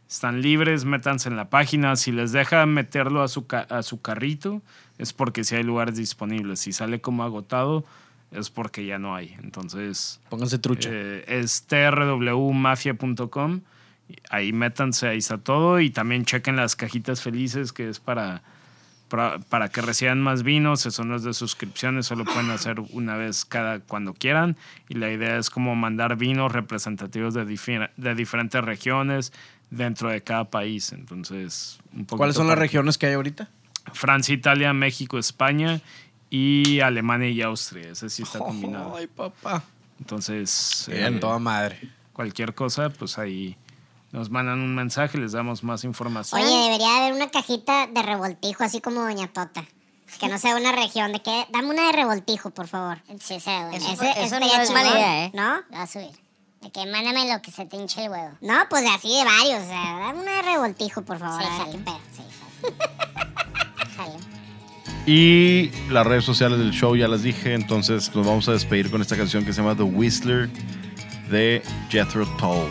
[0.09, 1.95] están libres, métanse en la página.
[1.97, 4.61] Si les deja meterlo a su, a su carrito,
[4.99, 6.61] es porque si hay lugares disponibles.
[6.61, 7.85] Si sale como agotado,
[8.33, 9.37] es porque ya no hay.
[9.43, 10.89] Entonces, Pónganse trucha.
[10.93, 13.61] eh, es trwmafia.com.
[14.29, 15.81] Ahí métanse, ahí está todo.
[15.81, 18.43] Y también chequen las cajitas felices, que es para,
[19.13, 20.87] para, para que reciban más vinos.
[20.87, 24.57] Eso no es de suscripciones, solo pueden hacer una vez cada cuando quieran.
[24.89, 29.35] Y la idea es como mandar vinos representativos de, difer- de diferentes regiones
[29.71, 30.93] dentro de cada país.
[30.93, 33.51] Entonces, un ¿Cuáles son las regiones que hay ahorita?
[33.93, 35.83] Francia, Italia, México, España
[36.31, 37.91] y Alemania y Austria.
[37.91, 38.97] Ese sí está combinado.
[38.97, 39.63] Ay, papá.
[40.01, 41.79] Entonces, En eh, toda madre.
[42.15, 43.57] cualquier cosa, pues ahí
[44.13, 46.41] nos mandan un mensaje, les damos más información.
[46.41, 49.65] Oye, debería haber una cajita de revoltijo, así como Doña Tota.
[50.21, 52.99] Que no sea una región, de que dame una de revoltijo, por favor.
[53.19, 53.79] Sí, sea, bueno.
[53.79, 55.31] Eso, ese eso no es mala idea, ¿eh?
[55.35, 55.63] ¿no?
[55.73, 56.11] Va a subir.
[56.61, 58.37] De que mándame lo que se te hinche el huevo.
[58.43, 59.63] No, pues de así de varios.
[59.63, 61.41] O sea, dame una de revoltijo, por favor.
[61.41, 61.73] Sí, a ver jalo.
[61.73, 62.01] qué pedo.
[62.15, 62.23] Sí,
[62.61, 63.33] jalo.
[63.97, 64.19] Jalo.
[65.05, 69.01] Y las redes sociales del show ya las dije, entonces nos vamos a despedir con
[69.01, 70.49] esta canción que se llama The Whistler
[71.29, 71.61] de
[71.91, 72.71] Jethro Tull.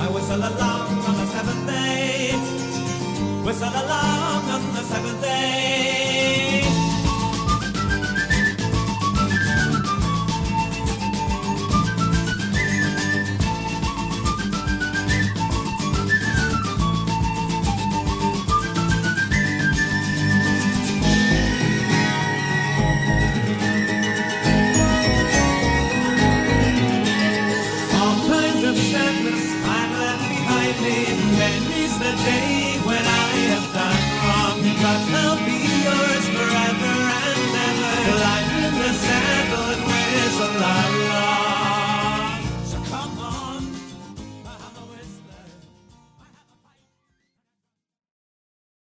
[0.00, 2.30] I whistle along on the seventh day.
[3.44, 6.07] Whistle along on the seventh day.
[32.16, 32.57] The